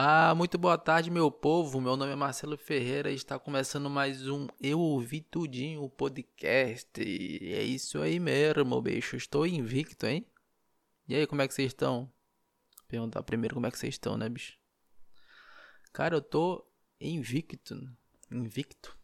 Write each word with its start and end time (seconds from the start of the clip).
Ah, 0.00 0.32
muito 0.32 0.56
boa 0.56 0.78
tarde, 0.78 1.10
meu 1.10 1.28
povo. 1.28 1.80
Meu 1.80 1.96
nome 1.96 2.12
é 2.12 2.14
Marcelo 2.14 2.56
Ferreira 2.56 3.10
e 3.10 3.16
está 3.16 3.36
começando 3.36 3.90
mais 3.90 4.28
um 4.28 4.46
Eu 4.60 4.78
Ouvi 4.78 5.20
Tudinho 5.20 5.90
podcast. 5.90 7.02
E 7.02 7.52
é 7.52 7.64
isso 7.64 8.00
aí 8.00 8.20
mesmo, 8.20 8.80
bicho. 8.80 9.16
Estou 9.16 9.44
invicto, 9.44 10.06
hein? 10.06 10.24
E 11.08 11.16
aí, 11.16 11.26
como 11.26 11.42
é 11.42 11.48
que 11.48 11.54
vocês 11.54 11.72
estão? 11.72 12.08
Perguntar 12.86 13.24
primeiro 13.24 13.56
como 13.56 13.66
é 13.66 13.72
que 13.72 13.76
vocês 13.76 13.94
estão, 13.94 14.16
né, 14.16 14.28
bicho? 14.28 14.56
Cara, 15.92 16.14
eu 16.14 16.22
tô 16.22 16.64
invicto. 17.00 17.74
Invicto. 18.30 18.96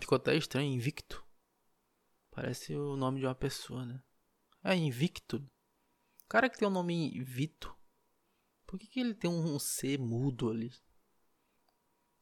Ficou 0.00 0.16
até 0.16 0.34
estranho, 0.34 0.72
invicto. 0.72 1.24
Parece 2.32 2.74
o 2.74 2.96
nome 2.96 3.20
de 3.20 3.26
uma 3.26 3.34
pessoa, 3.36 3.86
né? 3.86 4.02
É 4.64 4.74
invicto. 4.74 5.36
O 5.36 6.28
cara 6.28 6.50
que 6.50 6.58
tem 6.58 6.66
o 6.66 6.70
nome 6.72 7.22
Vito 7.22 7.72
por 8.74 8.80
que, 8.80 8.88
que 8.88 8.98
ele 8.98 9.14
tem 9.14 9.30
um 9.30 9.56
C 9.56 9.96
mudo 9.96 10.50
ali? 10.50 10.74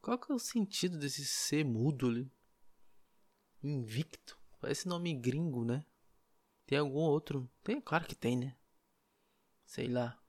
Qual 0.03 0.19
que 0.19 0.31
é 0.31 0.35
o 0.35 0.39
sentido 0.39 0.99
desse 0.99 1.25
C 1.25 1.65
mudo 1.65 2.09
ali? 2.09 2.31
Invicto. 3.63 4.39
Parece 4.61 4.87
nome 4.87 5.15
gringo, 5.15 5.65
né? 5.65 5.83
Tem 6.67 6.77
algum 6.77 6.99
outro? 6.99 7.51
Tem, 7.65 7.81
claro 7.81 8.07
que 8.07 8.15
tem, 8.15 8.37
né? 8.37 8.55
Sei 9.65 9.89
lá. 9.89 10.23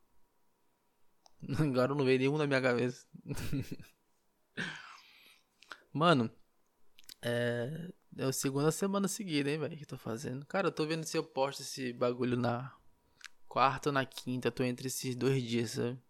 Agora 1.60 1.94
não 1.94 2.06
veio 2.06 2.20
nenhum 2.20 2.38
na 2.38 2.48
minha 2.48 2.62
cabeça. 2.62 3.06
Mano, 5.92 6.34
é. 7.22 7.92
É 8.16 8.24
a 8.24 8.32
segunda 8.32 8.72
semana 8.72 9.10
seguida, 9.10 9.52
hein, 9.52 9.60
velho, 9.60 9.76
que 9.76 9.84
eu 9.84 9.88
tô 9.88 9.98
fazendo. 9.98 10.46
Cara, 10.46 10.70
eu 10.70 10.72
tô 10.72 10.86
vendo 10.86 11.04
se 11.04 11.18
eu 11.18 11.24
posto 11.24 11.64
esse 11.64 11.92
bagulho 11.92 12.38
na 12.38 12.74
quarta 13.46 13.90
ou 13.90 13.94
na 13.94 14.06
quinta. 14.06 14.50
Tô 14.50 14.64
entre 14.64 14.88
esses 14.88 15.18
dois 15.18 15.44
dias, 15.44 15.72
sabe? 15.72 16.02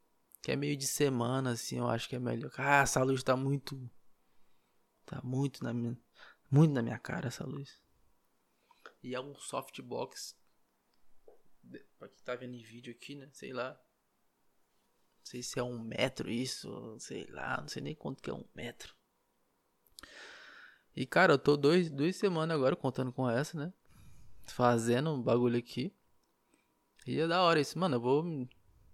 Que 0.44 0.52
é 0.52 0.56
meio 0.58 0.76
de 0.76 0.86
semana, 0.86 1.52
assim, 1.52 1.78
eu 1.78 1.88
acho 1.88 2.10
que 2.10 2.18
é 2.18 2.20
melhor. 2.20 2.52
Ah, 2.58 2.82
essa 2.82 3.02
luz 3.02 3.24
tá 3.24 3.34
muito. 3.34 3.90
Tá 5.06 5.22
muito 5.24 5.64
na 5.64 5.74
minha. 5.74 5.98
Muito 6.52 6.74
na 6.74 6.82
minha 6.82 7.00
cara 7.00 7.30
essa 7.30 7.46
luz. 7.46 7.82
E 9.02 9.16
é 9.16 9.22
um 9.22 9.34
softbox. 9.36 10.38
Pra 11.98 12.10
quem 12.10 12.24
tá 12.26 12.36
vendo 12.36 12.56
em 12.56 12.62
vídeo 12.62 12.92
aqui, 12.92 13.16
né? 13.16 13.30
Sei 13.32 13.54
lá. 13.54 13.70
Não 13.72 15.26
sei 15.26 15.42
se 15.42 15.58
é 15.58 15.64
um 15.64 15.80
metro 15.80 16.30
isso, 16.30 17.00
sei 17.00 17.26
lá, 17.28 17.62
não 17.62 17.70
sei 17.70 17.82
nem 17.82 17.96
quanto 17.96 18.22
que 18.22 18.30
é 18.30 18.34
um 18.34 18.44
metro. 18.54 18.94
E 20.94 21.06
cara, 21.06 21.36
eu 21.36 21.40
tô 21.40 21.56
dois, 21.56 21.90
duas 21.90 22.18
semanas 22.18 22.54
agora 22.54 22.76
contando 22.76 23.14
com 23.14 23.30
essa, 23.30 23.58
né? 23.58 23.74
Fazendo 24.46 25.12
um 25.12 25.24
bagulho 25.24 25.58
aqui. 25.58 25.96
E 27.08 27.18
é 27.18 27.28
da 27.28 27.42
hora 27.44 27.62
isso, 27.62 27.80
mano. 27.80 27.96
Eu 27.96 28.02
vou. 28.02 28.26
Eu 28.26 28.50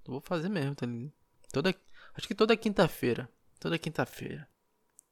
vou 0.06 0.22
fazer 0.22 0.50
mesmo, 0.50 0.76
tá 0.76 0.86
ligado? 0.86 1.19
Toda, 1.52 1.76
acho 2.16 2.28
que 2.28 2.36
toda 2.36 2.56
quinta-feira. 2.56 3.30
Toda 3.60 3.78
quinta-feira. 3.78 4.50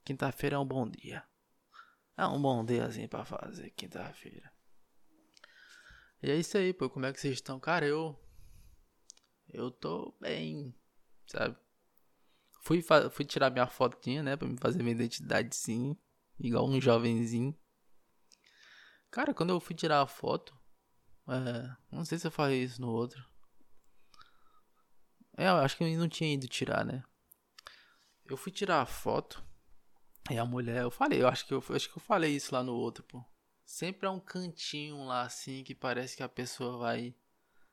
Quinta-feira 0.04 0.56
é 0.56 0.60
um 0.60 0.66
bom 0.66 0.90
dia. 0.90 1.24
É 2.16 2.26
um 2.26 2.42
bom 2.42 2.64
dia 2.64 2.86
assim 2.86 3.08
pra 3.08 3.26
fazer 3.26 3.72
quinta-feira. 3.72 4.52
E 6.22 6.32
é 6.32 6.36
isso 6.36 6.58
aí, 6.58 6.74
pô. 6.74 6.90
Como 6.90 7.06
é 7.06 7.14
que 7.14 7.20
vocês 7.20 7.36
estão? 7.36 7.60
Cara, 7.60 7.86
eu. 7.86 8.20
Eu 9.48 9.72
tô 9.72 10.16
bem. 10.20 10.74
Sabe? 11.28 11.58
Fui, 12.62 12.84
fui 13.12 13.26
tirar 13.26 13.50
minha 13.50 13.68
fotinha, 13.68 14.24
né? 14.24 14.36
Pra 14.36 14.48
me 14.48 14.58
fazer 14.58 14.84
minha 14.84 14.96
identidade 14.96 15.56
sim. 15.56 15.96
Igual 16.40 16.68
um 16.68 16.82
jovenzinho. 16.82 17.58
Cara, 19.10 19.34
quando 19.34 19.52
eu 19.52 19.60
fui 19.60 19.76
tirar 19.76 20.02
a 20.02 20.08
foto. 20.08 20.58
É, 21.30 21.76
não 21.92 22.06
sei 22.06 22.18
se 22.18 22.28
eu 22.28 22.32
falei 22.32 22.64
isso 22.64 22.82
no 22.82 22.90
outro. 22.90 23.24
É, 25.38 25.48
eu 25.48 25.58
acho 25.58 25.78
que 25.78 25.84
eu 25.84 26.00
não 26.00 26.10
tinha 26.10 26.34
ido 26.34 26.48
tirar, 26.48 26.84
né? 26.84 27.04
Eu 28.26 28.36
fui 28.36 28.52
tirar 28.52 28.82
a 28.82 28.86
foto. 28.86 29.46
E 30.30 30.38
a 30.38 30.44
mulher, 30.44 30.82
eu 30.82 30.92
falei, 30.92 31.22
eu 31.22 31.28
acho 31.28 31.46
que 31.46 31.54
eu, 31.54 31.64
acho 31.70 31.90
que 31.90 31.98
eu 31.98 32.02
falei 32.02 32.36
isso 32.36 32.54
lá 32.54 32.64
no 32.64 32.74
outro, 32.74 33.04
pô. 33.04 33.24
Sempre 33.64 34.08
é 34.08 34.10
um 34.10 34.20
cantinho 34.20 35.06
lá 35.06 35.22
assim 35.22 35.64
que 35.64 35.76
parece 35.76 36.18
que 36.18 36.24
a 36.24 36.30
pessoa 36.30 36.78
vai 36.78 37.16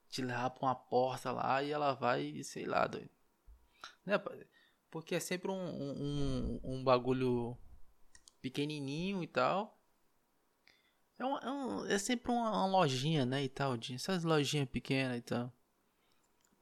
te 0.09 0.23
levar 0.23 0.51
pra 0.51 0.67
uma 0.67 0.75
porta 0.75 1.33
lá 1.33 1.63
e 1.63 1.73
ela 1.73 1.95
vai, 1.95 2.43
sei 2.45 2.67
lá, 2.67 2.87
doido. 2.87 3.11
Né? 4.05 4.15
Porque 4.91 5.15
é 5.15 5.21
sempre 5.21 5.51
um, 5.51 5.55
um, 5.55 6.61
um 6.63 6.85
bagulho 6.85 7.57
pequenininho 8.41 9.23
e 9.23 9.27
tal. 9.27 9.81
É, 11.19 11.25
um, 11.25 11.39
é, 11.39 11.51
um, 11.51 11.87
é 11.87 11.99
sempre 11.99 12.31
uma, 12.31 12.51
uma, 12.51 12.67
lojinha, 12.67 13.25
né, 13.25 13.43
e 13.43 13.49
tal, 13.49 13.77
de, 13.77 13.95
essas 13.95 14.23
lojinhas 14.23 14.69
pequenas 14.69 15.19
e 15.19 15.23
tal. 15.23 15.53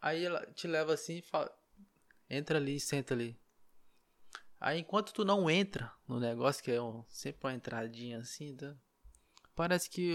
Aí 0.02 0.24
ela 0.24 0.44
te 0.52 0.66
leva 0.66 0.92
assim 0.92 1.18
e 1.18 1.22
fala: 1.22 1.50
entra 2.28 2.58
ali, 2.58 2.78
senta 2.78 3.14
ali. 3.14 3.40
Aí 4.60 4.80
enquanto 4.80 5.12
tu 5.12 5.24
não 5.24 5.48
entra 5.48 5.90
no 6.06 6.20
negócio, 6.20 6.62
que 6.62 6.70
é 6.70 6.82
um, 6.82 7.04
sempre 7.08 7.46
uma 7.46 7.54
entradinha 7.54 8.18
assim, 8.18 8.54
tá? 8.54 8.76
parece 9.54 9.88
que, 9.88 10.12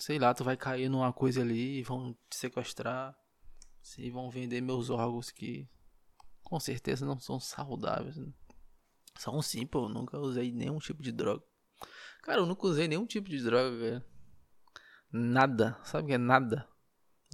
sei 0.00 0.18
lá, 0.18 0.34
tu 0.34 0.44
vai 0.44 0.56
cair 0.56 0.88
numa 0.88 1.12
coisa 1.12 1.42
ali 1.42 1.78
e 1.78 1.82
vão 1.82 2.16
te 2.28 2.36
sequestrar. 2.36 3.16
E 3.98 4.10
vão 4.10 4.30
vender 4.30 4.62
meus 4.62 4.88
órgãos 4.88 5.30
que 5.30 5.68
com 6.42 6.58
certeza 6.58 7.04
não 7.04 7.18
são 7.18 7.38
saudáveis. 7.38 8.16
Né? 8.16 8.32
São 9.18 9.42
sim, 9.42 9.66
pô. 9.66 9.84
Eu 9.84 9.88
nunca 9.90 10.18
usei 10.18 10.50
nenhum 10.52 10.78
tipo 10.78 11.02
de 11.02 11.12
droga. 11.12 11.44
Cara, 12.22 12.40
eu 12.40 12.46
nunca 12.46 12.66
usei 12.66 12.88
nenhum 12.88 13.06
tipo 13.06 13.28
de 13.28 13.42
droga, 13.42 13.76
velho. 13.76 14.04
Nada. 15.12 15.78
Sabe 15.84 16.04
o 16.04 16.06
que 16.08 16.14
é 16.14 16.18
nada? 16.18 16.66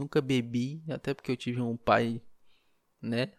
Nunca 0.01 0.23
bebi, 0.23 0.83
até 0.89 1.13
porque 1.13 1.31
eu 1.31 1.37
tive 1.37 1.61
um 1.61 1.77
pai, 1.77 2.23
né? 3.03 3.35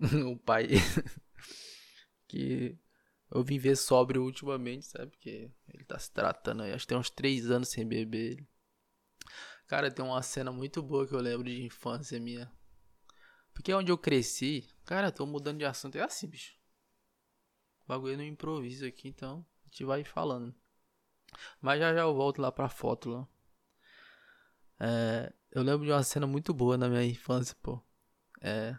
um 0.26 0.34
pai 0.34 0.68
que 2.26 2.78
eu 3.30 3.42
vim 3.42 3.58
ver 3.58 3.76
sóbrio 3.76 4.22
ultimamente, 4.22 4.86
sabe? 4.86 5.10
Porque 5.10 5.52
ele 5.68 5.84
tá 5.84 5.98
se 5.98 6.10
tratando 6.10 6.62
aí. 6.62 6.72
Acho 6.72 6.84
que 6.84 6.88
tem 6.88 6.96
uns 6.96 7.10
três 7.10 7.50
anos 7.50 7.68
sem 7.68 7.86
beber. 7.86 8.42
Cara, 9.66 9.90
tem 9.90 10.02
uma 10.02 10.22
cena 10.22 10.50
muito 10.50 10.82
boa 10.82 11.06
que 11.06 11.14
eu 11.14 11.20
lembro 11.20 11.44
de 11.44 11.62
infância 11.62 12.18
minha. 12.18 12.50
Porque 13.52 13.70
é 13.70 13.76
onde 13.76 13.92
eu 13.92 13.98
cresci. 13.98 14.66
Cara, 14.86 15.12
tô 15.12 15.26
mudando 15.26 15.58
de 15.58 15.66
assunto. 15.66 15.96
É 15.96 16.02
assim, 16.02 16.28
bicho. 16.28 16.54
O 17.84 17.88
bagulho 17.88 18.16
no 18.16 18.24
improviso 18.24 18.86
aqui, 18.86 19.06
então 19.08 19.44
a 19.60 19.68
gente 19.68 19.84
vai 19.84 20.02
falando. 20.02 20.54
Mas 21.60 21.78
já 21.78 21.92
já 21.92 22.00
eu 22.00 22.14
volto 22.14 22.40
lá 22.40 22.50
pra 22.50 22.70
foto 22.70 23.10
lá. 23.10 23.28
É, 24.80 25.32
eu 25.52 25.62
lembro 25.62 25.84
de 25.84 25.92
uma 25.92 26.02
cena 26.02 26.26
muito 26.26 26.54
boa 26.54 26.78
na 26.78 26.88
minha 26.88 27.04
infância, 27.04 27.54
pô. 27.62 27.78
É. 28.40 28.76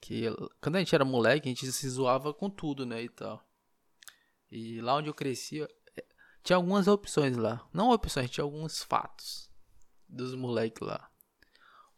Que 0.00 0.24
quando 0.62 0.76
a 0.76 0.78
gente 0.78 0.94
era 0.94 1.04
moleque, 1.04 1.46
a 1.46 1.50
gente 1.50 1.70
se 1.70 1.88
zoava 1.88 2.32
com 2.32 2.48
tudo, 2.48 2.86
né? 2.86 3.02
E 3.02 3.08
tal. 3.10 3.46
E 4.50 4.80
lá 4.80 4.96
onde 4.96 5.10
eu 5.10 5.14
cresci, 5.14 5.62
é, 5.62 6.04
tinha 6.42 6.56
algumas 6.56 6.88
opções 6.88 7.36
lá. 7.36 7.68
Não 7.70 7.90
opções, 7.90 8.30
tinha 8.30 8.44
alguns 8.44 8.82
fatos 8.82 9.50
dos 10.08 10.34
moleques 10.34 10.86
lá. 10.86 11.10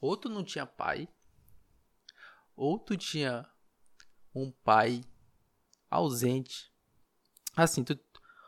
Outro 0.01 0.29
não 0.29 0.43
tinha 0.43 0.67
pai. 0.67 1.09
Outro 2.57 2.97
tinha 2.97 3.49
um 4.35 4.51
pai 4.51 5.05
ausente. 5.89 6.73
Assim, 7.55 7.85
tu, 7.85 7.97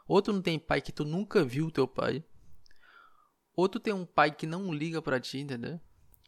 outro 0.09 0.33
não 0.33 0.43
tem 0.43 0.59
pai 0.59 0.81
que 0.81 0.91
tu 0.91 1.05
nunca 1.05 1.45
viu 1.45 1.71
teu 1.71 1.87
pai. 1.87 2.25
Outro 3.55 3.81
tem 3.81 3.93
um 3.93 4.07
pai 4.07 4.31
que 4.31 4.47
não 4.47 4.73
liga 4.73 5.03
para 5.03 5.21
ti, 5.21 5.39
entendeu? 5.39 5.81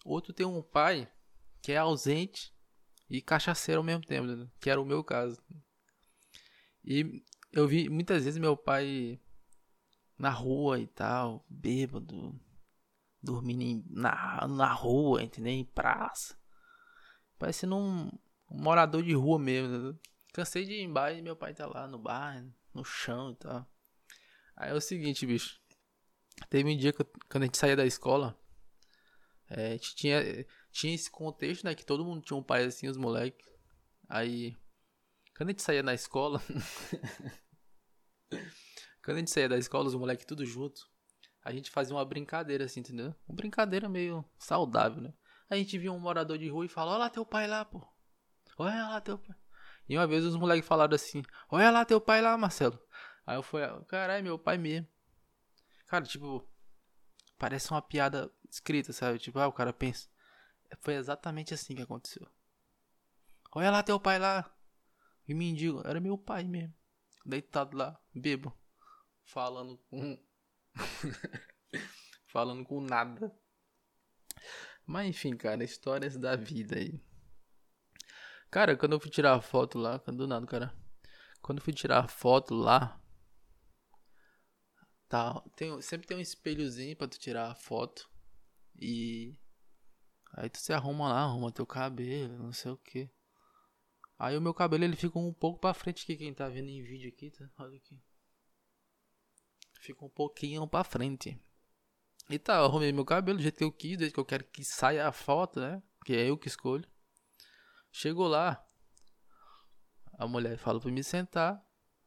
Outro 0.04 0.32
tem 0.32 0.44
um 0.44 0.62
pai 0.62 1.10
que 1.62 1.72
é 1.72 1.78
ausente 1.78 2.54
e 3.08 3.22
cachaceiro 3.22 3.80
ao 3.80 3.84
mesmo 3.84 4.04
tempo, 4.04 4.26
entendeu? 4.26 4.50
que 4.60 4.68
era 4.68 4.80
o 4.80 4.84
meu 4.84 5.02
caso. 5.02 5.42
E 6.84 7.24
eu 7.50 7.66
vi 7.66 7.88
muitas 7.88 8.24
vezes 8.24 8.38
meu 8.38 8.56
pai 8.56 9.18
na 10.18 10.30
rua 10.30 10.78
e 10.78 10.86
tal, 10.86 11.44
bêbado, 11.48 12.38
dormindo 13.22 13.62
em, 13.62 13.84
na, 13.88 14.46
na 14.46 14.72
rua, 14.72 15.22
entendeu? 15.22 15.52
Em 15.52 15.64
praça. 15.64 16.38
Parecendo 17.38 17.76
um, 17.76 18.10
um 18.50 18.62
morador 18.62 19.02
de 19.02 19.14
rua 19.14 19.38
mesmo, 19.38 19.74
entendeu? 19.74 19.98
Cansei 20.32 20.64
de 20.64 20.72
ir 20.72 20.82
embaixo 20.82 21.18
e 21.18 21.22
meu 21.22 21.36
pai 21.36 21.54
tá 21.54 21.66
lá 21.66 21.86
no 21.86 21.98
bar, 21.98 22.44
no 22.74 22.84
chão 22.84 23.30
e 23.30 23.36
tal. 23.36 23.66
Aí 24.56 24.70
é 24.70 24.74
o 24.74 24.80
seguinte, 24.80 25.24
bicho. 25.24 25.63
Teve 26.48 26.72
um 26.72 26.76
dia 26.76 26.92
que, 26.92 27.04
quando 27.28 27.44
a 27.44 27.46
gente 27.46 27.58
saía 27.58 27.76
da 27.76 27.86
escola, 27.86 28.38
é, 29.48 29.68
a 29.68 29.70
gente 29.72 29.94
tinha, 29.94 30.46
tinha 30.72 30.94
esse 30.94 31.10
contexto, 31.10 31.64
né? 31.64 31.74
Que 31.74 31.84
todo 31.84 32.04
mundo 32.04 32.22
tinha 32.22 32.36
um 32.36 32.42
pai 32.42 32.64
assim, 32.64 32.88
os 32.88 32.96
moleques. 32.96 33.46
Aí, 34.08 34.56
quando 35.36 35.50
a 35.50 35.52
gente 35.52 35.62
saía 35.62 35.82
da 35.82 35.94
escola. 35.94 36.40
quando 39.04 39.16
a 39.16 39.20
gente 39.20 39.30
saía 39.30 39.48
da 39.48 39.58
escola, 39.58 39.88
os 39.88 39.94
moleques 39.94 40.26
tudo 40.26 40.44
junto, 40.44 40.88
a 41.42 41.52
gente 41.52 41.70
fazia 41.70 41.94
uma 41.94 42.04
brincadeira 42.04 42.64
assim, 42.64 42.80
entendeu? 42.80 43.14
Uma 43.28 43.36
brincadeira 43.36 43.88
meio 43.88 44.24
saudável, 44.38 45.02
né? 45.02 45.14
A 45.48 45.56
gente 45.56 45.78
via 45.78 45.92
um 45.92 45.98
morador 45.98 46.38
de 46.38 46.48
rua 46.48 46.64
e 46.64 46.68
falava: 46.68 46.92
Olha 46.92 47.04
lá 47.04 47.10
teu 47.10 47.26
pai 47.26 47.46
lá, 47.46 47.64
pô. 47.64 47.86
Olha 48.56 48.88
lá 48.88 49.00
teu 49.00 49.18
pai. 49.18 49.36
E 49.88 49.96
uma 49.96 50.06
vez 50.06 50.24
os 50.24 50.36
moleques 50.36 50.66
falaram 50.66 50.94
assim: 50.94 51.22
Olha 51.50 51.70
lá 51.70 51.84
teu 51.84 52.00
pai 52.00 52.22
lá, 52.22 52.36
Marcelo. 52.36 52.80
Aí 53.26 53.36
eu 53.36 53.42
fui: 53.42 53.60
Caralho, 53.86 54.24
meu 54.24 54.38
pai 54.38 54.56
mesmo. 54.56 54.88
Cara, 55.94 56.04
tipo, 56.06 56.44
parece 57.38 57.70
uma 57.70 57.80
piada 57.80 58.28
escrita, 58.50 58.92
sabe? 58.92 59.16
Tipo, 59.16 59.38
ah, 59.38 59.46
o 59.46 59.52
cara 59.52 59.72
pensa. 59.72 60.08
Foi 60.80 60.94
exatamente 60.94 61.54
assim 61.54 61.76
que 61.76 61.82
aconteceu. 61.82 62.26
Olha 63.52 63.70
lá 63.70 63.80
teu 63.80 64.00
pai 64.00 64.18
lá. 64.18 64.52
E 65.28 65.32
mendigo. 65.32 65.86
Era 65.86 66.00
meu 66.00 66.18
pai 66.18 66.42
mesmo. 66.42 66.74
Deitado 67.24 67.76
lá, 67.76 67.96
bebo. 68.12 68.52
Falando 69.22 69.78
com. 69.88 70.18
falando 72.26 72.64
com 72.64 72.80
nada. 72.80 73.32
Mas 74.84 75.06
enfim, 75.06 75.36
cara, 75.36 75.62
histórias 75.62 76.16
da 76.16 76.34
vida 76.34 76.76
aí. 76.76 77.00
Cara, 78.50 78.76
quando 78.76 78.94
eu 78.94 79.00
fui 79.00 79.12
tirar 79.12 79.34
a 79.36 79.40
foto 79.40 79.78
lá, 79.78 79.98
do 79.98 80.26
nada, 80.26 80.44
cara. 80.44 80.74
Quando 81.40 81.58
eu 81.58 81.64
fui 81.64 81.72
tirar 81.72 82.00
a 82.00 82.08
foto 82.08 82.52
lá. 82.52 83.00
Tá, 85.08 85.40
tem, 85.56 85.80
sempre 85.82 86.06
tem 86.06 86.16
um 86.16 86.20
espelhozinho 86.20 86.96
pra 86.96 87.08
tu 87.08 87.18
tirar 87.18 87.50
a 87.50 87.54
foto. 87.54 88.08
E. 88.76 89.38
Aí 90.32 90.48
tu 90.50 90.58
se 90.58 90.72
arruma 90.72 91.08
lá, 91.08 91.22
arruma 91.22 91.52
teu 91.52 91.66
cabelo, 91.66 92.36
não 92.38 92.52
sei 92.52 92.72
o 92.72 92.76
que. 92.76 93.08
Aí 94.18 94.36
o 94.36 94.40
meu 94.40 94.54
cabelo 94.54 94.84
ele 94.84 94.96
fica 94.96 95.18
um 95.18 95.32
pouco 95.32 95.60
pra 95.60 95.74
frente 95.74 96.02
aqui, 96.02 96.16
quem 96.16 96.34
tá 96.34 96.48
vendo 96.48 96.68
em 96.68 96.82
vídeo 96.82 97.08
aqui, 97.08 97.30
tá? 97.30 97.48
Olha 97.58 97.76
aqui. 97.76 98.00
Fica 99.80 100.04
um 100.04 100.08
pouquinho 100.08 100.66
pra 100.66 100.82
frente. 100.82 101.38
E 102.30 102.38
tá, 102.38 102.56
eu 102.56 102.64
arrumei 102.64 102.90
meu 102.90 103.04
cabelo 103.04 103.36
do 103.36 103.42
jeito 103.42 103.58
que 103.58 103.64
eu 103.64 103.72
quis, 103.72 103.98
jeito 103.98 104.14
que 104.14 104.20
eu 104.20 104.24
quero 104.24 104.44
que 104.44 104.64
saia 104.64 105.06
a 105.06 105.12
foto, 105.12 105.60
né? 105.60 105.82
Que 106.04 106.14
é 106.14 106.30
eu 106.30 106.38
que 106.38 106.48
escolho. 106.48 106.88
Chegou 107.92 108.26
lá. 108.26 108.66
A 110.18 110.26
mulher 110.26 110.56
fala 110.56 110.80
pra 110.80 110.90
me 110.90 111.04
sentar. 111.04 111.62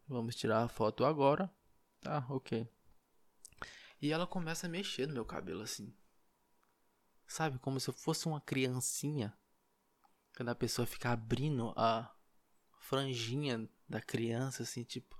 Vamos 0.07 0.35
tirar 0.35 0.63
a 0.63 0.67
foto 0.67 1.05
agora. 1.05 1.53
Tá, 2.01 2.25
ok. 2.29 2.67
E 4.01 4.11
ela 4.11 4.27
começa 4.27 4.67
a 4.67 4.69
mexer 4.69 5.07
no 5.07 5.13
meu 5.13 5.25
cabelo 5.25 5.61
assim. 5.61 5.93
Sabe, 7.25 7.59
como 7.59 7.79
se 7.79 7.89
eu 7.89 7.93
fosse 7.93 8.27
uma 8.27 8.39
criancinha. 8.39 9.37
Quando 10.35 10.49
a 10.49 10.55
pessoa 10.55 10.85
fica 10.85 11.09
abrindo 11.09 11.73
a 11.75 12.13
franjinha 12.79 13.67
da 13.89 13.99
criança, 13.99 14.63
assim, 14.63 14.83
tipo. 14.83 15.17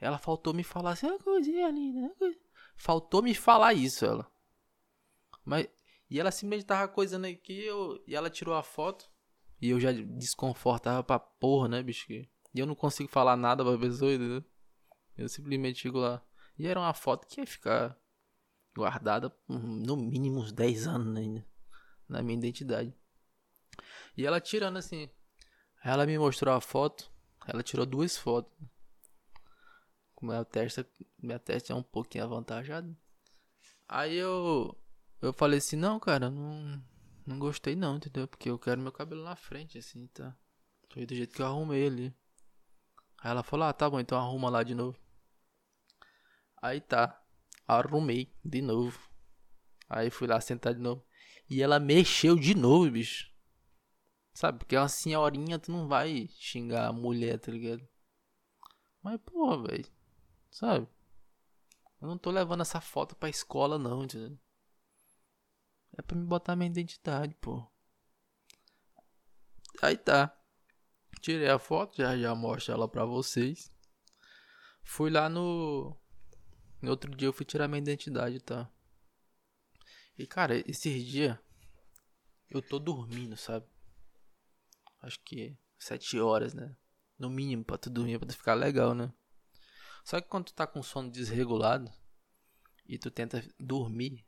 Ela 0.00 0.18
faltou 0.18 0.52
me 0.52 0.64
falar 0.64 0.92
assim, 0.92 1.06
ah, 1.06 1.18
coisinha 1.18 1.70
linda. 1.70 2.14
Faltou 2.76 3.22
me 3.22 3.34
falar 3.34 3.74
isso, 3.74 4.04
ela. 4.04 4.30
Mas. 5.44 5.68
E 6.10 6.20
ela 6.20 6.30
simplesmente 6.30 6.66
tava 6.66 6.86
coisando 6.88 7.26
aqui 7.26 7.64
eu, 7.64 8.02
e 8.06 8.14
ela 8.14 8.28
tirou 8.28 8.54
a 8.54 8.62
foto. 8.62 9.10
E 9.60 9.70
eu 9.70 9.80
já 9.80 9.92
desconfortava 9.92 11.02
pra 11.02 11.18
porra, 11.18 11.68
né, 11.68 11.82
bicho? 11.82 12.12
E 12.12 12.28
eu 12.54 12.66
não 12.66 12.74
consigo 12.74 13.08
falar 13.08 13.36
nada 13.36 13.64
pra 13.64 13.78
pessoa, 13.78 14.12
entendeu? 14.12 14.44
Eu 15.16 15.28
simplesmente 15.28 15.80
fico 15.80 15.98
lá. 15.98 16.22
E 16.58 16.66
era 16.66 16.78
uma 16.78 16.94
foto 16.94 17.26
que 17.26 17.40
ia 17.40 17.46
ficar 17.46 17.96
guardada 18.74 19.34
no 19.48 19.96
mínimo 19.96 20.40
uns 20.40 20.52
10 20.52 20.86
anos 20.86 21.16
ainda. 21.16 21.46
Na 22.08 22.22
minha 22.22 22.38
identidade. 22.38 22.94
E 24.16 24.26
ela 24.26 24.40
tirando 24.40 24.76
assim. 24.76 25.08
Ela 25.84 26.06
me 26.06 26.18
mostrou 26.18 26.54
a 26.54 26.60
foto. 26.60 27.10
Ela 27.46 27.62
tirou 27.62 27.86
duas 27.86 28.16
fotos. 28.16 28.52
Com 30.14 30.26
minha 30.26 30.44
testa, 30.44 30.86
minha 31.18 31.38
testa 31.38 31.72
é 31.72 31.76
um 31.76 31.82
pouquinho 31.82 32.24
avantajada. 32.24 32.96
Aí 33.88 34.16
eu 34.16 34.76
eu 35.20 35.32
falei 35.32 35.58
assim, 35.58 35.76
não, 35.76 35.98
cara, 36.00 36.30
não 36.30 36.82
não 37.26 37.38
gostei 37.38 37.76
não, 37.76 37.96
entendeu? 37.96 38.26
Porque 38.26 38.50
eu 38.50 38.58
quero 38.58 38.80
meu 38.80 38.92
cabelo 38.92 39.22
na 39.24 39.36
frente 39.36 39.78
assim, 39.78 40.06
tá? 40.08 40.36
Foi 40.90 41.06
do 41.06 41.14
jeito 41.14 41.34
que 41.34 41.42
eu 41.42 41.46
arrumei 41.46 41.86
ali. 41.86 42.14
Aí 43.18 43.30
ela 43.30 43.42
falou: 43.42 43.66
"Ah, 43.66 43.72
tá 43.72 43.88
bom, 43.88 44.00
então 44.00 44.18
arruma 44.18 44.50
lá 44.50 44.62
de 44.62 44.74
novo". 44.74 44.98
Aí 46.62 46.80
tá. 46.80 47.20
Arrumei 47.66 48.32
de 48.44 48.62
novo. 48.62 48.98
Aí 49.88 50.10
fui 50.10 50.28
lá 50.28 50.40
sentar 50.40 50.72
de 50.74 50.80
novo. 50.80 51.04
E 51.50 51.60
ela 51.60 51.80
mexeu 51.80 52.36
de 52.36 52.54
novo, 52.54 52.88
bicho. 52.90 53.30
Sabe? 54.32 54.60
Porque 54.60 54.76
uma 54.76 54.88
senhorinha, 54.88 55.58
tu 55.58 55.72
não 55.72 55.88
vai 55.88 56.28
xingar 56.38 56.86
a 56.86 56.92
mulher, 56.92 57.38
tá 57.40 57.50
ligado? 57.50 57.86
Mas, 59.02 59.20
porra, 59.20 59.68
velho. 59.68 59.92
Sabe? 60.50 60.88
Eu 62.00 62.08
não 62.08 62.16
tô 62.16 62.30
levando 62.30 62.62
essa 62.62 62.80
foto 62.80 63.16
pra 63.16 63.28
escola, 63.28 63.78
não, 63.78 64.04
entendeu? 64.04 64.38
É 65.98 66.02
pra 66.02 66.16
me 66.16 66.24
botar 66.24 66.56
minha 66.56 66.70
identidade, 66.70 67.34
pô. 67.34 67.66
Aí 69.82 69.96
tá. 69.96 70.34
Tirei 71.20 71.48
a 71.48 71.58
foto, 71.58 71.98
já 71.98 72.16
já 72.16 72.34
mostro 72.34 72.72
ela 72.72 72.88
pra 72.88 73.04
vocês. 73.04 73.70
Fui 74.82 75.10
lá 75.10 75.28
no. 75.28 75.96
No 76.82 76.90
outro 76.90 77.14
dia 77.16 77.28
eu 77.28 77.32
fui 77.32 77.46
tirar 77.46 77.68
minha 77.68 77.78
identidade, 77.78 78.40
tá? 78.40 78.68
E 80.18 80.26
cara, 80.26 80.58
esses 80.68 81.04
dias 81.04 81.38
eu 82.50 82.60
tô 82.60 82.78
dormindo, 82.78 83.36
sabe? 83.36 83.66
acho 85.02 85.20
que 85.24 85.56
sete 85.78 86.18
horas, 86.18 86.54
né? 86.54 86.74
No 87.18 87.28
mínimo 87.28 87.64
pra 87.64 87.76
tu 87.76 87.90
dormir, 87.90 88.18
pra 88.18 88.28
tu 88.28 88.36
ficar 88.36 88.54
legal, 88.54 88.94
né? 88.94 89.12
Só 90.04 90.20
que 90.20 90.28
quando 90.28 90.46
tu 90.46 90.54
tá 90.54 90.66
com 90.66 90.82
sono 90.82 91.10
desregulado 91.10 91.92
e 92.86 92.98
tu 92.98 93.10
tenta 93.10 93.44
dormir, 93.58 94.24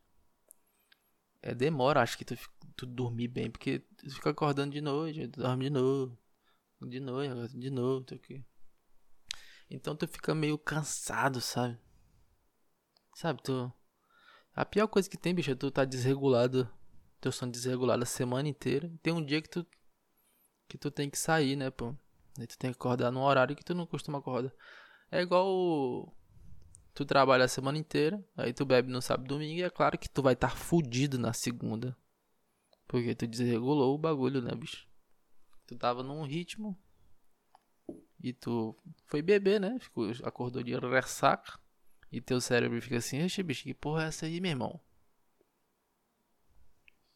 é, 1.43 1.55
demora, 1.55 2.03
acho 2.03 2.19
que 2.19 2.25
tu, 2.25 2.37
tu 2.77 2.87
dormir 2.87 3.29
bem, 3.29 3.51
porque 3.51 3.81
tu 3.97 4.11
fica 4.11 4.31
acordando 4.31 4.73
de 4.73 4.81
noite, 4.81 5.29
tu 5.29 5.41
dorme 5.41 5.65
de 5.65 5.71
novo, 5.71 6.19
de 6.83 7.01
noite, 7.01 7.59
de 7.59 7.71
novo, 7.71 8.05
tu 8.05 8.15
aqui. 8.15 8.45
Então 9.71 9.97
tu 9.97 10.06
fica 10.06 10.35
meio 10.35 10.59
cansado, 10.59 11.41
sabe? 11.41 11.79
Sabe, 13.14 13.43
tu. 13.43 13.72
A 14.55 14.64
pior 14.64 14.87
coisa 14.88 15.08
que 15.08 15.16
tem, 15.16 15.34
bicho, 15.34 15.50
é 15.50 15.55
tu 15.55 15.70
tá 15.70 15.84
desregulado, 15.84 16.69
teu 17.20 17.32
sono 17.32 17.52
desregulado 17.52 18.02
a 18.02 18.06
semana 18.06 18.49
inteira. 18.49 18.93
Tem 19.02 19.12
um 19.12 19.25
dia 19.25 19.40
que 19.40 19.49
tu 19.49 19.66
que 20.69 20.78
tu 20.78 20.90
tem 20.90 21.11
que 21.11 21.19
sair, 21.19 21.56
né, 21.56 21.70
pô? 21.70 21.94
E 22.40 22.46
tu 22.46 22.58
tem 22.58 22.70
que 22.70 22.76
acordar 22.76 23.11
num 23.12 23.22
horário 23.22 23.55
que 23.55 23.64
tu 23.64 23.75
não 23.75 23.87
costuma 23.87 24.19
acordar. 24.19 24.52
É 25.11 25.20
igual 25.20 26.12
tu 26.94 27.05
trabalha 27.05 27.44
a 27.44 27.49
semana 27.49 27.78
inteira, 27.78 28.25
aí 28.37 28.52
tu 28.52 28.64
bebe 28.64 28.90
no 28.90 29.02
sábado 29.02 29.26
e 29.26 29.28
domingo, 29.28 29.60
e 29.60 29.62
é 29.62 29.70
claro 29.70 29.99
que 29.99 30.08
tu 30.08 30.22
vai 30.22 30.34
estar 30.34 30.50
tá 30.50 30.56
fudido 30.56 31.19
na 31.19 31.32
segunda. 31.32 31.96
Porque 32.88 33.14
tu 33.14 33.26
desregulou 33.26 33.94
o 33.94 33.99
bagulho, 33.99 34.43
né, 34.43 34.55
bicho? 34.55 34.88
Tu 35.67 35.76
tava 35.76 36.02
num 36.02 36.25
ritmo 36.25 36.78
e 38.22 38.32
tu 38.32 38.76
foi 39.06 39.22
beber, 39.22 39.60
né? 39.60 39.78
Ficou, 39.81 40.10
acordou 40.25 40.62
de 40.62 40.76
ressaca. 40.76 41.58
E 42.14 42.20
teu 42.20 42.40
cérebro 42.40 42.81
fica 42.81 42.99
assim, 42.99 43.25
Oxe, 43.25 43.43
bicho, 43.43 43.64
que 43.64 43.75
porra 43.75 44.05
é 44.05 44.06
essa 44.06 44.26
aí, 44.26 44.40
meu 44.40 44.52
irmão? 44.52 44.81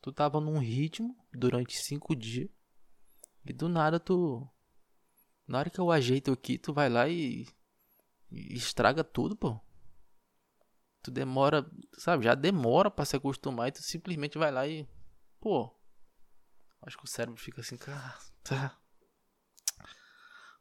Tu 0.03 0.13
tava 0.13 0.41
num 0.41 0.59
ritmo 0.59 1.17
durante 1.33 1.79
cinco 1.79 2.17
dias. 2.17 2.51
E 3.47 3.53
do 3.53 3.69
nada 3.69 4.01
tu. 4.01 4.45
Na 5.47 5.61
hora 5.61 5.71
que 5.71 5.79
eu 5.79 5.93
ajeito 5.93 6.33
aqui, 6.33 6.59
tu 6.59 6.73
vai 6.73 6.89
lá 6.89 7.09
e. 7.09 7.47
e 8.29 8.57
estraga 8.57 9.05
tudo, 9.05 9.37
pô. 9.37 9.61
Tu 11.01 11.13
demora, 11.13 11.65
sabe? 11.97 12.25
Já 12.25 12.35
demora 12.35 12.91
pra 12.91 13.05
se 13.05 13.15
acostumar 13.15 13.69
e 13.69 13.73
tu 13.73 13.83
simplesmente 13.85 14.37
vai 14.37 14.51
lá 14.51 14.67
e. 14.67 14.85
Pô. 15.39 15.73
Acho 16.83 16.99
que 16.99 17.05
o 17.05 17.09
cérebro 17.09 17.41
fica 17.41 17.61
assim, 17.61 17.77
cara. 17.77 18.19
Tá. 18.43 18.77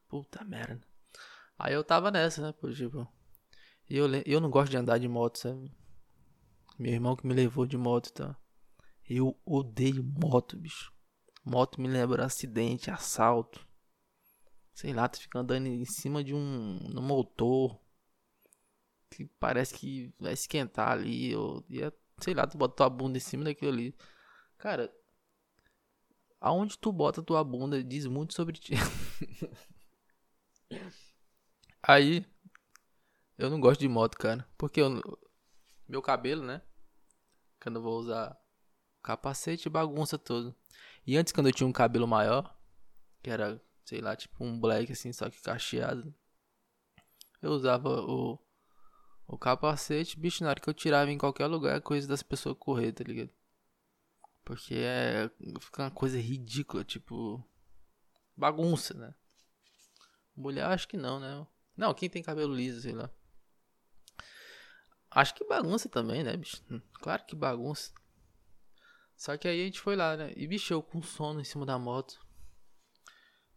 Puta 0.07 0.43
merda. 0.43 0.85
Aí 1.57 1.73
eu 1.73 1.83
tava 1.83 2.11
nessa, 2.11 2.39
né? 2.39 2.51
Pô, 2.51 2.71
tipo. 2.71 3.16
Eu, 3.89 4.07
eu 4.25 4.41
não 4.41 4.49
gosto 4.49 4.71
de 4.71 4.77
andar 4.77 4.97
de 4.97 5.07
moto, 5.07 5.37
sabe? 5.37 5.71
Meu 6.77 6.93
irmão 6.93 7.15
que 7.15 7.25
me 7.25 7.33
levou 7.33 7.65
de 7.65 7.77
moto, 7.77 8.11
tá? 8.11 8.37
Eu 9.09 9.39
odeio 9.45 10.03
moto, 10.03 10.57
bicho. 10.57 10.91
Moto 11.43 11.79
me 11.79 11.87
lembra 11.87 12.25
acidente, 12.25 12.91
assalto. 12.91 13.65
Sei 14.73 14.93
lá, 14.93 15.07
tu 15.07 15.19
fica 15.19 15.39
andando 15.39 15.67
em 15.67 15.85
cima 15.85 16.23
de 16.23 16.35
um 16.35 16.77
no 16.93 17.01
motor. 17.01 17.79
Que 19.09 19.25
parece 19.39 19.73
que 19.73 20.13
vai 20.19 20.33
esquentar 20.33 20.91
ali. 20.91 21.33
Ou, 21.35 21.65
é, 21.71 21.91
sei 22.19 22.33
lá, 22.33 22.45
tu 22.45 22.57
bota 22.57 22.75
tua 22.75 22.89
bunda 22.89 23.17
em 23.17 23.21
cima 23.21 23.45
daquilo 23.45 23.71
ali. 23.71 23.95
Cara, 24.57 24.93
aonde 26.41 26.77
tu 26.77 26.91
bota 26.91 27.23
tua 27.23 27.43
bunda 27.43 27.83
diz 27.83 28.05
muito 28.05 28.33
sobre 28.33 28.57
ti. 28.59 28.73
Aí, 31.81 32.25
eu 33.37 33.49
não 33.49 33.59
gosto 33.59 33.79
de 33.79 33.87
moto, 33.87 34.17
cara. 34.17 34.47
Porque 34.57 34.81
eu, 34.81 35.01
meu 35.87 36.01
cabelo, 36.01 36.43
né? 36.43 36.61
Quando 37.61 37.77
eu 37.77 37.81
vou 37.81 37.99
usar 37.99 38.37
capacete, 39.03 39.69
bagunça 39.69 40.17
todo. 40.17 40.55
E 41.05 41.17
antes, 41.17 41.31
quando 41.31 41.47
eu 41.47 41.53
tinha 41.53 41.67
um 41.67 41.71
cabelo 41.71 42.07
maior, 42.07 42.57
que 43.23 43.29
era, 43.29 43.61
sei 43.85 44.01
lá, 44.01 44.15
tipo 44.15 44.43
um 44.43 44.59
black 44.59 44.91
assim, 44.91 45.13
só 45.13 45.29
que 45.29 45.41
cacheado, 45.41 46.13
eu 47.41 47.51
usava 47.51 47.89
o, 47.89 48.39
o 49.27 49.37
capacete, 49.37 50.19
bicho, 50.19 50.43
na 50.43 50.49
hora 50.49 50.59
que 50.59 50.69
eu 50.69 50.73
tirava 50.73 51.11
em 51.11 51.17
qualquer 51.17 51.47
lugar, 51.47 51.77
é 51.77 51.81
coisa 51.81 52.07
das 52.07 52.23
pessoas 52.23 52.57
correr, 52.59 52.91
tá 52.91 53.03
ligado? 53.03 53.31
Porque 54.47 54.75
é. 54.75 55.29
Fica 55.59 55.83
uma 55.83 55.91
coisa 55.91 56.17
ridícula, 56.17 56.81
tipo. 56.85 57.43
Bagunça, 58.35 58.93
né? 58.93 59.13
Mulher, 60.33 60.65
acho 60.67 60.87
que 60.87 60.95
não, 60.95 61.19
né? 61.19 61.45
Não, 61.75 61.93
quem 61.93 62.09
tem 62.09 62.23
cabelo 62.23 62.55
liso, 62.55 62.81
sei 62.81 62.93
lá. 62.93 63.09
Acho 65.17 65.33
que 65.33 65.43
bagunça 65.43 65.89
também, 65.89 66.23
né, 66.23 66.37
bicho? 66.37 66.63
Claro 66.93 67.25
que 67.25 67.35
bagunça. 67.35 67.91
Só 69.15 69.35
que 69.35 69.47
aí 69.47 69.63
a 69.63 69.65
gente 69.65 69.81
foi 69.81 69.95
lá, 69.95 70.15
né? 70.15 70.31
E 70.35 70.45
bicho, 70.45 70.71
eu 70.71 70.83
com 70.83 71.01
sono 71.01 71.41
em 71.41 71.43
cima 71.43 71.65
da 71.65 71.79
moto. 71.79 72.23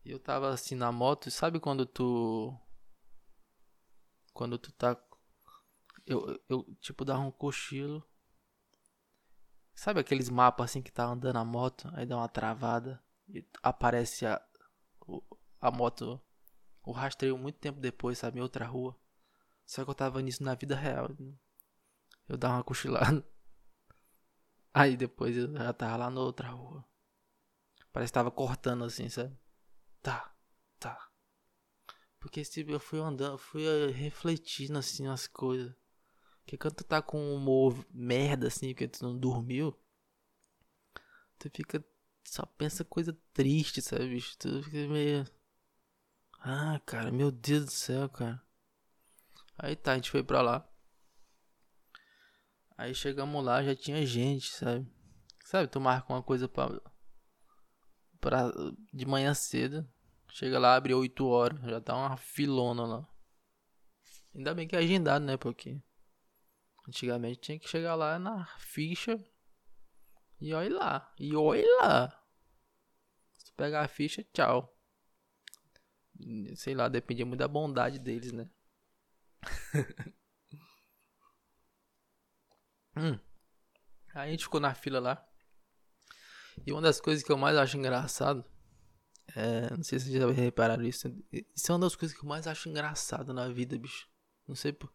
E 0.02 0.10
eu 0.10 0.18
tava 0.18 0.48
assim 0.48 0.74
na 0.74 0.90
moto, 0.90 1.30
sabe 1.30 1.60
quando 1.60 1.84
tu. 1.84 2.58
Quando 4.32 4.56
tu 4.56 4.72
tá. 4.72 4.96
Eu, 6.06 6.40
eu 6.48 6.64
tipo, 6.80 7.04
dava 7.04 7.20
um 7.20 7.30
cochilo. 7.30 8.02
Sabe 9.74 10.00
aqueles 10.00 10.30
mapas 10.30 10.70
assim 10.70 10.80
que 10.80 10.90
tá 10.90 11.04
andando 11.04 11.36
a 11.36 11.44
moto, 11.44 11.90
aí 11.92 12.06
dá 12.06 12.16
uma 12.16 12.28
travada 12.28 13.04
e 13.28 13.46
aparece 13.62 14.24
a, 14.24 14.42
a 15.60 15.70
moto, 15.70 16.18
o 16.82 16.92
rastreio 16.92 17.36
muito 17.36 17.58
tempo 17.58 17.78
depois, 17.80 18.16
sabe, 18.16 18.38
em 18.38 18.42
outra 18.42 18.64
rua. 18.64 18.98
Só 19.66 19.84
que 19.84 19.90
eu 19.90 19.94
tava 19.94 20.22
nisso 20.22 20.42
na 20.42 20.54
vida 20.54 20.74
real. 20.74 21.10
Eu 22.30 22.38
dava 22.38 22.54
uma 22.54 22.64
cochilada. 22.64 23.26
Aí 24.72 24.96
depois 24.96 25.36
eu 25.36 25.52
já 25.52 25.72
tava 25.72 25.96
lá 25.96 26.10
na 26.10 26.20
outra 26.20 26.48
rua. 26.48 26.84
Parece 27.92 28.12
que 28.12 28.14
tava 28.14 28.30
cortando 28.30 28.84
assim, 28.84 29.08
sabe? 29.08 29.36
Tá, 30.00 30.32
tá. 30.78 31.10
Porque 32.20 32.44
tipo, 32.44 32.70
eu 32.70 32.78
fui 32.78 33.00
andando, 33.00 33.36
fui 33.36 33.66
eh, 33.66 33.90
refletindo 33.90 34.78
assim 34.78 35.08
as 35.08 35.26
coisas. 35.26 35.74
Que 36.46 36.56
quando 36.56 36.76
tu 36.76 36.84
tá 36.84 37.02
com 37.02 37.18
um 37.20 37.34
humor 37.34 37.84
merda 37.90 38.46
assim, 38.46 38.68
porque 38.68 38.86
tu 38.86 39.02
não 39.04 39.18
dormiu, 39.18 39.76
tu 41.38 41.50
fica. 41.50 41.84
Só 42.24 42.46
pensa 42.46 42.84
coisa 42.84 43.16
triste, 43.32 43.82
sabe, 43.82 44.08
bicho? 44.10 44.38
Tu 44.38 44.62
fica 44.62 44.86
meio. 44.86 45.26
Ah, 46.40 46.80
cara, 46.86 47.10
meu 47.10 47.30
Deus 47.32 47.64
do 47.64 47.70
céu, 47.70 48.08
cara. 48.08 48.40
Aí 49.58 49.76
tá, 49.76 49.92
a 49.92 49.94
gente 49.96 50.10
foi 50.10 50.22
pra 50.22 50.42
lá. 50.42 50.69
Aí 52.80 52.94
chegamos 52.94 53.44
lá, 53.44 53.62
já 53.62 53.76
tinha 53.76 54.06
gente, 54.06 54.48
sabe? 54.48 54.90
Sabe, 55.44 55.68
tu 55.68 55.78
marca 55.78 56.10
uma 56.10 56.22
coisa 56.22 56.48
pra, 56.48 56.80
pra, 58.18 58.50
de 58.90 59.04
manhã 59.04 59.34
cedo. 59.34 59.86
Chega 60.30 60.58
lá, 60.58 60.76
abre 60.76 60.94
8 60.94 61.26
horas, 61.26 61.60
já 61.60 61.78
tá 61.78 61.94
uma 61.94 62.16
filona 62.16 62.86
lá. 62.86 63.08
Ainda 64.34 64.54
bem 64.54 64.66
que 64.66 64.74
é 64.74 64.78
agendado, 64.78 65.22
né? 65.22 65.36
Porque 65.36 65.78
antigamente 66.88 67.40
tinha 67.40 67.58
que 67.58 67.68
chegar 67.68 67.96
lá 67.96 68.18
na 68.18 68.46
ficha 68.56 69.22
e 70.40 70.54
olha 70.54 70.74
lá. 70.74 71.14
E 71.18 71.36
olha 71.36 71.76
lá. 71.82 72.24
Se 73.36 73.52
pegar 73.52 73.82
a 73.82 73.88
ficha, 73.88 74.24
tchau. 74.32 74.74
Sei 76.56 76.74
lá, 76.74 76.88
dependia 76.88 77.26
muito 77.26 77.40
da 77.40 77.46
bondade 77.46 77.98
deles, 77.98 78.32
né? 78.32 78.48
Hum. 83.00 83.18
Aí 84.14 84.28
a 84.28 84.30
gente 84.30 84.44
ficou 84.44 84.60
na 84.60 84.74
fila 84.74 85.00
lá. 85.00 85.26
E 86.66 86.72
uma 86.72 86.82
das 86.82 87.00
coisas 87.00 87.24
que 87.24 87.32
eu 87.32 87.38
mais 87.38 87.56
acho 87.56 87.78
engraçado. 87.78 88.44
É, 89.34 89.74
não 89.74 89.82
sei 89.82 89.98
se 89.98 90.10
vocês 90.10 90.20
já 90.20 90.30
repararam 90.30 90.84
isso. 90.84 91.08
Isso 91.32 91.72
é 91.72 91.74
uma 91.74 91.80
das 91.80 91.96
coisas 91.96 92.16
que 92.16 92.22
eu 92.22 92.28
mais 92.28 92.46
acho 92.46 92.68
engraçado 92.68 93.32
na 93.32 93.48
vida, 93.48 93.78
bicho. 93.78 94.06
Não 94.46 94.54
sei 94.54 94.72
por, 94.72 94.92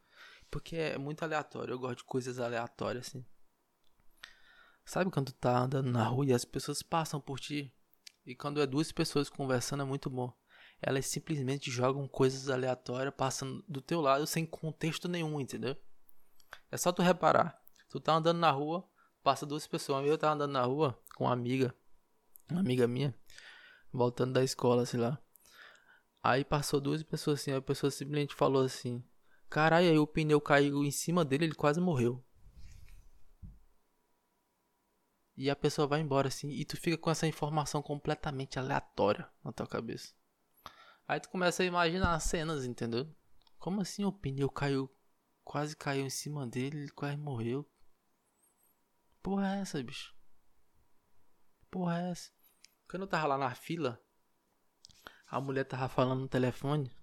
porque 0.51 0.75
é 0.75 0.97
muito 0.97 1.23
aleatório. 1.23 1.73
Eu 1.73 1.79
gosto 1.79 1.97
de 1.97 2.03
coisas 2.03 2.39
aleatórias, 2.39 3.07
assim. 3.07 3.25
Sabe 4.85 5.09
quando 5.09 5.31
tu 5.31 5.33
tá 5.33 5.57
andando 5.57 5.89
na 5.89 6.03
rua 6.03 6.27
e 6.27 6.33
as 6.33 6.45
pessoas 6.45 6.83
passam 6.83 7.19
por 7.19 7.39
ti? 7.39 7.73
E 8.23 8.35
quando 8.35 8.61
é 8.61 8.67
duas 8.67 8.91
pessoas 8.91 9.29
conversando 9.29 9.81
é 9.81 9.85
muito 9.85 10.09
bom. 10.09 10.31
Elas 10.81 11.07
simplesmente 11.07 11.71
jogam 11.71 12.07
coisas 12.07 12.49
aleatórias 12.49 13.13
passando 13.15 13.63
do 13.67 13.81
teu 13.81 14.01
lado 14.01 14.27
sem 14.27 14.45
contexto 14.45 15.07
nenhum, 15.07 15.39
entendeu? 15.39 15.75
É 16.69 16.77
só 16.77 16.91
tu 16.91 17.01
reparar. 17.01 17.64
Tu 17.89 17.99
tá 17.99 18.13
andando 18.13 18.39
na 18.39 18.51
rua, 18.51 18.87
passa 19.23 19.45
duas 19.45 19.65
pessoas. 19.65 20.05
Eu 20.05 20.17
tava 20.17 20.35
andando 20.35 20.51
na 20.51 20.63
rua 20.63 20.97
com 21.15 21.25
uma 21.25 21.33
amiga, 21.33 21.73
uma 22.49 22.59
amiga 22.59 22.87
minha, 22.87 23.13
voltando 23.91 24.33
da 24.33 24.43
escola, 24.43 24.85
sei 24.85 24.99
lá. 24.99 25.19
Aí 26.21 26.43
passou 26.43 26.81
duas 26.81 27.03
pessoas 27.03 27.39
assim, 27.39 27.51
a 27.51 27.61
pessoa 27.61 27.91
simplesmente 27.91 28.33
falou 28.33 28.63
assim: 28.63 29.03
Caralho, 29.49 29.89
aí 29.89 29.97
o 29.97 30.07
pneu 30.07 30.41
caiu 30.41 30.83
em 30.83 30.91
cima 30.91 31.23
dele, 31.23 31.45
ele 31.45 31.55
quase 31.55 31.79
morreu. 31.79 32.23
E 35.37 35.49
a 35.49 35.55
pessoa 35.55 35.85
vai 35.85 35.99
embora 35.99 36.29
assim, 36.29 36.49
e 36.49 36.63
tu 36.63 36.77
fica 36.77 36.97
com 36.97 37.11
essa 37.11 37.27
informação 37.27 37.81
completamente 37.81 38.57
aleatória 38.57 39.29
na 39.43 39.51
tua 39.51 39.67
cabeça. 39.67 40.13
Aí 41.07 41.19
tu 41.19 41.29
começa 41.29 41.61
a 41.61 41.65
imaginar 41.65 42.15
as 42.15 42.23
cenas, 42.23 42.65
entendeu? 42.65 43.07
Como 43.59 43.81
assim 43.81 44.05
o 44.05 44.11
pneu 44.11 44.49
caiu, 44.49 44.89
quase 45.43 45.75
caiu 45.75 46.05
em 46.05 46.09
cima 46.09 46.47
dele, 46.47 46.79
ele 46.79 46.89
quase 46.89 47.17
morreu? 47.17 47.69
Porra 49.25 49.55
é 49.55 49.61
essa, 49.61 49.81
bicho? 49.81 50.15
Porra 51.71 51.99
é 51.99 52.11
essa? 52.11 52.31
Quando 52.87 53.01
eu 53.01 53.07
tava 53.07 53.25
lá 53.25 53.39
na 53.39 53.55
fila, 53.55 53.99
a 55.25 55.41
mulher 55.41 55.63
tava 55.63 55.89
falando 55.89 56.21
no 56.21 56.27
telefone. 56.29 56.95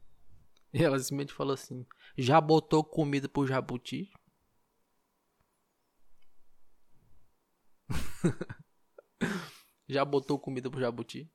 E 0.72 0.84
ela 0.84 1.00
simplesmente 1.00 1.32
falou 1.32 1.54
assim: 1.54 1.84
Já 2.16 2.40
botou 2.40 2.84
comida 2.84 3.28
pro 3.28 3.44
jabuti? 3.44 4.08
Já 9.88 10.04
botou 10.04 10.38
comida 10.38 10.70
pro 10.70 10.78
jabuti? 10.80 11.28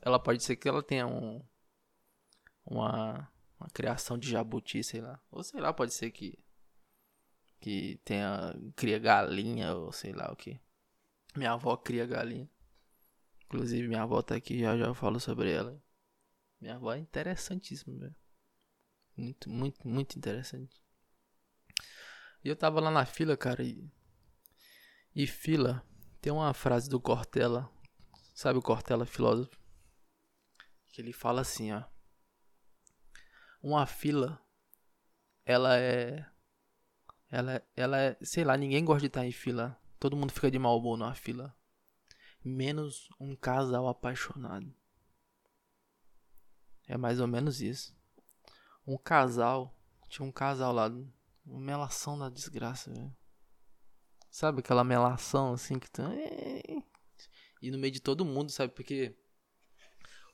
Ela 0.00 0.18
pode 0.18 0.42
ser 0.42 0.56
que 0.56 0.66
ela 0.66 0.82
tenha 0.82 1.06
um. 1.06 1.46
Uma, 2.64 3.30
uma 3.60 3.68
criação 3.74 4.16
de 4.16 4.30
jabuti, 4.30 4.82
sei 4.82 5.02
lá. 5.02 5.20
Ou 5.30 5.42
sei 5.44 5.60
lá, 5.60 5.70
pode 5.70 5.92
ser 5.92 6.10
que 6.10 6.42
que 7.62 8.00
tenha 8.04 8.52
cria 8.74 8.98
galinha 8.98 9.74
ou 9.74 9.92
sei 9.92 10.12
lá 10.12 10.30
o 10.32 10.36
que. 10.36 10.60
Minha 11.36 11.52
avó 11.52 11.76
cria 11.76 12.04
galinha. 12.04 12.50
Inclusive 13.46 13.86
minha 13.86 14.02
avó 14.02 14.20
tá 14.20 14.34
aqui, 14.34 14.58
já 14.60 14.76
já 14.76 14.92
falo 14.92 15.20
sobre 15.20 15.52
ela. 15.52 15.80
Minha 16.60 16.74
avó 16.74 16.92
é 16.92 16.98
interessantíssima, 16.98 17.96
velho. 17.96 18.16
Muito, 19.16 19.48
muito, 19.48 19.86
muito 19.86 20.18
interessante. 20.18 20.82
E 22.44 22.48
eu 22.48 22.56
tava 22.56 22.80
lá 22.80 22.90
na 22.90 23.06
fila, 23.06 23.36
cara, 23.36 23.62
e 23.62 23.88
e 25.14 25.26
fila 25.26 25.86
tem 26.20 26.32
uma 26.32 26.52
frase 26.54 26.88
do 26.88 26.98
Cortella, 26.98 27.70
sabe 28.34 28.58
o 28.58 28.62
Cortella 28.62 29.06
filósofo? 29.06 29.60
Que 30.88 31.00
ele 31.00 31.12
fala 31.12 31.42
assim, 31.42 31.70
ó. 31.72 31.84
Uma 33.62 33.86
fila 33.86 34.42
ela 35.44 35.78
é 35.78 36.31
ela, 37.32 37.62
ela 37.74 37.98
é, 37.98 38.16
sei 38.20 38.44
lá, 38.44 38.58
ninguém 38.58 38.84
gosta 38.84 39.00
de 39.00 39.06
estar 39.06 39.24
em 39.24 39.32
fila. 39.32 39.80
Todo 39.98 40.14
mundo 40.14 40.30
fica 40.30 40.50
de 40.50 40.58
mau 40.58 40.78
humor 40.78 40.98
numa 40.98 41.14
fila. 41.14 41.56
Menos 42.44 43.08
um 43.18 43.34
casal 43.34 43.88
apaixonado. 43.88 44.70
É 46.86 46.98
mais 46.98 47.20
ou 47.20 47.26
menos 47.26 47.62
isso. 47.62 47.96
Um 48.86 48.98
casal, 48.98 49.74
tinha 50.10 50.26
um 50.26 50.30
casal 50.30 50.74
lá, 50.74 50.88
uma 51.46 51.60
melação 51.60 52.18
da 52.18 52.28
desgraça, 52.28 52.92
velho. 52.92 53.16
Sabe 54.30 54.60
aquela 54.60 54.84
melação 54.84 55.54
assim 55.54 55.78
que 55.78 55.90
tá. 55.90 56.10
E 57.62 57.70
no 57.70 57.78
meio 57.78 57.92
de 57.94 58.00
todo 58.00 58.26
mundo, 58.26 58.50
sabe? 58.50 58.74
Porque 58.74 59.16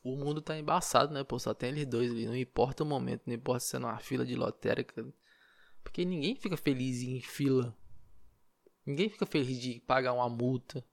o 0.02 0.16
mundo 0.16 0.42
tá 0.42 0.58
embaçado, 0.58 1.14
né? 1.14 1.22
Pô, 1.22 1.38
só 1.38 1.54
tem 1.54 1.68
eles 1.68 1.86
dois 1.86 2.10
ali. 2.10 2.26
Não 2.26 2.36
importa 2.36 2.82
o 2.82 2.86
momento, 2.86 3.22
não 3.24 3.34
importa 3.34 3.60
se 3.60 3.76
é 3.76 3.78
numa 3.78 3.98
fila 4.00 4.26
de 4.26 4.34
lotérica 4.34 5.06
porque 5.88 6.04
ninguém 6.04 6.36
fica 6.36 6.54
feliz 6.54 7.00
em 7.00 7.18
fila. 7.18 7.74
Ninguém 8.84 9.08
fica 9.08 9.24
feliz 9.24 9.58
de 9.58 9.80
pagar 9.80 10.12
uma 10.12 10.28
multa, 10.28 10.84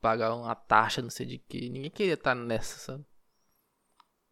pagar 0.00 0.32
uma 0.32 0.54
taxa, 0.54 1.02
não 1.02 1.10
sei 1.10 1.26
de 1.26 1.38
que. 1.38 1.68
Ninguém 1.68 1.90
queria 1.90 2.14
estar 2.14 2.32
nessa, 2.32 2.78
sabe? 2.78 3.04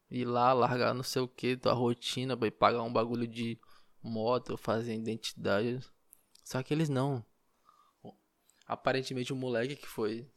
Ir 0.08 0.26
lá, 0.26 0.52
largar 0.52 0.94
não 0.94 1.02
sei 1.02 1.22
o 1.22 1.28
que, 1.28 1.56
tua 1.56 1.72
rotina, 1.72 2.36
pra 2.36 2.46
ir 2.46 2.52
pagar 2.52 2.84
um 2.84 2.92
bagulho 2.92 3.26
de 3.26 3.58
moto, 4.00 4.56
fazer 4.56 4.94
identidade. 4.94 5.80
Só 6.44 6.62
que 6.62 6.72
eles 6.72 6.88
não. 6.88 7.26
Aparentemente 8.68 9.32
o 9.32 9.36
moleque 9.36 9.74
que 9.74 9.88
foi 9.88 10.30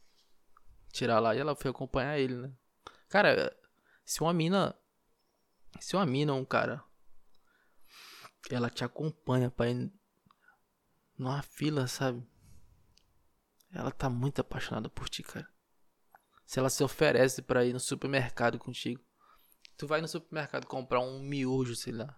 tirar 0.92 1.20
lá 1.20 1.36
e 1.36 1.40
ela 1.40 1.56
foi 1.56 1.70
acompanhar 1.70 2.18
ele, 2.18 2.36
né? 2.36 2.52
Cara, 3.08 3.56
se 4.04 4.20
uma 4.20 4.34
mina. 4.34 4.76
Se 5.80 5.96
uma 5.96 6.08
mina 6.08 6.34
ou 6.34 6.40
um 6.40 6.46
cara 6.46 6.87
ela 8.50 8.70
te 8.70 8.84
acompanha 8.84 9.52
pra 9.52 9.70
ir 9.70 9.92
numa 11.18 11.42
fila, 11.42 11.88
sabe? 11.88 12.26
Ela 13.72 13.92
tá 13.92 14.10
muito 14.10 14.40
apaixonada 14.40 14.90
por 14.90 15.10
ti, 15.10 15.24
cara. 15.24 15.48
Se 16.46 16.60
ela 16.60 16.70
se 16.70 16.84
oferece 16.84 17.42
para 17.42 17.66
ir 17.66 17.74
no 17.74 17.80
supermercado 17.80 18.58
contigo, 18.58 19.04
tu 19.76 19.86
vai 19.86 20.00
no 20.00 20.08
supermercado 20.08 20.66
comprar 20.66 21.02
um 21.02 21.20
miojo, 21.20 21.76
sei 21.76 21.94
lá. 21.94 22.18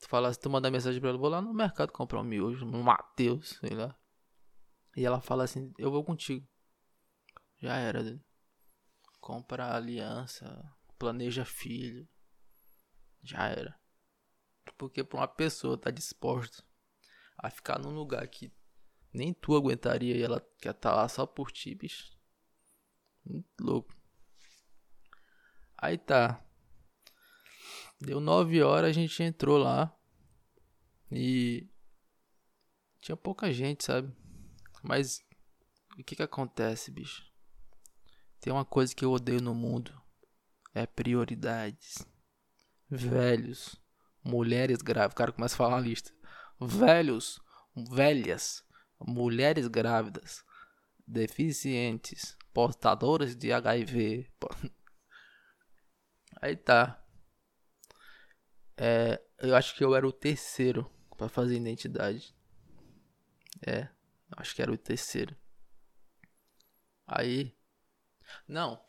Tu 0.00 0.08
fala, 0.08 0.34
tu 0.34 0.50
manda 0.50 0.70
mensagem 0.70 1.00
pra 1.00 1.08
ela, 1.08 1.18
vou 1.18 1.30
lá 1.30 1.40
no 1.40 1.54
mercado 1.54 1.90
comprar 1.90 2.20
um 2.20 2.24
miojo, 2.24 2.66
um 2.66 2.82
Mateus, 2.82 3.58
sei 3.60 3.70
lá. 3.70 3.98
E 4.96 5.04
ela 5.04 5.20
fala 5.20 5.44
assim, 5.44 5.72
eu 5.78 5.90
vou 5.90 6.04
contigo. 6.04 6.46
Já 7.56 7.76
era. 7.76 8.20
Compra 9.18 9.74
aliança, 9.74 10.62
planeja 10.98 11.44
filho. 11.44 12.06
Já 13.22 13.48
era. 13.48 13.80
Porque 14.72 15.04
pra 15.04 15.18
uma 15.18 15.28
pessoa 15.28 15.78
tá 15.78 15.90
disposta 15.90 16.62
a 17.36 17.50
ficar 17.50 17.78
num 17.78 17.94
lugar 17.94 18.26
que 18.28 18.52
nem 19.12 19.32
tu 19.32 19.54
aguentaria 19.54 20.16
e 20.16 20.22
ela 20.22 20.40
quer 20.60 20.70
estar 20.70 20.90
tá 20.90 20.96
lá 20.96 21.08
só 21.08 21.26
por 21.26 21.52
ti, 21.52 21.74
bicho. 21.74 22.12
Muito 23.24 23.46
louco. 23.60 23.94
Aí 25.78 25.96
tá. 25.96 26.44
Deu 28.00 28.20
nove 28.20 28.62
horas, 28.62 28.90
a 28.90 28.92
gente 28.92 29.22
entrou 29.22 29.58
lá. 29.58 29.94
E. 31.10 31.68
Tinha 33.00 33.16
pouca 33.16 33.52
gente, 33.52 33.84
sabe? 33.84 34.12
Mas. 34.82 35.22
O 35.98 36.02
que 36.02 36.16
que 36.16 36.22
acontece, 36.22 36.90
bicho? 36.90 37.24
Tem 38.40 38.52
uma 38.52 38.64
coisa 38.64 38.94
que 38.94 39.04
eu 39.04 39.12
odeio 39.12 39.40
no 39.40 39.54
mundo. 39.54 39.98
É 40.74 40.86
prioridades. 40.86 42.06
Velhos. 42.90 43.80
Mulheres 44.24 44.78
grávidas. 44.78 45.12
O 45.12 45.16
cara 45.16 45.32
começa 45.32 45.54
a 45.54 45.58
falar 45.58 45.76
uma 45.76 45.80
lista. 45.80 46.12
Velhos. 46.60 47.40
Velhas. 47.76 48.64
Mulheres 48.98 49.68
grávidas. 49.68 50.44
Deficientes. 51.06 52.36
Portadores 52.52 53.36
de 53.36 53.52
HIV. 53.52 54.30
Aí 56.40 56.56
tá. 56.56 57.02
É, 58.76 59.22
eu 59.38 59.54
acho 59.54 59.74
que 59.76 59.84
eu 59.84 59.94
era 59.94 60.06
o 60.06 60.12
terceiro 60.12 60.90
para 61.16 61.28
fazer 61.28 61.56
identidade. 61.56 62.34
É, 63.66 63.88
acho 64.36 64.54
que 64.54 64.62
era 64.62 64.72
o 64.72 64.78
terceiro. 64.78 65.36
Aí. 67.06 67.56
Não, 68.48 68.82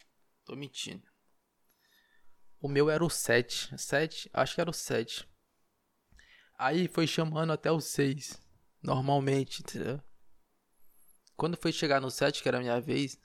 tô 0.44 0.56
mentindo. 0.56 1.15
O 2.66 2.68
meu 2.68 2.90
era 2.90 3.06
o 3.06 3.10
7. 3.12 3.78
7? 3.78 4.28
Acho 4.34 4.56
que 4.56 4.62
era 4.62 4.72
o 4.72 4.74
7. 4.74 5.30
Aí 6.58 6.88
foi 6.88 7.06
chamando 7.06 7.54
até 7.54 7.72
o 7.72 7.80
6. 7.80 8.42
Normalmente, 8.82 9.62
entendeu? 9.62 10.02
Quando 11.38 11.58
foi 11.58 11.72
chegar 11.72 12.02
no 12.02 12.10
7, 12.10 12.42
que 12.42 12.50
era 12.50 12.58
a 12.58 12.62
minha 12.62 12.82
vez, 12.82 13.20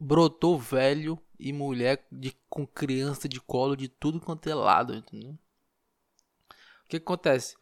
brotou 0.00 0.58
velho 0.58 1.16
e 1.38 1.52
mulher 1.52 2.04
de, 2.10 2.36
com 2.50 2.66
criança 2.66 3.28
de 3.28 3.40
colo 3.40 3.76
de 3.76 3.86
tudo 3.86 4.20
quanto 4.20 4.48
é 4.48 4.54
lado, 4.56 4.92
entendeu? 4.92 5.30
O 5.30 6.88
que, 6.88 6.98
que 6.98 7.04
acontece? 7.04 7.56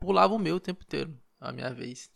Pulava 0.00 0.32
o 0.32 0.38
meu 0.38 0.56
o 0.56 0.60
tempo 0.60 0.84
inteiro, 0.84 1.22
a 1.38 1.52
minha 1.52 1.68
vez. 1.74 2.10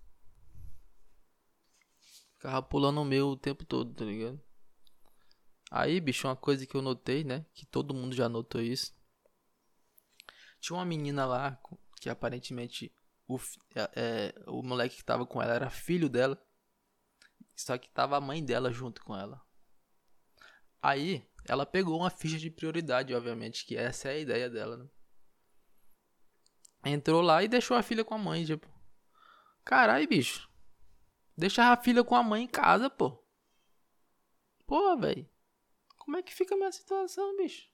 Ficava 2.36 2.62
pulando 2.62 3.02
o 3.02 3.04
meu 3.04 3.28
o 3.28 3.36
tempo 3.36 3.66
todo, 3.66 3.92
tá 3.92 4.06
ligado? 4.06 4.45
Aí, 5.70 6.00
bicho, 6.00 6.28
uma 6.28 6.36
coisa 6.36 6.66
que 6.66 6.74
eu 6.74 6.82
notei, 6.82 7.24
né? 7.24 7.44
Que 7.52 7.66
todo 7.66 7.94
mundo 7.94 8.14
já 8.14 8.28
notou 8.28 8.60
isso. 8.60 8.94
Tinha 10.60 10.76
uma 10.78 10.84
menina 10.84 11.26
lá 11.26 11.60
que 12.00 12.08
aparentemente 12.08 12.92
o, 13.26 13.38
é, 13.74 13.90
é, 13.96 14.34
o 14.46 14.62
moleque 14.62 14.96
que 14.96 15.04
tava 15.04 15.26
com 15.26 15.42
ela 15.42 15.54
era 15.54 15.70
filho 15.70 16.08
dela. 16.08 16.40
Só 17.54 17.76
que 17.78 17.90
tava 17.90 18.16
a 18.16 18.20
mãe 18.20 18.44
dela 18.44 18.70
junto 18.70 19.02
com 19.02 19.16
ela. 19.16 19.40
Aí, 20.80 21.26
ela 21.48 21.66
pegou 21.66 21.98
uma 21.98 22.10
ficha 22.10 22.38
de 22.38 22.50
prioridade, 22.50 23.14
obviamente, 23.14 23.64
que 23.64 23.76
essa 23.76 24.08
é 24.08 24.12
a 24.12 24.18
ideia 24.18 24.50
dela, 24.50 24.76
né? 24.76 24.88
Entrou 26.84 27.20
lá 27.20 27.42
e 27.42 27.48
deixou 27.48 27.76
a 27.76 27.82
filha 27.82 28.04
com 28.04 28.14
a 28.14 28.18
mãe, 28.18 28.44
tipo. 28.44 28.68
Caralho, 29.64 30.06
bicho. 30.06 30.48
Deixar 31.36 31.72
a 31.72 31.76
filha 31.76 32.04
com 32.04 32.14
a 32.14 32.22
mãe 32.22 32.44
em 32.44 32.48
casa, 32.48 32.88
pô. 32.88 33.20
Pô, 34.66 34.96
velho. 34.96 35.28
Como 36.06 36.16
é 36.16 36.22
que 36.22 36.32
fica 36.32 36.54
a 36.54 36.56
minha 36.56 36.70
situação, 36.70 37.36
bicho? 37.36 37.68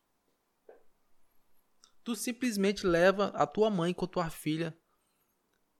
Tu 2.03 2.17
simplesmente 2.17 2.87
leva 2.87 3.27
a 3.35 3.47
tua 3.47 3.69
mãe 3.69 3.93
com 3.93 4.07
a 4.07 4.09
tua 4.09 4.31
filha 4.31 4.75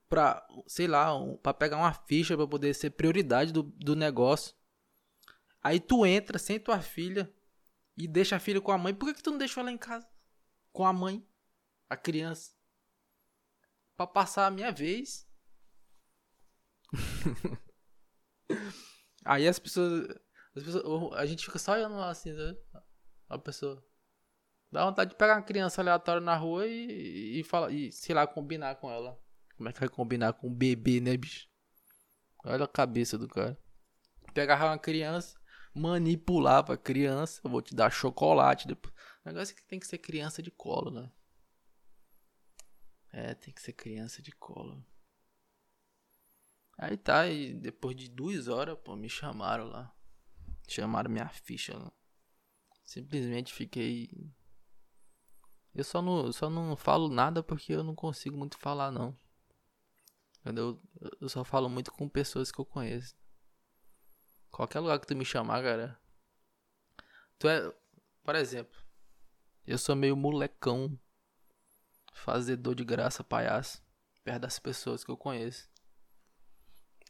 pra, 0.07 0.47
sei 0.67 0.85
lá, 0.85 1.17
um, 1.17 1.35
pra 1.35 1.51
pegar 1.51 1.77
uma 1.77 1.91
ficha 1.91 2.37
pra 2.37 2.45
poder 2.45 2.75
ser 2.75 2.91
prioridade 2.91 3.51
do, 3.51 3.63
do 3.63 3.95
negócio. 3.95 4.55
Aí 5.63 5.79
tu 5.79 6.05
entra 6.05 6.37
sem 6.37 6.59
tua 6.59 6.79
filha 6.79 7.33
e 7.97 8.07
deixa 8.07 8.35
a 8.35 8.39
filha 8.39 8.61
com 8.61 8.71
a 8.71 8.77
mãe. 8.77 8.93
Por 8.93 9.07
que, 9.07 9.15
que 9.15 9.23
tu 9.23 9.31
não 9.31 9.39
deixou 9.39 9.61
ela 9.61 9.71
em 9.71 9.77
casa? 9.77 10.07
Com 10.71 10.85
a 10.85 10.93
mãe, 10.93 11.27
a 11.89 11.97
criança. 11.97 12.53
Pra 13.97 14.05
passar 14.05 14.45
a 14.45 14.51
minha 14.51 14.71
vez. 14.71 15.27
Aí 19.25 19.47
as 19.47 19.57
pessoas, 19.57 20.07
as 20.09 20.22
pessoas. 20.61 21.13
A 21.17 21.25
gente 21.25 21.45
fica 21.45 21.57
só 21.57 21.73
olhando 21.73 21.95
lá 21.95 22.09
assim, 22.09 22.31
né? 22.31 22.55
A 23.29 23.37
pessoa. 23.39 23.83
Dá 24.71 24.85
vontade 24.85 25.11
de 25.11 25.15
pegar 25.15 25.35
uma 25.35 25.43
criança 25.43 25.81
aleatória 25.81 26.21
na 26.21 26.35
rua 26.35 26.67
e, 26.67 27.39
e, 27.39 27.43
fala, 27.43 27.71
e, 27.71 27.91
sei 27.91 28.13
lá, 28.13 28.25
combinar 28.25 28.75
com 28.75 28.89
ela. 28.89 29.19
Como 29.55 29.69
é 29.69 29.73
que 29.73 29.79
vai 29.79 29.89
combinar 29.89 30.33
com 30.33 30.47
um 30.47 30.53
bebê, 30.53 30.99
né, 30.99 31.15
bicho? 31.15 31.47
Olha 32.43 32.65
a 32.65 32.67
cabeça 32.67 33.17
do 33.17 33.27
cara. 33.27 33.57
Pegar 34.33 34.63
uma 34.65 34.77
criança, 34.77 35.39
manipulava 35.73 36.73
a 36.73 36.77
criança, 36.77 37.41
vou 37.47 37.61
te 37.61 37.73
dar 37.73 37.91
chocolate. 37.91 38.67
Depois. 38.67 38.93
O 39.23 39.29
negócio 39.29 39.53
é 39.53 39.55
que 39.55 39.63
tem 39.65 39.79
que 39.79 39.87
ser 39.87 39.99
criança 39.99 40.41
de 40.41 40.51
colo, 40.51 40.91
né? 40.91 41.11
É, 43.11 43.35
tem 43.35 43.53
que 43.53 43.61
ser 43.61 43.73
criança 43.73 44.21
de 44.21 44.31
colo. 44.31 44.83
Aí 46.77 46.97
tá, 46.97 47.27
e 47.27 47.53
depois 47.53 47.95
de 47.95 48.09
duas 48.09 48.47
horas, 48.47 48.77
pô, 48.83 48.95
me 48.95 49.07
chamaram 49.07 49.65
lá. 49.65 49.95
Chamaram 50.67 51.09
minha 51.09 51.29
ficha. 51.29 51.73
Simplesmente 52.83 53.53
fiquei. 53.53 54.09
Eu 55.73 55.83
só 55.83 56.01
não, 56.01 56.31
só 56.31 56.49
não 56.49 56.75
falo 56.75 57.09
nada 57.09 57.41
porque 57.41 57.73
eu 57.73 57.83
não 57.83 57.95
consigo 57.95 58.37
muito 58.37 58.57
falar, 58.57 58.91
não. 58.91 59.17
Eu, 60.45 60.81
eu 61.21 61.29
só 61.29 61.43
falo 61.43 61.69
muito 61.69 61.91
com 61.91 62.07
pessoas 62.09 62.51
que 62.51 62.59
eu 62.59 62.65
conheço. 62.65 63.15
Qualquer 64.51 64.81
lugar 64.81 64.99
que 64.99 65.07
tu 65.07 65.15
me 65.15 65.25
chamar, 65.25 65.63
cara. 65.63 65.99
Tu 67.39 67.47
é. 67.47 67.73
Por 68.23 68.35
exemplo, 68.35 68.79
eu 69.65 69.77
sou 69.77 69.95
meio 69.95 70.15
molecão. 70.15 70.99
Fazedor 72.13 72.75
de 72.75 72.83
graça, 72.83 73.23
palhaço. 73.23 73.81
Perto 74.23 74.41
das 74.41 74.59
pessoas 74.59 75.03
que 75.03 75.09
eu 75.09 75.17
conheço. 75.17 75.67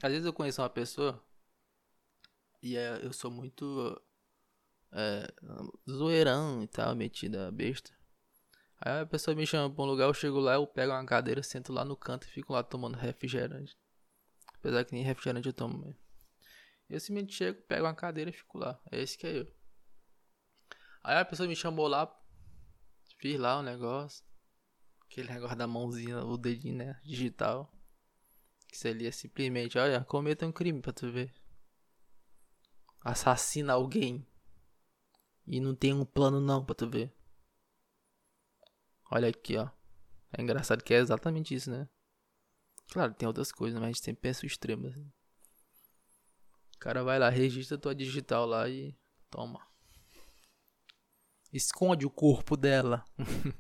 Às 0.02 0.12
vezes 0.12 0.26
eu 0.26 0.34
conheço 0.34 0.62
uma 0.62 0.70
pessoa. 0.70 1.22
E 2.64 2.78
é, 2.78 3.06
eu 3.06 3.12
sou 3.12 3.30
muito. 3.30 4.02
É, 4.94 5.28
zoeirão 5.90 6.64
e 6.64 6.68
tal, 6.68 6.96
metida 6.96 7.52
besta. 7.52 7.92
Aí 8.80 9.02
a 9.02 9.06
pessoa 9.06 9.36
me 9.36 9.46
chama 9.46 9.74
pra 9.74 9.84
um 9.84 9.88
lugar, 9.88 10.06
eu 10.08 10.14
chego 10.14 10.40
lá, 10.40 10.54
eu 10.54 10.66
pego 10.66 10.94
uma 10.94 11.06
cadeira, 11.06 11.44
sento 11.44 11.74
lá 11.74 11.84
no 11.84 11.98
canto 11.98 12.26
e 12.26 12.30
fico 12.30 12.54
lá 12.54 12.64
tomando 12.64 12.96
refrigerante. 12.96 13.78
Apesar 14.54 14.86
que 14.86 14.94
nem 14.94 15.04
refrigerante 15.04 15.48
eu 15.48 15.54
tomo 15.54 15.78
mesmo. 15.78 16.00
Eu 16.90 17.00
simplesmente 17.02 17.34
chego, 17.36 17.62
pego 17.64 17.86
uma 17.86 17.94
cadeira 17.94 18.30
e 18.30 18.34
fico 18.34 18.58
lá. 18.58 18.80
É 18.90 19.02
esse 19.02 19.18
que 19.18 19.28
é 19.28 19.40
eu. 19.40 19.54
Aí 21.04 21.18
a 21.18 21.26
pessoa 21.26 21.50
me 21.50 21.56
chamou 21.58 21.88
lá, 21.88 22.10
fiz 23.18 23.38
lá 23.38 23.58
o 23.58 23.60
um 23.60 23.64
negócio. 23.64 24.24
Aquele 25.02 25.34
negócio 25.34 25.58
da 25.58 25.68
mãozinha, 25.68 26.24
o 26.24 26.38
dedinho, 26.38 26.78
né? 26.78 27.00
Digital. 27.04 27.70
Que 28.70 28.78
seria 28.78 29.12
simplesmente, 29.12 29.78
olha, 29.78 30.04
cometa 30.06 30.48
um 30.48 30.52
crime 30.52 30.82
pra 30.82 30.94
tu 30.94 31.12
ver. 31.12 31.43
Assassina 33.04 33.74
alguém. 33.74 34.26
E 35.46 35.60
não 35.60 35.76
tem 35.76 35.94
um 35.94 36.06
plano 36.06 36.40
não 36.40 36.64
pra 36.64 36.74
tu 36.74 36.90
ver. 36.90 37.14
Olha 39.12 39.30
aqui, 39.30 39.58
ó. 39.58 39.70
É 40.32 40.42
engraçado 40.42 40.84
que 40.84 40.94
é 40.94 40.98
exatamente 40.98 41.54
isso, 41.54 41.70
né? 41.70 41.88
Claro, 42.92 43.14
tem 43.14 43.28
outras 43.28 43.52
coisas, 43.52 43.80
mas 43.80 43.90
a 43.90 43.92
gente 43.92 44.04
sempre 44.04 44.22
pensa 44.22 44.44
o 44.44 44.48
extremo. 44.48 44.88
Assim 44.88 45.12
cara 46.84 47.02
vai 47.02 47.18
lá, 47.18 47.30
registra 47.30 47.78
tua 47.78 47.96
digital 47.96 48.46
lá 48.46 48.68
e 48.68 48.94
toma. 49.30 49.66
Esconde 51.54 52.06
o 52.06 52.10
corpo 52.10 52.58
dela. 52.58 53.06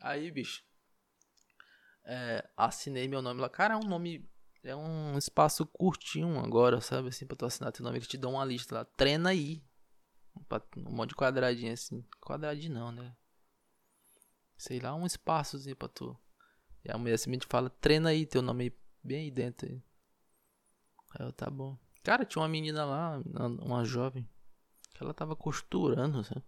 Aí, 0.00 0.30
bicho. 0.30 0.64
É, 2.06 2.48
assinei 2.56 3.06
meu 3.06 3.20
nome 3.20 3.42
lá. 3.42 3.50
Cara, 3.50 3.74
é 3.74 3.76
um 3.76 3.86
nome. 3.86 4.26
É 4.62 4.74
um 4.74 5.16
espaço 5.16 5.64
curtinho 5.66 6.38
agora, 6.40 6.80
sabe? 6.80 7.08
Assim, 7.08 7.26
pra 7.26 7.36
tu 7.36 7.46
assinar 7.46 7.72
teu 7.72 7.84
nome. 7.84 7.98
Eles 7.98 8.08
te 8.08 8.16
dão 8.16 8.32
uma 8.32 8.44
lista 8.44 8.74
lá. 8.74 8.84
Treina 8.84 9.30
aí. 9.30 9.62
Um 10.76 10.92
monte 10.92 11.10
de 11.10 11.16
quadradinho 11.16 11.72
assim. 11.72 12.04
Quadradinho 12.20 12.74
não, 12.74 12.92
né? 12.92 13.16
Sei 14.56 14.80
lá, 14.80 14.94
um 14.94 15.06
espaçozinho 15.06 15.76
pra 15.76 15.88
tu. 15.88 16.18
E 16.84 16.90
a 16.90 16.98
mulher 16.98 17.18
simplesmente 17.18 17.46
fala: 17.48 17.70
treina 17.70 18.10
aí 18.10 18.26
teu 18.26 18.42
nome 18.42 18.76
bem 19.02 19.24
aí 19.24 19.30
dentro. 19.30 19.68
Aí. 19.68 19.82
Aí 21.14 21.26
eu, 21.26 21.32
tá 21.32 21.48
bom. 21.48 21.78
Cara, 22.02 22.24
tinha 22.24 22.42
uma 22.42 22.48
menina 22.48 22.84
lá, 22.84 23.22
uma 23.60 23.84
jovem, 23.84 24.28
que 24.94 25.02
ela 25.02 25.14
tava 25.14 25.36
costurando, 25.36 26.24
sabe? 26.24 26.44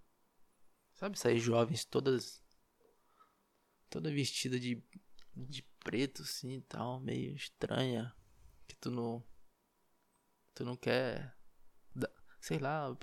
Sabe 0.94 1.16
essas 1.16 1.40
jovens 1.40 1.84
todas. 1.84 2.42
Toda 3.88 4.12
vestida 4.12 4.58
de, 4.58 4.82
de 5.46 5.62
preto, 5.80 6.22
assim 6.22 6.58
e 6.58 6.62
tal, 6.62 7.00
meio 7.00 7.34
estranha. 7.34 8.14
Que 8.68 8.74
tu 8.76 8.90
não. 8.90 9.24
Tu 10.54 10.64
não 10.64 10.76
quer. 10.76 11.36
Sei 12.40 12.58
lá, 12.58 12.86
a 12.88 12.96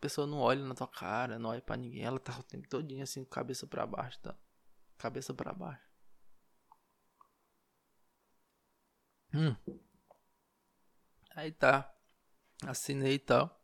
pessoa 0.00 0.26
não 0.26 0.38
olha 0.38 0.64
na 0.64 0.74
tua 0.74 0.86
cara, 0.88 1.38
não 1.38 1.50
olha 1.50 1.60
pra 1.62 1.76
ninguém. 1.76 2.04
Ela 2.04 2.18
tá 2.20 2.38
o 2.38 2.42
tempo 2.42 2.68
todinho 2.68 3.02
assim, 3.02 3.24
cabeça 3.24 3.66
pra 3.66 3.86
baixo, 3.86 4.20
tá? 4.20 4.38
Cabeça 4.98 5.34
pra 5.34 5.52
baixo. 5.52 5.90
Hum. 9.34 9.56
Aí 11.34 11.50
tá. 11.52 11.92
Assinei 12.66 13.14
e 13.14 13.18
tal. 13.18 13.60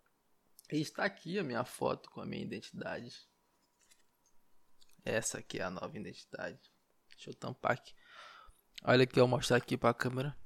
E 0.72 0.80
está 0.80 1.04
aqui 1.04 1.38
a 1.38 1.44
minha 1.44 1.64
foto 1.64 2.10
com 2.10 2.20
a 2.20 2.26
minha 2.26 2.42
identidade. 2.42 3.28
Essa 5.04 5.38
aqui 5.38 5.58
é 5.58 5.62
a 5.62 5.70
nova 5.70 5.96
identidade. 5.96 6.72
Deixa 7.18 7.30
eu 7.30 7.34
tampar 7.34 7.72
aqui. 7.72 7.92
Olha 8.84 9.02
aqui, 9.02 9.18
eu 9.18 9.26
vou 9.26 9.36
mostrar 9.36 9.56
aqui 9.56 9.76
para 9.76 9.90
a 9.90 9.94
câmera. 9.94 10.38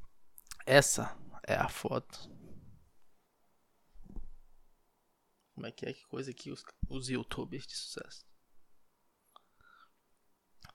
Essa 0.64 1.14
é 1.46 1.54
a 1.54 1.68
foto. 1.68 2.18
Como 5.54 5.66
é 5.66 5.70
que 5.70 5.84
é? 5.84 5.92
Que 5.92 6.06
coisa 6.06 6.30
aqui 6.30 6.50
os, 6.50 6.64
os 6.88 7.10
youtubers 7.10 7.66
de 7.66 7.76
sucesso. 7.76 8.24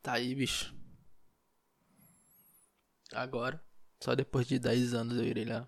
Tá 0.04 0.14
aí, 0.14 0.36
bicho. 0.36 0.78
Agora, 3.12 3.60
só 4.00 4.14
depois 4.14 4.46
de 4.46 4.60
10 4.60 4.94
anos 4.94 5.18
eu 5.18 5.24
irei 5.24 5.46
lá. 5.46 5.68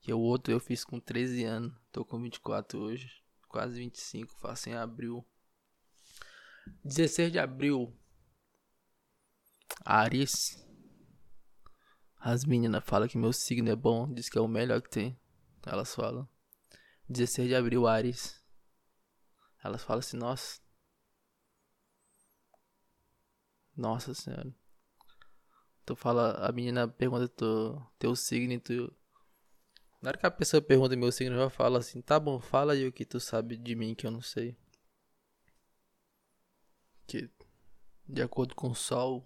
Que 0.00 0.12
o 0.12 0.18
outro 0.18 0.52
eu 0.52 0.58
fiz 0.58 0.84
com 0.84 0.98
13 0.98 1.44
anos. 1.44 1.72
Tô 1.92 2.04
com 2.04 2.20
24 2.20 2.80
hoje. 2.80 3.22
Quase 3.46 3.78
25. 3.78 4.40
Faço 4.40 4.68
em 4.70 4.74
abril. 4.74 5.24
16 6.84 7.30
de 7.30 7.38
abril. 7.38 7.96
Ares. 9.84 10.64
As 12.18 12.44
meninas 12.44 12.84
falam 12.84 13.08
que 13.08 13.18
meu 13.18 13.32
signo 13.32 13.70
é 13.70 13.76
bom. 13.76 14.12
Diz 14.12 14.28
que 14.28 14.38
é 14.38 14.40
o 14.40 14.48
melhor 14.48 14.82
que 14.82 14.90
tem. 14.90 15.18
Elas 15.64 15.94
falam. 15.94 16.28
16 17.08 17.48
de 17.48 17.54
abril, 17.54 17.86
Ares. 17.86 18.42
Elas 19.62 19.82
falam 19.82 20.00
assim, 20.00 20.16
nossa. 20.16 20.60
Nossa 23.76 24.14
senhora. 24.14 24.54
Tu 25.84 25.94
fala, 25.94 26.32
a 26.44 26.50
menina 26.50 26.88
pergunta 26.88 27.28
tu, 27.28 27.80
teu 27.98 28.16
signo 28.16 28.54
e 28.54 28.58
tu. 28.58 28.96
Na 30.02 30.10
hora 30.10 30.18
que 30.18 30.26
a 30.26 30.30
pessoa 30.30 30.60
pergunta 30.60 30.96
meu 30.96 31.12
signo, 31.12 31.36
eu 31.36 31.44
já 31.44 31.50
falo 31.50 31.76
assim, 31.76 32.00
tá 32.00 32.18
bom, 32.18 32.40
fala 32.40 32.72
aí 32.72 32.86
o 32.86 32.92
que 32.92 33.04
tu 33.04 33.20
sabe 33.20 33.56
de 33.56 33.74
mim 33.74 33.94
que 33.94 34.06
eu 34.06 34.10
não 34.10 34.20
sei. 34.20 34.56
Que 37.06 37.30
de 38.08 38.22
acordo 38.22 38.54
com 38.54 38.70
o 38.70 38.74
sol 38.74 39.24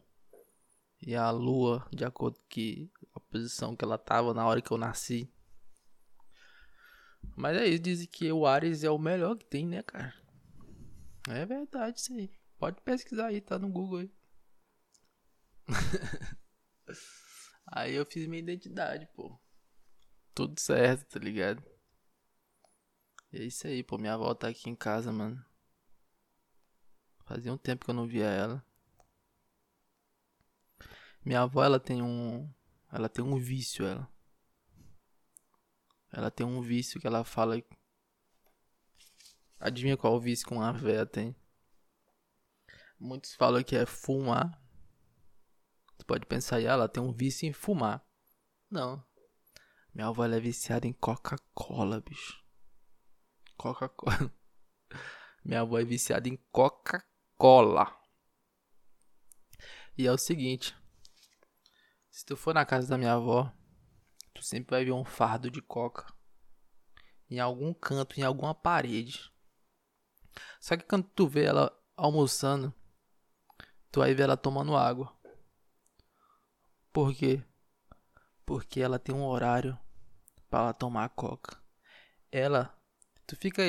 e 1.03 1.15
a 1.15 1.31
lua, 1.31 1.87
de 1.93 2.05
acordo 2.05 2.39
que 2.49 2.91
a 3.15 3.21
posição 3.21 3.75
que 3.75 3.85
ela 3.85 3.97
tava 3.97 4.35
na 4.35 4.47
hora 4.47 4.61
que 4.61 4.71
eu 4.71 4.79
nasci. 4.79 5.33
Mas 7.37 7.57
é 7.57 7.67
isso, 7.67 7.83
dizem 7.83 8.07
que 8.07 8.31
o 8.31 8.47
Ares 8.47 8.85
é 8.85 8.91
o 8.91 8.99
melhor 8.99 9.37
que 9.37 9.47
tem, 9.47 9.67
né, 9.67 9.83
cara? 9.83 10.15
É 11.29 11.47
verdade 11.47 12.01
isso 12.01 12.13
aí. 12.13 12.31
Pode 12.59 12.81
pesquisar 12.83 13.27
aí, 13.27 13.41
tá 13.41 13.59
no 13.59 13.71
Google 13.71 14.01
aí. 14.01 14.13
aí 17.67 17.95
eu 17.95 18.05
fiz 18.05 18.27
minha 18.27 18.43
identidade, 18.43 19.09
pô. 19.15 19.41
Tudo 20.35 20.59
certo, 20.61 21.07
tá 21.09 21.19
ligado? 21.19 21.63
E 23.33 23.39
é 23.39 23.45
isso 23.45 23.67
aí, 23.67 23.83
pô. 23.83 23.97
Minha 23.97 24.15
avó 24.15 24.35
tá 24.35 24.49
aqui 24.49 24.69
em 24.69 24.75
casa, 24.75 25.13
mano. 25.13 25.43
Fazia 27.25 27.53
um 27.53 27.59
tempo 27.59 27.85
que 27.85 27.91
eu 27.91 27.95
não 27.95 28.07
via 28.07 28.27
ela. 28.27 28.65
Minha 31.25 31.43
avó, 31.43 31.65
ela 31.65 31.79
tem 31.79 32.03
um. 32.03 32.51
Ela 32.93 33.09
tem 33.09 33.25
um 33.25 33.37
vício, 33.37 33.87
ela. 33.87 34.11
Ela 36.13 36.31
tem 36.31 36.47
um 36.47 36.61
vício 36.61 37.01
que 37.01 37.07
ela 37.07 37.25
fala. 37.25 37.63
Adivinha 39.59 39.97
qual 39.97 40.19
vício 40.19 40.47
que 40.47 40.55
uma 40.55 40.73
véia 40.73 41.05
tem? 41.05 41.37
Muitos 42.99 43.35
falam 43.35 43.63
que 43.63 43.77
é 43.77 43.87
fumar. 43.87 44.61
Você 45.97 46.05
pode 46.05 46.27
pensar, 46.27 46.57
ah, 46.57 46.63
ela 46.63 46.89
tem 46.89 47.03
um 47.03 47.13
vício 47.13 47.47
em 47.47 47.53
fumar. 47.53 48.05
Não. 48.71 49.05
Minha 49.93 50.09
avó 50.09 50.25
é 50.25 50.41
viciada 50.41 50.87
em 50.87 50.93
Coca-Cola, 50.93 52.01
bicho. 52.01 52.43
Coca-Cola. 53.57 54.33
Minha 55.45 55.61
avó 55.61 55.79
é 55.79 55.85
viciada 55.85 56.29
em 56.29 56.37
Coca-Cola. 56.51 57.95
E 59.97 60.07
é 60.07 60.13
o 60.13 60.19
seguinte. 60.19 60.80
Se 62.21 62.27
tu 62.27 62.37
for 62.37 62.53
na 62.53 62.67
casa 62.67 62.87
da 62.87 62.99
minha 62.99 63.15
avó, 63.15 63.51
tu 64.35 64.43
sempre 64.43 64.77
vai 64.77 64.85
ver 64.85 64.93
um 64.93 65.07
fardo 65.07 65.51
de 65.51 65.63
coca 65.63 66.05
em 67.31 67.41
algum 67.41 67.73
canto, 67.73 68.21
em 68.21 68.23
alguma 68.23 68.55
parede. 68.55 69.33
Só 70.61 70.77
que 70.77 70.85
quando 70.85 71.09
tu 71.15 71.27
vê 71.27 71.45
ela 71.45 71.75
almoçando, 71.97 72.75
tu 73.91 74.01
vai 74.01 74.13
ver 74.13 74.25
ela 74.25 74.37
tomando 74.37 74.77
água. 74.77 75.11
Por 76.93 77.15
quê? 77.15 77.43
Porque 78.45 78.83
ela 78.83 78.99
tem 78.99 79.15
um 79.15 79.25
horário 79.25 79.79
para 80.51 80.65
ela 80.65 80.75
tomar 80.75 81.09
coca. 81.09 81.59
Ela, 82.31 82.79
tu 83.27 83.35
fica, 83.35 83.63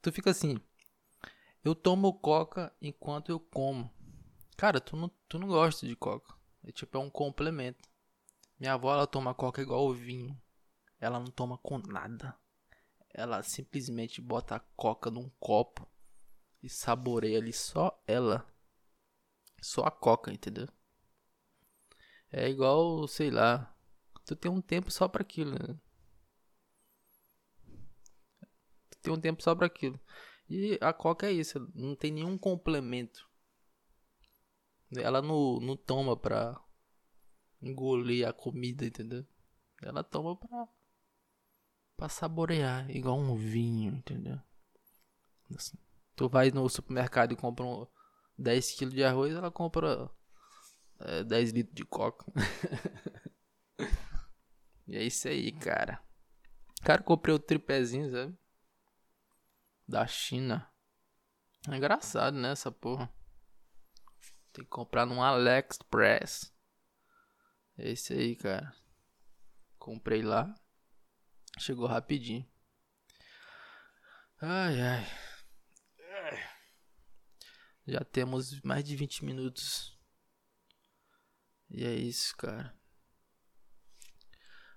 tu 0.00 0.12
fica 0.12 0.30
assim. 0.30 0.60
Eu 1.64 1.74
tomo 1.74 2.20
coca 2.20 2.72
enquanto 2.80 3.30
eu 3.30 3.40
como. 3.40 3.92
Cara, 4.56 4.80
tu 4.80 4.96
não, 4.96 5.08
tu 5.28 5.40
não 5.40 5.48
gosta 5.48 5.88
de 5.88 5.96
coca. 5.96 6.36
É 6.62 6.70
tipo 6.70 6.96
é 6.96 7.00
um 7.00 7.10
complemento. 7.10 7.95
Minha 8.58 8.74
avó 8.74 8.92
ela 8.92 9.06
toma 9.06 9.34
coca 9.34 9.60
igual 9.60 9.86
o 9.86 9.94
vinho. 9.94 10.40
Ela 10.98 11.18
não 11.18 11.26
toma 11.26 11.58
com 11.58 11.78
nada. 11.78 12.38
Ela 13.12 13.42
simplesmente 13.42 14.20
bota 14.20 14.56
a 14.56 14.60
coca 14.60 15.10
num 15.10 15.28
copo 15.38 15.88
e 16.62 16.68
saboreia 16.68 17.38
ali 17.38 17.52
só 17.52 18.02
ela. 18.06 18.46
Só 19.60 19.84
a 19.84 19.90
coca, 19.90 20.32
entendeu? 20.32 20.68
É 22.30 22.48
igual, 22.48 23.06
sei 23.08 23.30
lá. 23.30 23.74
Tu 24.24 24.34
tem 24.34 24.50
um 24.50 24.60
tempo 24.60 24.90
só 24.90 25.08
para 25.08 25.22
aquilo, 25.22 25.52
né? 25.52 25.78
Tu 28.90 28.98
tem 29.02 29.12
um 29.12 29.20
tempo 29.20 29.42
só 29.42 29.54
para 29.54 29.66
aquilo. 29.66 30.00
E 30.48 30.78
a 30.80 30.92
coca 30.92 31.26
é 31.26 31.32
isso, 31.32 31.70
não 31.74 31.96
tem 31.96 32.12
nenhum 32.12 32.38
complemento. 32.38 33.28
Ela 34.96 35.20
não, 35.20 35.58
não 35.60 35.76
toma 35.76 36.16
pra 36.16 36.60
engolir 37.60 38.26
a 38.26 38.32
comida, 38.32 38.84
entendeu? 38.84 39.26
Ela 39.82 40.02
toma 40.02 40.36
pra, 40.36 40.68
pra 41.96 42.08
saborear, 42.08 42.90
igual 42.90 43.18
um 43.18 43.36
vinho, 43.36 43.94
entendeu? 43.94 44.40
Assim, 45.54 45.76
tu 46.14 46.28
vai 46.28 46.50
no 46.50 46.68
supermercado 46.68 47.32
e 47.32 47.36
compra 47.36 47.64
um 47.64 47.86
10 48.38 48.74
kg 48.74 48.90
de 48.90 49.04
arroz, 49.04 49.34
ela 49.34 49.50
compra 49.50 50.10
é, 51.00 51.24
10 51.24 51.52
litros 51.52 51.74
de 51.74 51.84
coca. 51.84 52.26
e 54.86 54.96
é 54.96 55.02
isso 55.02 55.28
aí, 55.28 55.52
cara. 55.52 56.02
Cara, 56.82 57.02
comprei 57.02 57.34
o 57.34 57.38
tripézinho, 57.38 58.10
sabe? 58.10 58.36
Da 59.86 60.06
China. 60.06 60.70
É 61.68 61.76
engraçado, 61.76 62.36
né, 62.36 62.52
essa 62.52 62.70
porra. 62.70 63.12
Tem 64.52 64.64
que 64.64 64.70
comprar 64.70 65.04
num 65.04 65.22
AliExpress. 65.22 66.55
É 67.78 67.92
aí, 68.14 68.34
cara. 68.36 68.74
Comprei 69.78 70.22
lá. 70.22 70.54
Chegou 71.58 71.86
rapidinho. 71.86 72.48
Ai, 74.40 74.80
ai. 74.80 75.06
Já 77.86 78.00
temos 78.00 78.60
mais 78.62 78.82
de 78.82 78.96
20 78.96 79.24
minutos. 79.24 79.96
E 81.68 81.84
é 81.84 81.94
isso, 81.94 82.34
cara. 82.36 82.74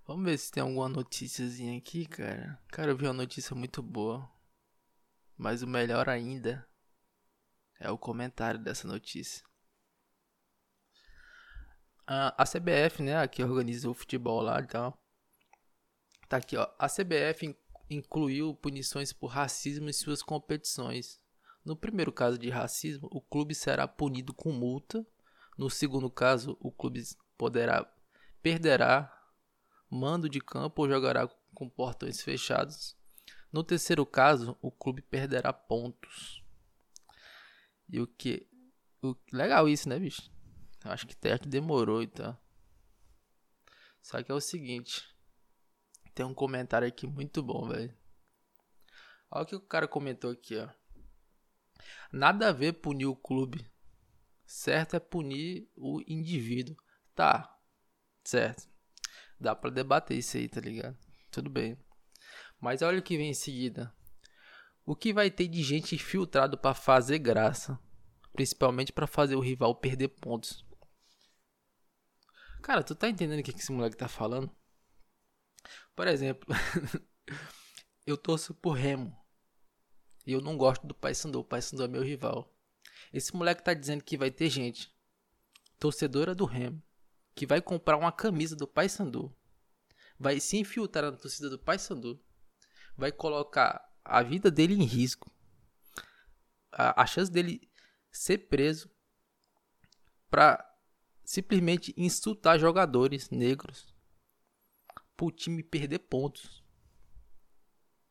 Vamos 0.05 0.25
ver 0.25 0.37
se 0.37 0.51
tem 0.51 0.61
alguma 0.61 0.89
noticiazinha 0.89 1.77
aqui, 1.77 2.05
cara. 2.05 2.61
Cara, 2.67 2.91
eu 2.91 2.97
vi 2.97 3.05
uma 3.05 3.13
notícia 3.13 3.55
muito 3.55 3.81
boa. 3.81 4.29
Mas 5.37 5.63
o 5.63 5.67
melhor 5.67 6.09
ainda 6.09 6.67
é 7.79 7.89
o 7.89 7.97
comentário 7.97 8.61
dessa 8.61 8.87
notícia 8.87 9.48
a, 12.11 12.43
CBF, 12.43 13.03
né, 13.03 13.27
que 13.27 13.43
organiza 13.43 13.87
o 13.87 13.93
futebol 13.93 14.41
lá 14.41 14.59
e 14.59 14.65
tal. 14.65 14.99
Tá 16.27 16.37
aqui, 16.37 16.57
ó. 16.57 16.67
A 16.79 16.87
CBF 16.87 17.55
incluiu 17.87 18.55
punições 18.55 19.13
por 19.13 19.27
racismo 19.27 19.87
em 19.89 19.93
suas 19.93 20.23
competições. 20.23 21.19
No 21.63 21.75
primeiro 21.75 22.11
caso 22.11 22.37
de 22.37 22.49
racismo, 22.49 23.07
o 23.11 23.21
clube 23.21 23.53
será 23.53 23.87
punido 23.87 24.33
com 24.33 24.51
multa. 24.51 25.05
No 25.55 25.69
segundo 25.69 26.09
caso, 26.09 26.57
o 26.59 26.71
clube 26.71 27.03
poderá 27.37 27.87
perderá 28.41 29.15
mando 29.89 30.29
de 30.29 30.39
campo 30.39 30.81
ou 30.81 30.89
jogará 30.89 31.27
com 31.53 31.69
portões 31.69 32.21
fechados. 32.21 32.97
No 33.51 33.63
terceiro 33.63 34.05
caso, 34.05 34.57
o 34.61 34.71
clube 34.71 35.01
perderá 35.01 35.53
pontos. 35.53 36.43
E 37.87 37.99
o 37.99 38.07
que 38.07 38.47
o 39.01 39.15
legal 39.31 39.67
isso, 39.67 39.87
né, 39.89 39.99
bicho? 39.99 40.31
Acho 40.83 41.07
que 41.07 41.13
até 41.13 41.37
que 41.37 41.47
demorou 41.47 42.01
então. 42.01 42.37
Só 44.01 44.23
que 44.23 44.31
é 44.31 44.35
o 44.35 44.39
seguinte. 44.39 45.03
Tem 46.15 46.25
um 46.25 46.33
comentário 46.33 46.87
aqui 46.87 47.05
muito 47.05 47.43
bom, 47.43 47.67
velho. 47.67 47.95
Olha 49.31 49.43
o 49.43 49.45
que 49.45 49.55
o 49.55 49.61
cara 49.61 49.87
comentou 49.87 50.31
aqui, 50.31 50.57
ó. 50.57 50.69
Nada 52.11 52.49
a 52.49 52.51
ver 52.51 52.73
punir 52.73 53.05
o 53.05 53.15
clube. 53.15 53.69
Certo 54.45 54.95
é 54.95 54.99
punir 54.99 55.69
o 55.75 56.01
indivíduo. 56.07 56.75
Tá. 57.13 57.55
Certo. 58.23 58.67
Dá 59.39 59.55
para 59.55 59.69
debater 59.69 60.17
isso 60.17 60.37
aí, 60.37 60.49
tá 60.49 60.59
ligado? 60.59 60.97
Tudo 61.29 61.49
bem. 61.49 61.77
Mas 62.59 62.81
olha 62.81 62.99
o 62.99 63.03
que 63.03 63.17
vem 63.17 63.29
em 63.29 63.33
seguida. 63.33 63.93
O 64.85 64.95
que 64.95 65.13
vai 65.13 65.29
ter 65.29 65.47
de 65.47 65.61
gente 65.61 65.95
infiltrado 65.95 66.57
para 66.57 66.73
fazer 66.73 67.19
graça, 67.19 67.79
principalmente 68.33 68.91
para 68.91 69.05
fazer 69.05 69.35
o 69.35 69.39
rival 69.39 69.75
perder 69.75 70.09
pontos. 70.09 70.65
Cara, 72.61 72.83
tu 72.83 72.95
tá 72.95 73.09
entendendo 73.09 73.39
o 73.39 73.43
que 73.43 73.51
esse 73.51 73.71
moleque 73.71 73.97
tá 73.97 74.07
falando? 74.07 74.51
Por 75.95 76.07
exemplo, 76.07 76.47
eu 78.05 78.17
torço 78.17 78.53
por 78.53 78.71
Remo. 78.73 79.15
E 80.25 80.31
eu 80.33 80.41
não 80.41 80.57
gosto 80.57 80.85
do 80.85 80.93
Paysandu. 80.93 81.39
O 81.39 81.43
Paysandu 81.43 81.83
é 81.83 81.87
meu 81.87 82.03
rival. 82.03 82.53
Esse 83.11 83.35
moleque 83.35 83.63
tá 83.63 83.73
dizendo 83.73 84.03
que 84.03 84.17
vai 84.17 84.29
ter 84.29 84.49
gente 84.49 84.93
torcedora 85.79 86.35
do 86.35 86.45
Remo 86.45 86.83
que 87.39 87.45
vai 87.45 87.61
comprar 87.61 87.95
uma 87.95 88.11
camisa 88.11 88.53
do 88.53 88.67
Paysandu. 88.67 89.33
Vai 90.19 90.41
se 90.41 90.57
infiltrar 90.57 91.09
na 91.09 91.17
torcida 91.17 91.49
do 91.49 91.57
Paysandu. 91.57 92.21
Vai 92.97 93.13
colocar 93.13 93.81
a 94.03 94.21
vida 94.21 94.51
dele 94.51 94.73
em 94.73 94.83
risco. 94.83 95.31
A, 96.69 97.03
a 97.03 97.05
chance 97.05 97.31
dele 97.31 97.71
ser 98.11 98.39
preso 98.49 98.91
para 100.29 100.68
simplesmente 101.29 101.93
insultar 101.95 102.57
jogadores 102.57 103.29
negros 103.29 103.85
pro 105.15 105.29
time 105.29 105.61
perder 105.61 105.99
pontos. 105.99 106.63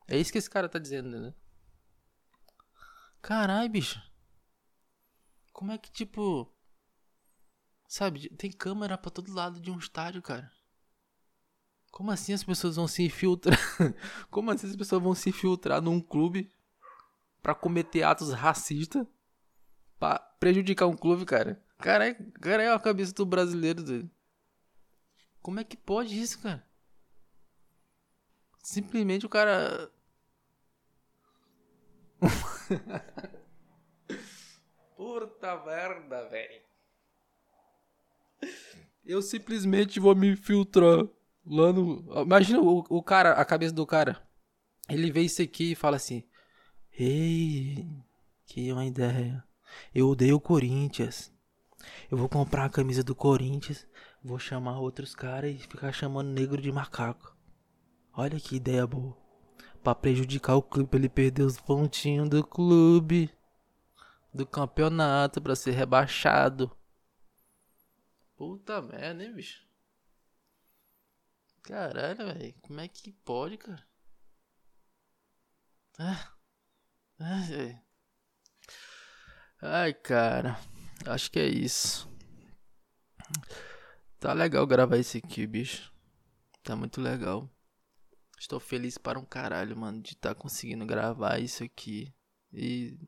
É 0.06 0.16
isso 0.16 0.30
que 0.30 0.38
esse 0.38 0.48
cara 0.48 0.68
tá 0.68 0.78
dizendo, 0.78 1.18
né? 1.18 1.34
Caralho, 3.20 3.68
bicho. 3.68 4.00
Como 5.52 5.72
é 5.72 5.78
que, 5.78 5.90
tipo. 5.90 6.48
Sabe, 7.88 8.28
tem 8.36 8.52
câmera 8.52 8.96
pra 8.96 9.10
todo 9.10 9.34
lado 9.34 9.60
de 9.60 9.68
um 9.68 9.78
estádio, 9.78 10.22
cara. 10.22 10.52
Como 11.90 12.12
assim 12.12 12.32
as 12.32 12.44
pessoas 12.44 12.76
vão 12.76 12.86
se 12.86 13.02
infiltrar? 13.02 13.58
Como 14.30 14.52
assim 14.52 14.68
as 14.68 14.76
pessoas 14.76 15.02
vão 15.02 15.16
se 15.16 15.30
infiltrar 15.30 15.82
num 15.82 16.00
clube 16.00 16.54
para 17.42 17.52
cometer 17.52 18.04
atos 18.04 18.32
racistas? 18.32 19.04
Pra 19.98 20.20
prejudicar 20.38 20.86
um 20.86 20.96
clube, 20.96 21.24
cara? 21.24 21.66
Cara, 21.78 22.14
cara 22.40 22.62
é 22.62 22.72
a 22.72 22.78
cabeça 22.78 23.12
do 23.12 23.24
brasileiro, 23.24 23.82
doido. 23.82 24.10
Como 25.40 25.60
é 25.60 25.64
que 25.64 25.76
pode 25.76 26.20
isso, 26.20 26.40
cara? 26.40 26.66
Simplesmente 28.62 29.24
o 29.24 29.28
cara. 29.28 29.90
Puta 34.96 35.64
merda, 35.64 36.28
velho. 36.28 36.62
Eu 39.04 39.22
simplesmente 39.22 40.00
vou 40.00 40.14
me 40.14 40.36
filtrar 40.36 41.06
lá 41.46 41.72
no. 41.72 42.22
Imagina 42.22 42.60
o, 42.60 42.84
o 42.90 43.02
cara, 43.02 43.32
a 43.32 43.44
cabeça 43.44 43.72
do 43.72 43.86
cara. 43.86 44.20
Ele 44.88 45.10
vê 45.10 45.22
isso 45.22 45.40
aqui 45.40 45.72
e 45.72 45.76
fala 45.76 45.96
assim: 45.96 46.24
Ei, 46.92 47.86
que 48.44 48.72
uma 48.72 48.84
ideia. 48.84 49.42
Eu 49.94 50.08
odeio 50.08 50.36
o 50.36 50.40
Corinthians. 50.40 51.32
Eu 52.10 52.18
vou 52.18 52.28
comprar 52.28 52.64
a 52.64 52.70
camisa 52.70 53.02
do 53.04 53.14
Corinthians, 53.14 53.86
vou 54.22 54.38
chamar 54.38 54.80
outros 54.80 55.14
caras 55.14 55.54
e 55.54 55.58
ficar 55.58 55.92
chamando 55.92 56.28
negro 56.28 56.60
de 56.60 56.72
macaco. 56.72 57.36
Olha 58.12 58.40
que 58.40 58.56
ideia 58.56 58.86
boa. 58.86 59.16
Pra 59.82 59.94
prejudicar 59.94 60.56
o 60.56 60.62
clube, 60.62 60.96
ele 60.96 61.08
perder 61.08 61.42
os 61.42 61.60
pontinhos 61.60 62.28
do 62.28 62.44
clube. 62.44 63.30
Do 64.34 64.46
campeonato, 64.46 65.40
pra 65.40 65.54
ser 65.54 65.72
rebaixado. 65.72 66.70
Puta 68.36 68.82
merda, 68.82 69.24
hein, 69.24 69.34
bicho? 69.34 69.66
Caralho, 71.62 72.16
velho. 72.16 72.54
Como 72.62 72.80
é 72.80 72.88
que 72.88 73.12
pode, 73.12 73.56
cara? 73.56 73.86
Ah. 75.98 76.32
Ai, 77.20 77.80
ai, 79.60 79.92
cara. 79.92 80.58
Acho 81.06 81.30
que 81.30 81.38
é 81.38 81.46
isso. 81.46 82.08
Tá 84.18 84.32
legal 84.32 84.66
gravar 84.66 84.96
isso 84.96 85.16
aqui, 85.16 85.46
bicho. 85.46 85.92
Tá 86.62 86.74
muito 86.74 87.00
legal. 87.00 87.48
Estou 88.38 88.60
feliz 88.60 88.98
para 88.98 89.18
um 89.18 89.24
caralho, 89.24 89.76
mano, 89.76 90.00
de 90.00 90.12
estar 90.12 90.34
tá 90.34 90.40
conseguindo 90.40 90.84
gravar 90.86 91.38
isso 91.40 91.64
aqui 91.64 92.14
e 92.52 92.98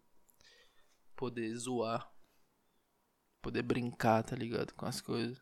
poder 1.14 1.54
zoar, 1.56 2.10
poder 3.42 3.62
brincar, 3.62 4.22
tá 4.22 4.34
ligado? 4.34 4.72
Com 4.74 4.86
as 4.86 5.00
coisas. 5.00 5.40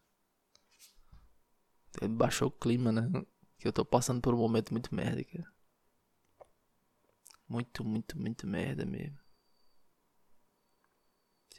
Baixou 2.11 2.49
o 2.49 2.53
clima, 2.53 2.93
né? 2.93 3.03
Que 3.59 3.67
eu 3.67 3.73
tô 3.73 3.85
passando 3.85 4.21
por 4.21 4.35
um 4.35 4.39
momento 4.39 4.73
muito 4.73 4.95
merda, 4.95 5.25
cara. 5.25 5.53
Muito, 7.49 7.83
muito, 7.85 8.19
muito 8.19 8.47
merda 8.47 8.85
mesmo. 8.85 9.19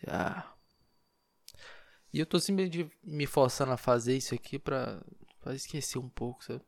Já. 0.06 0.59
E 2.12 2.20
eu 2.20 2.26
tô 2.26 2.40
simplesmente 2.40 2.92
me 3.04 3.26
forçando 3.26 3.72
a 3.72 3.78
fazer 3.78 4.18
isso 4.18 4.34
aqui 4.34 4.58
pra, 4.58 5.02
pra 5.40 5.54
esquecer 5.54 6.00
um 6.00 6.10
pouco, 6.10 6.44
sabe? 6.44 6.64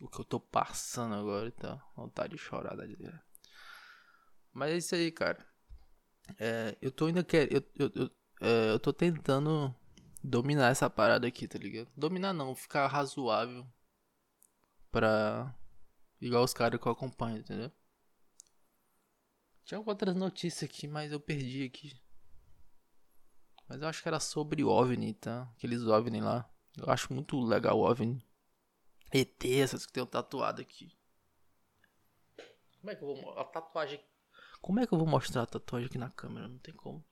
o 0.00 0.08
que 0.08 0.20
eu 0.20 0.24
tô 0.24 0.40
passando 0.40 1.14
agora 1.14 1.48
e 1.48 1.52
tá. 1.52 1.82
Vontade 1.96 2.32
de 2.32 2.38
chorar 2.38 2.76
da. 2.76 2.84
Mas 4.52 4.72
é 4.72 4.76
isso 4.76 4.94
aí, 4.94 5.10
cara. 5.10 5.46
É, 6.38 6.76
eu 6.82 6.90
tô 6.90 7.06
ainda 7.06 7.22
querendo. 7.22 7.52
Eu, 7.52 7.62
eu, 7.76 7.92
eu, 7.94 8.10
é, 8.40 8.70
eu 8.72 8.80
tô 8.80 8.92
tentando 8.92 9.74
dominar 10.22 10.70
essa 10.70 10.90
parada 10.90 11.26
aqui, 11.26 11.46
tá 11.46 11.58
ligado? 11.58 11.88
Dominar 11.96 12.32
não, 12.32 12.54
ficar 12.54 12.86
razoável. 12.88 13.66
Pra. 14.90 15.54
Igual 16.20 16.44
os 16.44 16.54
caras 16.54 16.80
que 16.80 16.86
eu 16.86 16.92
acompanho, 16.92 17.38
entendeu? 17.38 17.72
Tinha 19.64 19.80
outras 19.80 20.14
notícias 20.14 20.68
aqui, 20.68 20.86
mas 20.88 21.12
eu 21.12 21.20
perdi 21.20 21.64
aqui. 21.64 21.92
Mas 23.72 23.80
eu 23.80 23.88
acho 23.88 24.02
que 24.02 24.08
era 24.08 24.20
sobre 24.20 24.62
OVNI, 24.62 25.14
tá? 25.14 25.50
Aqueles 25.56 25.82
OVNI 25.82 26.20
lá. 26.20 26.46
Eu 26.76 26.90
acho 26.90 27.10
muito 27.10 27.40
legal 27.40 27.78
o 27.78 27.90
OVNI. 27.90 28.22
ET, 29.10 29.42
essas 29.46 29.86
que 29.86 29.92
tem 29.94 30.04
tatuado 30.04 30.60
aqui. 30.60 30.94
Como 32.78 32.90
é 32.90 32.94
que 32.94 33.02
eu 33.02 33.14
vou 33.14 33.38
a 33.38 33.42
tatuagem? 33.46 33.98
Como 34.60 34.78
é 34.78 34.86
que 34.86 34.92
eu 34.92 34.98
vou 34.98 35.06
mostrar 35.06 35.44
a 35.44 35.46
tatuagem 35.46 35.86
aqui 35.86 35.96
na 35.96 36.10
câmera? 36.10 36.48
Não 36.48 36.58
tem 36.58 36.74
como. 36.74 37.02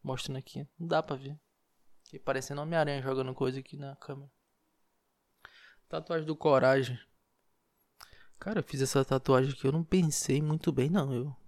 Mostrando 0.00 0.36
aqui, 0.36 0.64
não 0.78 0.86
dá 0.86 1.02
pra 1.02 1.16
ver. 1.16 1.36
Aqui 2.06 2.20
parecendo 2.20 2.60
Homem-Aranha 2.60 3.02
jogando 3.02 3.34
coisa 3.34 3.58
aqui 3.58 3.76
na 3.76 3.96
câmera. 3.96 4.30
Tatuagem 5.88 6.26
do 6.28 6.36
Coragem. 6.36 6.96
Cara, 8.38 8.60
eu 8.60 8.64
fiz 8.64 8.80
essa 8.80 9.04
tatuagem 9.04 9.50
aqui, 9.50 9.66
eu 9.66 9.72
não 9.72 9.82
pensei 9.82 10.40
muito 10.40 10.70
bem 10.70 10.88
não, 10.88 11.12
eu. 11.12 11.43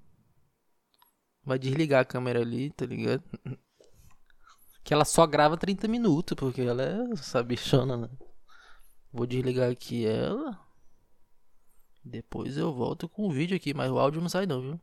Vai 1.46 1.60
desligar 1.60 2.02
a 2.02 2.04
câmera 2.04 2.40
ali, 2.40 2.70
tá 2.72 2.84
ligado? 2.84 3.22
Que 4.82 4.92
ela 4.92 5.04
só 5.04 5.24
grava 5.26 5.56
30 5.56 5.86
minutos, 5.86 6.36
porque 6.36 6.60
ela 6.60 6.82
é 6.82 7.12
essa 7.12 7.42
bichona, 7.42 7.96
né? 7.96 8.10
Vou 9.12 9.26
desligar 9.26 9.70
aqui 9.70 10.04
ela. 10.04 10.60
Depois 12.04 12.56
eu 12.56 12.74
volto 12.74 13.08
com 13.08 13.28
o 13.28 13.32
vídeo 13.32 13.56
aqui, 13.56 13.72
mas 13.72 13.90
o 13.90 13.98
áudio 13.98 14.20
não 14.20 14.28
sai 14.28 14.44
não, 14.44 14.60
viu? 14.60 14.80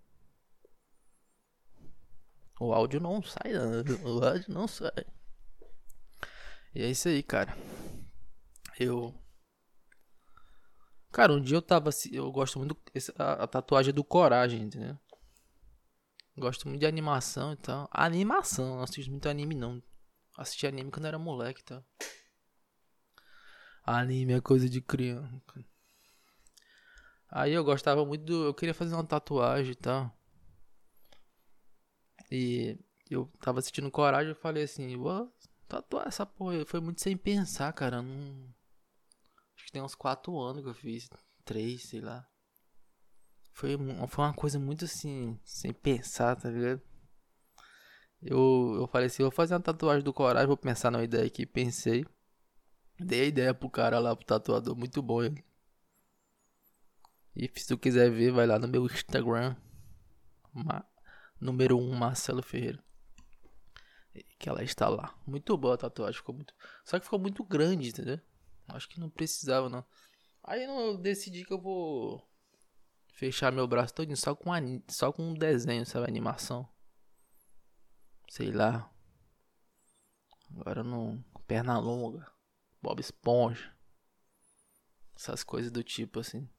O 2.60 2.74
áudio 2.74 3.00
não 3.02 3.22
sai 3.22 3.52
não, 3.52 3.84
o 4.20 4.26
áudio 4.26 4.54
não 4.54 4.68
sai. 4.68 5.06
E 6.74 6.82
é 6.82 6.90
isso 6.90 7.10
aí, 7.10 7.22
cara. 7.22 7.56
Eu 8.80 9.14
Cara, 11.12 11.34
um 11.34 11.42
dia 11.42 11.58
eu 11.58 11.62
tava 11.62 11.92
eu 12.12 12.32
gosto 12.32 12.58
muito 12.58 12.76
a, 13.18 13.44
a 13.44 13.48
tatuagem 13.48 13.94
do 13.94 14.04
Coragem, 14.04 14.64
entendeu? 14.64 14.98
Gosto 16.36 16.68
muito 16.68 16.80
de 16.80 16.88
animação 16.88 17.54
e 17.54 17.58
tal. 17.58 17.88
Animação, 17.92 18.76
não 18.76 18.84
assisto 18.84 19.12
muito 19.12 19.30
anime 19.30 19.54
não. 19.54 19.82
Assisti 20.36 20.66
anime 20.66 20.90
quando 20.90 21.06
era 21.06 21.20
moleque, 21.20 21.64
tá? 21.64 21.84
Anime 23.84 24.34
é 24.34 24.42
coisa 24.42 24.68
de 24.68 24.82
criança. 24.82 25.42
Aí 27.30 27.54
eu 27.54 27.64
gostava 27.64 28.06
muito 28.06 28.24
do. 28.26 28.46
Eu 28.46 28.54
queria 28.54 28.74
fazer 28.74 28.96
uma 28.96 29.06
tatuagem 29.06 29.74
e 29.74 29.76
tal. 29.76 30.18
E 32.32 32.80
eu 33.10 33.32
tava 33.42 33.60
assistindo 33.60 33.92
Coragem 33.92 34.32
e 34.32 34.36
falei 34.36 34.64
assim, 34.64 34.98
vou 34.98 35.32
tatuar 35.68 36.08
essa 36.08 36.26
porra. 36.26 36.66
Foi 36.66 36.80
muito 36.80 37.02
sem 37.02 37.16
pensar, 37.16 37.72
cara. 37.74 38.02
Não... 38.02 38.54
Acho 39.56 39.66
que 39.66 39.72
tem 39.72 39.82
uns 39.84 39.94
4 39.94 40.36
anos 40.40 40.64
que 40.64 40.70
eu 40.70 40.74
fiz. 40.74 41.10
3, 41.46 41.82
sei 41.84 42.02
lá. 42.02 42.28
Foi, 43.54 43.78
foi 44.08 44.26
uma 44.26 44.34
coisa 44.34 44.60
muito 44.60 44.86
assim, 44.86 45.40
sem 45.46 45.72
pensar, 45.72 46.36
tá 46.36 46.50
ligado? 46.50 46.82
Eu, 48.22 48.78
eu 48.80 48.88
falei 48.88 49.08
assim, 49.08 49.22
vou 49.22 49.32
fazer 49.32 49.54
uma 49.54 49.62
tatuagem 49.62 50.04
do 50.04 50.12
Coragem, 50.12 50.48
vou 50.48 50.58
pensar 50.58 50.90
numa 50.90 51.04
ideia 51.04 51.26
aqui, 51.26 51.46
pensei. 51.46 52.06
Dei 53.00 53.22
a 53.22 53.26
ideia 53.26 53.54
pro 53.54 53.70
cara 53.70 54.00
lá, 54.00 54.16
pro 54.16 54.26
tatuador, 54.26 54.76
muito 54.76 55.02
bom 55.02 55.22
ele. 55.22 55.44
E 57.36 57.50
se 57.56 57.68
tu 57.68 57.78
quiser 57.78 58.10
ver, 58.12 58.32
vai 58.32 58.48
lá 58.48 58.58
no 58.58 58.68
meu 58.68 58.86
Instagram. 58.86 59.56
Ma 60.52 60.86
número 61.40 61.78
1, 61.78 61.96
Marcelo 61.96 62.42
Ferreira. 62.42 62.84
Que 64.40 64.50
ela 64.50 64.64
está 64.64 64.88
lá. 64.90 65.16
Muito 65.28 65.56
boa 65.58 65.76
a 65.76 65.78
tatuagem, 65.78 66.18
ficou 66.18 66.36
muito. 66.36 66.54
Só 66.86 66.98
que 66.98 67.06
ficou 67.06 67.20
muito 67.20 67.44
grande, 67.44 67.90
entendeu? 67.90 68.20
Acho 68.68 68.88
que 68.90 69.00
não 69.00 69.10
precisava, 69.10 69.70
não. 69.70 69.86
Aí 70.44 70.64
eu 70.64 70.98
decidi 70.98 71.44
que 71.46 71.54
eu 71.54 71.62
vou 71.62 72.24
fechar 73.14 73.52
meu 73.52 73.68
braço 73.68 73.94
todo 73.94 74.16
só 74.18 74.36
com, 74.36 74.52
só 74.90 75.12
com 75.12 75.30
um 75.30 75.34
desenho, 75.34 75.86
sabe? 75.86 76.08
Animação. 76.08 76.68
Sei 78.30 78.52
lá. 78.52 78.92
Agora 80.50 80.84
não. 80.84 81.24
Perna 81.48 81.78
longa. 81.78 82.32
Bob 82.82 83.00
Esponja. 83.00 83.74
Essas 85.16 85.44
coisas 85.44 85.72
do 85.72 85.84
tipo 85.84 86.20
assim. 86.20 86.50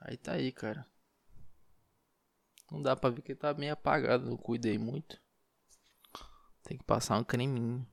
Aí 0.00 0.16
tá 0.16 0.32
aí, 0.32 0.52
cara. 0.52 0.86
Não 2.70 2.80
dá 2.80 2.96
pra 2.96 3.10
ver 3.10 3.22
que 3.22 3.34
tá 3.34 3.52
bem 3.52 3.70
apagado. 3.70 4.28
Não 4.28 4.36
cuidei 4.36 4.78
muito. 4.78 5.20
Tem 6.62 6.78
que 6.78 6.84
passar 6.84 7.18
um 7.18 7.24
creminho. 7.24 7.86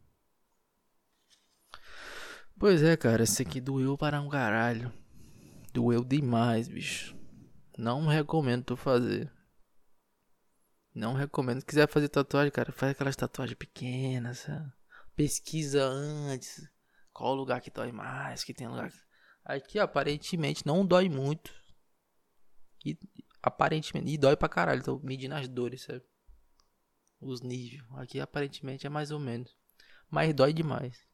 Pois 2.60 2.84
é, 2.84 2.96
cara. 2.96 3.24
Esse 3.24 3.42
aqui 3.42 3.60
doeu 3.60 3.98
para 3.98 4.22
um 4.22 4.30
caralho. 4.30 4.94
Doeu 5.74 6.04
demais, 6.04 6.68
bicho. 6.68 7.23
Não 7.78 8.06
recomendo 8.06 8.78
fazer. 8.78 9.32
Não 10.94 11.14
recomendo. 11.14 11.60
Se 11.60 11.66
quiser 11.66 11.90
fazer 11.90 12.08
tatuagem, 12.10 12.52
cara, 12.52 12.72
faz 12.72 12.92
aquelas 12.92 13.16
tatuagens 13.16 13.58
pequenas, 13.58 14.40
sabe? 14.40 14.72
Pesquisa 15.16 15.84
antes. 15.84 16.68
Qual 17.12 17.34
lugar 17.34 17.62
que 17.62 17.72
dói 17.72 17.92
mais, 17.92 18.44
que 18.44 18.54
tem 18.54 18.68
lugar. 18.68 18.92
Aqui 19.44 19.80
aparentemente 19.80 20.66
não 20.66 20.86
dói 20.86 21.10
muito. 21.10 21.54
E 22.86 22.98
aparentemente. 23.42 24.12
E 24.12 24.18
dói 24.18 24.36
pra 24.36 24.50
caralho. 24.50 24.84
Tô 24.84 25.00
medindo 25.00 25.34
as 25.36 25.48
dores, 25.48 25.84
sabe? 25.84 26.04
Os 27.20 27.42
níveis. 27.42 27.84
Aqui 27.96 28.20
aparentemente 28.20 28.86
é 28.86 28.90
mais 28.90 29.10
ou 29.10 29.20
menos. 29.20 29.56
Mas 30.10 30.34
dói 30.34 30.54
demais. 30.54 31.08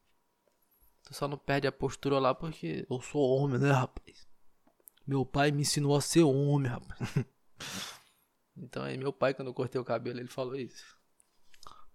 Tu 1.04 1.14
só 1.14 1.26
não 1.26 1.38
perde 1.38 1.66
a 1.66 1.72
postura 1.72 2.18
lá 2.18 2.34
porque 2.34 2.86
eu 2.88 3.00
sou 3.00 3.22
homem, 3.22 3.58
né, 3.58 3.72
rapaz? 3.72 4.29
Meu 5.06 5.24
pai 5.24 5.50
me 5.50 5.62
ensinou 5.62 5.96
a 5.96 6.00
ser 6.00 6.22
homem, 6.22 6.70
rapaz. 6.70 7.00
então 8.56 8.82
aí 8.82 8.96
meu 8.96 9.12
pai, 9.12 9.34
quando 9.34 9.48
eu 9.48 9.54
cortei 9.54 9.80
o 9.80 9.84
cabelo, 9.84 10.18
ele 10.18 10.28
falou 10.28 10.56
isso. 10.56 10.98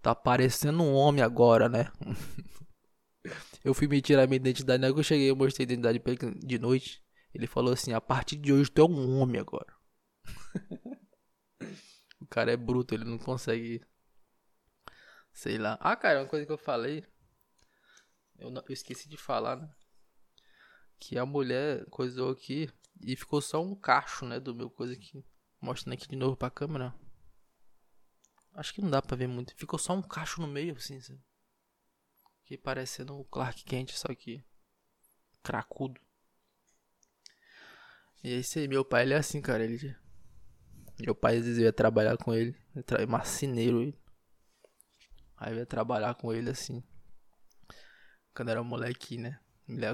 Tá 0.01 0.13
parecendo 0.13 0.83
um 0.83 0.93
homem 0.93 1.23
agora, 1.23 1.69
né? 1.69 1.91
eu 3.63 3.73
fui 3.73 3.87
me 3.87 4.01
tirar 4.01 4.27
minha 4.27 4.37
identidade, 4.37 4.79
na 4.79 4.87
hora 4.87 4.93
que 4.93 4.99
eu 4.99 5.03
cheguei, 5.03 5.29
eu 5.29 5.35
mostrei 5.35 5.63
a 5.63 5.67
identidade 5.67 5.99
pra 5.99 6.13
ele 6.13 6.35
de 6.35 6.59
noite. 6.59 7.03
Ele 7.33 7.47
falou 7.47 7.73
assim, 7.73 7.91
a 7.91 7.99
partir 7.99 8.37
de 8.37 8.53
hoje 8.53 8.71
tu 8.71 8.81
é 8.81 8.85
um 8.85 9.17
homem 9.17 9.41
agora. 9.41 9.73
o 12.21 12.25
cara 12.27 12.51
é 12.51 12.57
bruto, 12.57 12.93
ele 12.93 13.03
não 13.03 13.17
consegue. 13.17 13.81
Sei 15.33 15.57
lá. 15.57 15.77
Ah, 15.81 15.95
cara, 15.95 16.21
uma 16.21 16.29
coisa 16.29 16.45
que 16.45 16.51
eu 16.51 16.57
falei. 16.57 17.05
Eu, 18.37 18.49
não, 18.49 18.63
eu 18.67 18.73
esqueci 18.73 19.09
de 19.09 19.17
falar, 19.17 19.57
né? 19.57 19.69
Que 20.99 21.17
a 21.17 21.25
mulher 21.25 21.85
coisou 21.89 22.31
aqui 22.31 22.69
e 23.01 23.15
ficou 23.15 23.41
só 23.41 23.61
um 23.61 23.75
cacho, 23.75 24.25
né, 24.25 24.39
do 24.39 24.55
meu 24.55 24.69
coisa 24.69 24.93
aqui. 24.93 25.25
Mostrando 25.61 25.93
aqui 25.93 26.07
de 26.07 26.15
novo 26.15 26.35
pra 26.35 26.49
câmera. 26.49 26.93
Acho 28.53 28.73
que 28.73 28.81
não 28.81 28.89
dá 28.89 29.01
pra 29.01 29.17
ver 29.17 29.27
muito. 29.27 29.55
Ficou 29.55 29.77
só 29.77 29.93
um 29.93 30.01
cacho 30.01 30.41
no 30.41 30.47
meio, 30.47 30.75
assim, 30.75 30.99
sabe? 31.01 31.21
Que 32.45 32.57
parecendo 32.57 33.17
o 33.19 33.25
Clark 33.25 33.63
Kent, 33.63 33.91
só 33.91 34.13
que 34.13 34.45
cracudo. 35.43 35.99
E 38.23 38.33
esse 38.33 38.59
aí, 38.59 38.67
meu 38.67 38.85
pai, 38.85 39.03
ele 39.03 39.13
é 39.13 39.17
assim, 39.17 39.41
cara. 39.41 39.63
Ele... 39.63 39.95
Meu 40.99 41.13
pai, 41.13 41.37
às 41.37 41.45
vezes, 41.45 41.61
ia 41.61 41.73
trabalhar 41.73 42.17
com 42.17 42.33
ele. 42.33 42.53
Tra... 42.85 43.05
Marceneiro, 43.05 43.81
ele. 43.81 43.99
Aí 45.37 45.53
eu 45.53 45.57
ia 45.57 45.65
trabalhar 45.65 46.15
com 46.15 46.33
ele, 46.33 46.49
assim. 46.49 46.83
Quando 48.33 48.49
era 48.49 48.63
moleque, 48.63 49.17
né? 49.17 49.39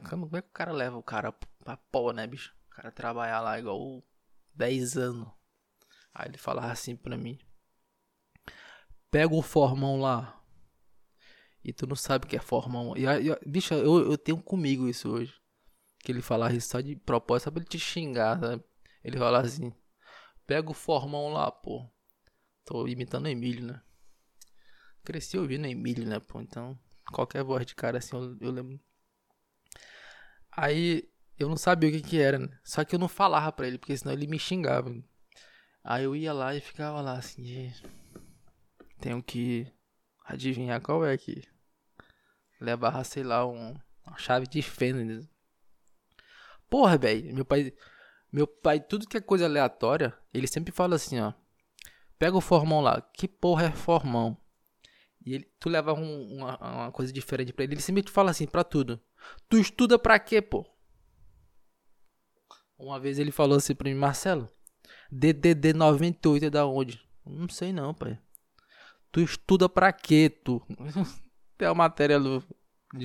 Como 0.10 0.36
é 0.36 0.42
que 0.42 0.50
o 0.50 0.54
cara 0.54 0.72
leva 0.72 0.98
o 0.98 1.04
cara 1.04 1.32
pra 1.64 1.78
pó, 1.78 2.12
né, 2.12 2.28
bicho? 2.28 2.56
O 2.71 2.75
cara 2.75 2.91
trabalhar 2.91 3.41
lá 3.41 3.60
igual 3.60 4.01
10 4.55 4.97
anos. 4.97 5.27
Aí 6.13 6.29
ele 6.29 6.38
falava 6.38 6.71
assim 6.71 6.95
pra 6.95 7.17
mim: 7.17 7.38
Pega 9.10 9.34
o 9.34 9.41
formão 9.41 9.99
lá. 9.99 10.41
E 11.63 11.71
tu 11.71 11.86
não 11.86 11.95
sabe 11.95 12.25
o 12.25 12.27
que 12.27 12.36
é 12.36 12.39
formão. 12.39 12.95
E, 12.97 13.03
e 13.05 13.49
bicho, 13.49 13.73
eu, 13.73 14.12
eu 14.12 14.17
tenho 14.17 14.41
comigo 14.41 14.88
isso 14.88 15.10
hoje. 15.10 15.34
Que 15.99 16.12
ele 16.12 16.21
falava 16.21 16.55
isso 16.55 16.69
só 16.69 16.81
de 16.81 16.95
propósito, 16.95 17.45
só 17.45 17.51
pra 17.51 17.60
ele 17.60 17.69
te 17.69 17.77
xingar, 17.77 18.39
sabe? 18.39 18.63
Ele 19.03 19.17
fala 19.17 19.41
assim: 19.41 19.71
Pega 20.47 20.71
o 20.71 20.73
formão 20.73 21.29
lá, 21.29 21.51
pô. 21.51 21.88
Tô 22.65 22.88
imitando 22.88 23.25
o 23.25 23.29
Emílio, 23.29 23.65
né? 23.65 23.81
Cresci 25.03 25.38
ouvindo 25.38 25.65
o 25.65 25.67
Emílio, 25.67 26.07
né, 26.07 26.19
pô? 26.19 26.39
Então, 26.41 26.79
qualquer 27.12 27.43
voz 27.43 27.65
de 27.65 27.75
cara 27.75 27.97
assim, 27.97 28.15
eu, 28.15 28.38
eu 28.39 28.51
lembro. 28.51 28.79
Aí 30.51 31.11
eu 31.43 31.49
não 31.49 31.58
sabia 31.58 31.89
o 31.89 31.91
que 31.91 32.01
que 32.01 32.19
era, 32.19 32.38
né? 32.39 32.49
Só 32.63 32.84
que 32.84 32.95
eu 32.95 32.99
não 32.99 33.08
falava 33.08 33.51
pra 33.51 33.67
ele, 33.67 33.77
porque 33.77 33.97
senão 33.97 34.13
ele 34.13 34.27
me 34.27 34.39
xingava. 34.39 34.93
Aí 35.84 36.04
eu 36.04 36.15
ia 36.15 36.34
lá 36.34 36.56
e 36.56 36.62
ficava 36.62 37.01
lá 37.01 37.13
assim, 37.13 37.73
tenho 38.99 39.21
que 39.21 39.67
adivinhar 40.25 40.80
qual 40.82 41.06
é 41.06 41.13
aqui. 41.13 41.43
Levava, 42.60 43.04
sei 43.04 43.23
lá, 43.23 43.45
um, 43.45 43.75
uma 44.06 44.17
chave 44.17 44.45
de 44.47 44.62
fenda. 44.62 45.27
Porra, 46.69 46.97
velho, 46.97 47.34
meu 47.34 47.43
pai, 47.43 47.73
meu 48.32 48.45
pai, 48.47 48.80
tudo 48.80 49.08
que 49.08 49.17
é 49.17 49.21
coisa 49.21 49.45
aleatória, 49.45 50.15
ele 50.34 50.47
sempre 50.47 50.71
fala 50.71 50.95
assim, 50.95 51.19
ó. 51.19 51.34
Pega 52.19 52.38
o 52.38 52.41
formão 52.41 52.82
lá, 52.82 53.01
que 53.01 53.27
porra 53.27 53.65
é 53.65 53.71
formão? 53.71 54.38
E 55.25 55.34
ele, 55.34 55.51
tu 55.60 55.69
leva 55.69 55.93
um, 55.93 56.38
uma, 56.38 56.58
uma 56.58 56.91
coisa 56.91 57.12
diferente 57.12 57.51
pra 57.51 57.63
ele, 57.63 57.73
ele 57.73 57.82
sempre 57.82 58.04
te 58.04 58.12
fala 58.12 58.30
assim, 58.30 58.45
pra 58.45 58.63
tudo. 58.63 59.01
Tu 59.49 59.58
estuda 59.58 59.97
pra 59.97 60.19
quê, 60.19 60.41
pô? 60.41 60.65
Uma 62.82 63.00
vez 63.00 63.20
ele 63.20 63.32
falou 63.32 63.58
assim 63.58 63.76
pra 63.76 63.89
mim, 63.89 63.96
Marcelo, 63.96 64.50
DDD 65.12 65.74
98 65.74 66.46
é 66.46 66.50
da 66.50 66.65
onde? 66.65 67.00
Não 67.24 67.48
sei 67.48 67.72
não, 67.72 67.94
pai. 67.94 68.20
Tu 69.12 69.22
estuda 69.22 69.70
pra 69.70 69.94
quê, 69.94 70.30
tu? 70.30 70.62
tem 71.58 71.67
a 71.67 71.76
matéria 71.76 72.17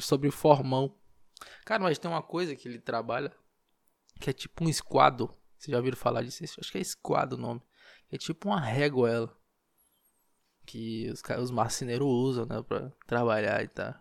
sobre 0.00 0.30
formão. 0.30 0.94
Cara, 1.64 1.82
mas 1.82 1.98
tem 1.98 2.10
uma 2.10 2.22
coisa 2.22 2.56
que 2.56 2.66
ele 2.66 2.78
trabalha 2.78 3.30
que 4.18 4.30
é 4.30 4.32
tipo 4.32 4.64
um 4.64 4.68
esquadro. 4.68 5.26
Vocês 5.58 5.72
já 5.72 5.76
ouviram 5.76 5.96
falar 5.96 6.22
disso? 6.22 6.42
Acho 6.58 6.72
que 6.72 6.78
é 6.78 6.80
esquadro 6.80 7.36
o 7.36 7.40
nome. 7.40 7.60
É 8.10 8.16
tipo 8.16 8.48
uma 8.48 8.60
régua 8.60 9.10
ela. 9.10 9.36
Que 10.64 11.10
os, 11.10 11.22
os 11.38 11.50
marceneiros 11.50 12.08
usam, 12.08 12.46
né? 12.46 12.62
Pra 12.62 12.90
trabalhar 13.06 13.62
e 13.62 13.68
tal. 13.68 13.94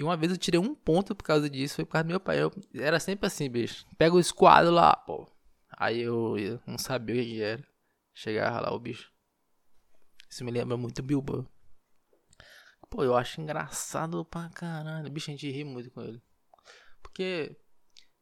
E 0.00 0.02
uma 0.02 0.16
vez 0.16 0.32
eu 0.32 0.38
tirei 0.38 0.58
um 0.58 0.74
ponto 0.74 1.14
por 1.14 1.22
causa 1.22 1.50
disso, 1.50 1.74
foi 1.74 1.84
por 1.84 1.92
causa 1.92 2.04
do 2.04 2.08
meu 2.08 2.18
pai. 2.18 2.42
Eu, 2.42 2.50
era 2.72 2.98
sempre 2.98 3.26
assim, 3.26 3.50
bicho. 3.50 3.86
Pega 3.98 4.14
o 4.14 4.18
esquadro 4.18 4.70
lá, 4.70 4.96
pô. 4.96 5.30
Aí 5.76 6.00
eu, 6.00 6.38
eu 6.38 6.58
não 6.66 6.78
sabia 6.78 7.20
o 7.20 7.24
que 7.24 7.42
era. 7.42 7.62
Chegava 8.14 8.60
lá 8.60 8.72
o 8.72 8.78
bicho. 8.80 9.12
Isso 10.26 10.42
me 10.42 10.50
lembra 10.50 10.78
muito 10.78 11.02
Bilbo. 11.02 11.46
Pô, 12.88 13.04
eu 13.04 13.14
acho 13.14 13.42
engraçado 13.42 14.24
pra 14.24 14.48
caralho. 14.48 15.10
Bicho, 15.10 15.30
a 15.30 15.34
gente 15.34 15.50
ri 15.50 15.64
muito 15.64 15.90
com 15.90 16.00
ele. 16.00 16.22
Porque 17.02 17.54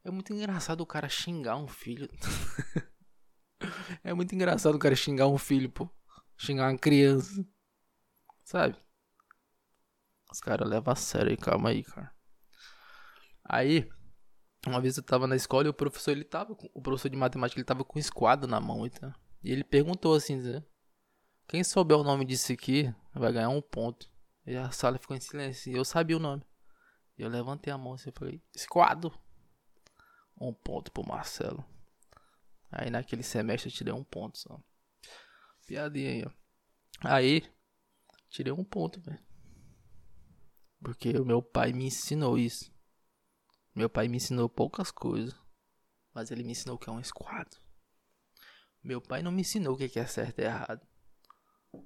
é 0.03 0.11
muito 0.11 0.33
engraçado 0.33 0.81
o 0.81 0.85
cara 0.85 1.07
xingar 1.07 1.55
um 1.55 1.67
filho. 1.69 2.09
é 4.03 4.13
muito 4.13 4.35
engraçado 4.35 4.75
o 4.75 4.79
cara 4.79 4.97
xingar 4.97 5.27
um 5.27 5.37
filho, 5.37 5.69
pô. 5.69 5.89
Xingar 6.35 6.73
uma 6.73 6.77
criança. 6.77 7.47
Sabe? 8.43 8.75
Os 10.31 10.39
caras 10.39 10.69
levam 10.69 10.93
a 10.93 10.95
sério 10.95 11.31
aí, 11.31 11.37
calma 11.37 11.69
aí, 11.69 11.83
cara. 11.83 12.13
Aí, 13.43 13.89
uma 14.67 14.79
vez 14.79 14.97
eu 14.97 15.03
tava 15.03 15.25
na 15.25 15.35
escola 15.35 15.65
e 15.65 15.69
o 15.69 15.73
professor, 15.73 16.11
ele 16.11 16.23
tava, 16.23 16.55
o 16.73 16.81
professor 16.81 17.09
de 17.09 17.17
matemática, 17.17 17.59
ele 17.59 17.65
tava 17.65 17.83
com 17.83 17.97
um 17.97 17.99
esquadro 17.99 18.47
na 18.47 18.59
mão, 18.59 18.85
então. 18.85 19.13
E 19.43 19.51
ele 19.51 19.63
perguntou 19.63 20.13
assim, 20.13 20.35
né? 20.37 20.63
Quem 21.47 21.63
souber 21.63 21.97
o 21.97 22.03
nome 22.03 22.25
disso 22.25 22.51
aqui, 22.51 22.93
vai 23.13 23.33
ganhar 23.33 23.49
um 23.49 23.61
ponto. 23.61 24.07
E 24.45 24.55
a 24.55 24.69
sala 24.69 24.99
ficou 24.99 25.17
em 25.17 25.19
silêncio, 25.19 25.71
e 25.71 25.75
eu 25.75 25.83
sabia 25.83 26.15
o 26.15 26.19
nome. 26.19 26.43
E 27.17 27.23
eu 27.23 27.29
levantei 27.29 27.73
a 27.73 27.77
mão 27.77 27.93
assim, 27.93 28.09
e 28.09 28.13
falei, 28.13 28.41
esquadro. 28.53 29.11
Um 30.39 30.53
ponto 30.53 30.91
pro 30.91 31.05
Marcelo. 31.05 31.65
Aí 32.71 32.89
naquele 32.89 33.23
semestre 33.23 33.69
eu 33.69 33.73
tirei 33.73 33.93
um 33.93 34.03
ponto 34.03 34.37
só. 34.37 34.61
Piadinha 35.65 36.11
aí, 36.11 36.23
ó. 36.25 36.31
Aí, 37.01 37.43
tirei 38.29 38.53
um 38.53 38.63
ponto, 38.63 39.01
velho. 39.01 39.28
Porque 40.81 41.09
o 41.17 41.25
meu 41.25 41.41
pai 41.41 41.73
me 41.73 41.85
ensinou 41.85 42.37
isso. 42.37 42.73
Meu 43.75 43.89
pai 43.89 44.07
me 44.07 44.17
ensinou 44.17 44.49
poucas 44.49 44.91
coisas. 44.91 45.35
Mas 46.13 46.31
ele 46.31 46.43
me 46.43 46.51
ensinou 46.51 46.75
o 46.75 46.79
que 46.79 46.89
é 46.89 46.93
um 46.93 46.99
esquadro. 46.99 47.59
Meu 48.83 49.01
pai 49.01 49.21
não 49.21 49.31
me 49.31 49.41
ensinou 49.41 49.75
o 49.75 49.77
que 49.77 49.99
é 49.99 50.05
certo 50.05 50.39
e 50.39 50.43
errado. 50.43 50.85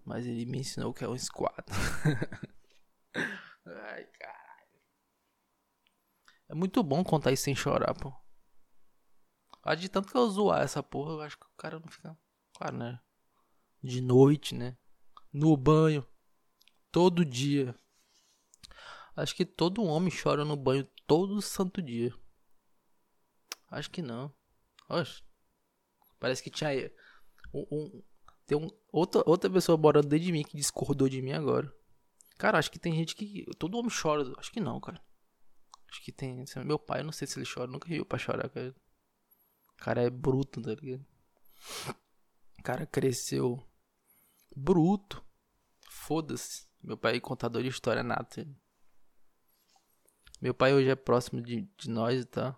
Mas 0.06 0.26
ele 0.26 0.46
me 0.46 0.60
ensinou 0.60 0.92
o 0.92 0.94
que 0.94 1.04
é 1.04 1.08
um 1.08 1.16
esquadro. 1.16 1.66
Ai, 3.66 4.06
caralho. 4.06 4.82
É 6.48 6.56
muito 6.56 6.84
bom 6.84 7.04
contar 7.04 7.32
isso 7.32 7.44
sem 7.44 7.56
chorar, 7.56 7.94
pô. 7.94 8.14
Acho 9.64 9.82
de 9.82 9.90
tanto 9.90 10.10
que 10.10 10.18
eu 10.18 10.30
zoar 10.30 10.62
essa 10.62 10.84
porra, 10.84 11.14
eu 11.14 11.22
acho 11.22 11.38
que 11.38 11.46
o 11.46 11.58
cara 11.58 11.80
não 11.80 11.88
fica. 11.88 12.18
Claro, 12.54 12.78
né? 12.78 13.00
De 13.82 14.02
noite, 14.02 14.54
né? 14.54 14.78
No 15.32 15.56
banho. 15.58 16.06
Todo 16.92 17.26
dia. 17.26 17.76
Acho 19.16 19.36
que 19.36 19.46
todo 19.46 19.84
homem 19.84 20.12
chora 20.12 20.44
no 20.44 20.56
banho 20.56 20.88
todo 21.06 21.42
santo 21.42 21.82
dia. 21.82 22.14
Acho 23.70 23.90
que 23.90 24.02
não. 24.02 24.34
Oxe. 24.90 25.24
Parece 26.20 26.42
que 26.42 26.50
tinha. 26.50 26.92
Um, 27.54 27.66
um, 27.72 28.04
tem 28.48 28.58
um, 28.58 28.70
outra, 28.92 29.24
outra 29.26 29.50
pessoa 29.50 29.78
morando 29.78 30.08
dentro 30.08 30.26
de 30.26 30.32
mim 30.32 30.44
que 30.44 30.58
discordou 30.58 31.08
de 31.08 31.22
mim 31.22 31.34
agora. 31.34 31.72
Cara, 32.38 32.58
acho 32.58 32.72
que 32.72 32.80
tem 32.80 32.94
gente 32.94 33.16
que. 33.16 33.46
Todo 33.60 33.78
homem 33.78 33.92
chora. 33.92 34.32
Acho 34.38 34.52
que 34.52 34.60
não, 34.60 34.80
cara. 34.80 35.02
Acho 35.92 36.02
que 36.02 36.12
tem. 36.12 36.44
Meu 36.66 36.80
pai, 36.80 37.02
eu 37.02 37.06
não 37.06 37.12
sei 37.12 37.28
se 37.28 37.38
ele 37.38 37.50
chora. 37.52 37.70
Nunca 37.70 37.88
meu 37.88 38.06
pai 38.06 38.20
chorar, 38.20 38.50
cara. 38.50 38.76
O 39.70 39.76
cara 39.78 40.02
é 40.02 40.10
bruto, 40.10 40.62
tá 40.62 40.74
ligado? 40.74 41.06
O 42.60 42.64
cara 42.64 42.86
cresceu 42.86 43.64
bruto. 44.56 45.24
Foda-se. 45.90 46.68
Meu 46.82 46.98
pai 46.98 47.18
é 47.18 47.20
contador 47.20 47.62
de 47.62 47.70
história 47.70 48.02
nata. 48.02 48.48
Meu 50.44 50.54
pai 50.54 50.74
hoje 50.74 50.90
é 50.90 50.96
próximo 50.96 51.42
de, 51.42 51.62
de 51.78 51.90
nós 51.90 52.26
tá. 52.26 52.54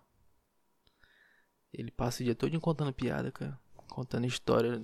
Ele 1.72 1.92
passa 1.92 2.20
o 2.20 2.24
dia 2.24 2.34
todo 2.34 2.60
contando 2.60 2.92
piada, 2.92 3.30
cara. 3.30 3.56
Contando 3.88 4.26
história. 4.26 4.82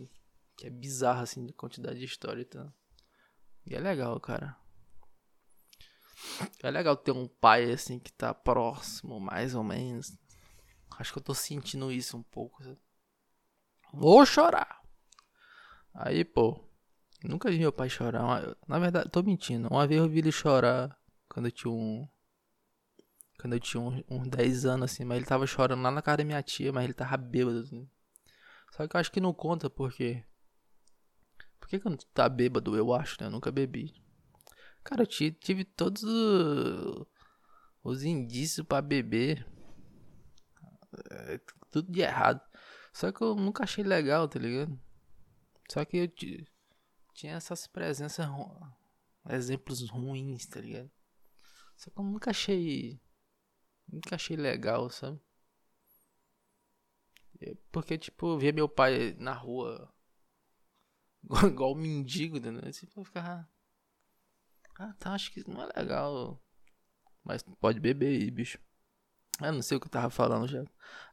Que 0.56 0.68
é 0.68 0.70
bizarra, 0.70 1.22
assim, 1.22 1.44
de 1.44 1.52
quantidade 1.52 1.98
de 1.98 2.04
história 2.04 2.44
tá. 2.44 2.72
E 3.66 3.74
é 3.74 3.80
legal, 3.80 4.20
cara. 4.20 4.56
É 6.62 6.70
legal 6.70 6.96
ter 6.96 7.10
um 7.10 7.26
pai, 7.26 7.72
assim, 7.72 7.98
que 7.98 8.12
tá 8.12 8.32
próximo, 8.32 9.18
mais 9.18 9.56
ou 9.56 9.64
menos. 9.64 10.16
Acho 10.96 11.12
que 11.12 11.18
eu 11.18 11.24
tô 11.24 11.34
sentindo 11.34 11.90
isso 11.90 12.16
um 12.16 12.22
pouco. 12.22 12.62
Vou 13.92 14.24
chorar. 14.24 14.80
Aí, 15.92 16.24
pô. 16.24 16.56
Nunca 17.24 17.50
vi 17.50 17.58
meu 17.58 17.72
pai 17.72 17.88
chorar. 17.88 18.56
Na 18.68 18.78
verdade, 18.78 19.10
tô 19.10 19.24
mentindo. 19.24 19.66
Uma 19.66 19.88
vez 19.88 20.00
eu 20.00 20.08
vi 20.08 20.20
ele 20.20 20.30
chorar 20.30 20.96
quando 21.28 21.46
eu 21.46 21.52
tinha 21.52 21.72
um 21.72 22.08
quando 23.42 23.54
eu 23.54 23.60
tinha 23.60 23.80
uns, 23.80 24.04
uns 24.08 24.28
10 24.28 24.66
anos, 24.66 24.92
assim, 24.92 25.04
mas 25.04 25.16
ele 25.16 25.26
tava 25.26 25.44
chorando 25.48 25.82
lá 25.82 25.90
na 25.90 26.00
casa 26.00 26.18
da 26.18 26.24
minha 26.24 26.40
tia, 26.44 26.72
mas 26.72 26.84
ele 26.84 26.94
tava 26.94 27.16
bêbado, 27.16 27.58
assim. 27.58 27.90
Só 28.70 28.86
que 28.86 28.94
eu 28.94 29.00
acho 29.00 29.10
que 29.10 29.20
não 29.20 29.34
conta 29.34 29.68
porque. 29.68 30.24
Por 31.58 31.68
que 31.68 31.80
quando 31.80 32.04
tá 32.14 32.28
bêbado, 32.28 32.76
eu 32.76 32.94
acho, 32.94 33.16
né? 33.20 33.26
Eu 33.26 33.32
nunca 33.32 33.50
bebi. 33.50 33.92
Cara, 34.84 35.02
eu 35.02 35.06
tive, 35.08 35.36
tive 35.40 35.64
todos 35.64 36.04
os 37.82 38.04
indícios 38.04 38.64
para 38.64 38.80
beber. 38.80 39.44
É, 41.10 41.40
tudo 41.68 41.90
de 41.90 42.00
errado. 42.00 42.40
Só 42.92 43.10
que 43.10 43.22
eu 43.22 43.34
nunca 43.34 43.64
achei 43.64 43.82
legal, 43.82 44.28
tá 44.28 44.38
ligado? 44.38 44.80
Só 45.68 45.84
que 45.84 45.96
eu 45.96 46.08
tinha 47.12 47.34
essas 47.34 47.66
presenças, 47.66 48.24
exemplos 49.30 49.90
ruins, 49.90 50.46
tá 50.46 50.60
ligado? 50.60 50.92
Só 51.76 51.90
que 51.90 51.98
eu 51.98 52.04
nunca 52.04 52.30
achei 52.30 53.00
Nunca 53.88 54.16
achei 54.16 54.36
legal, 54.36 54.90
sabe? 54.90 55.20
É, 57.40 57.54
porque, 57.70 57.98
tipo, 57.98 58.38
ver 58.38 58.52
meu 58.54 58.68
pai 58.68 59.14
na 59.18 59.32
rua 59.34 59.92
igual 61.46 61.74
mendigo, 61.74 62.38
né? 62.40 62.70
Tipo, 62.72 63.00
eu 63.00 63.04
ficava. 63.04 63.48
Ah, 64.78 64.92
tá, 64.98 65.12
acho 65.14 65.30
que 65.32 65.48
não 65.48 65.62
é 65.62 65.68
legal. 65.76 66.40
Mas 67.24 67.42
pode 67.60 67.80
beber 67.80 68.08
aí, 68.08 68.30
bicho. 68.30 68.58
Eu 69.42 69.52
não 69.52 69.62
sei 69.62 69.76
o 69.76 69.80
que 69.80 69.86
eu 69.86 69.90
tava 69.90 70.10
falando 70.10 70.48
já. 70.48 70.64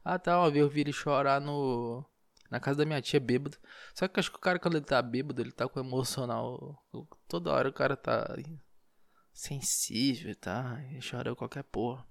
Ah, 0.04 0.18
tá, 0.18 0.38
uma 0.40 0.56
eu 0.56 0.68
vi 0.68 0.82
ele 0.82 0.92
chorar 0.92 1.40
no. 1.40 2.04
Na 2.50 2.60
casa 2.60 2.78
da 2.78 2.86
minha 2.86 3.02
tia 3.02 3.20
bêbado. 3.20 3.58
Só 3.94 4.08
que 4.08 4.18
eu 4.18 4.20
acho 4.20 4.30
que 4.30 4.38
o 4.38 4.40
cara, 4.40 4.58
quando 4.58 4.76
ele 4.76 4.84
tá 4.86 5.00
bêbado, 5.02 5.40
ele 5.42 5.52
tá 5.52 5.68
com 5.68 5.80
emocional. 5.80 6.82
Toda 7.28 7.52
hora 7.52 7.68
o 7.68 7.72
cara 7.72 7.96
tá 7.96 8.36
sensível, 9.32 10.34
tá? 10.36 10.80
E 10.92 11.00
chora 11.00 11.34
qualquer 11.34 11.64
porra. 11.64 12.06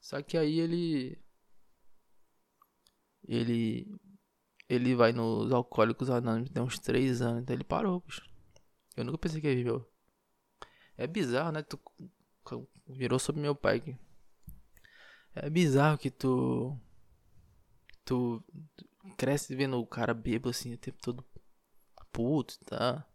Só 0.00 0.22
que 0.22 0.36
aí 0.36 0.58
ele. 0.58 1.18
Ele. 3.26 3.86
Ele 4.68 4.94
vai 4.94 5.12
nos 5.12 5.52
Alcoólicos 5.52 6.10
Anônimos 6.10 6.50
tem 6.50 6.62
uns 6.62 6.78
3 6.78 7.20
anos, 7.22 7.42
então 7.42 7.54
ele 7.54 7.64
parou, 7.64 8.00
bicho. 8.00 8.22
Eu 8.96 9.04
nunca 9.04 9.18
pensei 9.18 9.40
que 9.40 9.46
ele 9.46 9.56
viveu. 9.56 9.92
É 10.96 11.06
bizarro, 11.06 11.50
né? 11.52 11.62
Tu 11.62 11.80
virou 12.88 13.18
sobre 13.18 13.40
meu 13.40 13.54
pai 13.54 13.78
aqui. 13.78 13.96
É 15.34 15.50
bizarro 15.50 15.98
que 15.98 16.10
tu. 16.10 16.78
Tu, 18.04 18.44
cresce 19.16 19.54
vendo 19.54 19.78
o 19.78 19.86
cara 19.86 20.14
bêbado 20.14 20.50
assim 20.50 20.74
o 20.74 20.78
tempo 20.78 20.98
todo 21.00 21.24
puto, 22.12 22.58
tá? 22.64 23.06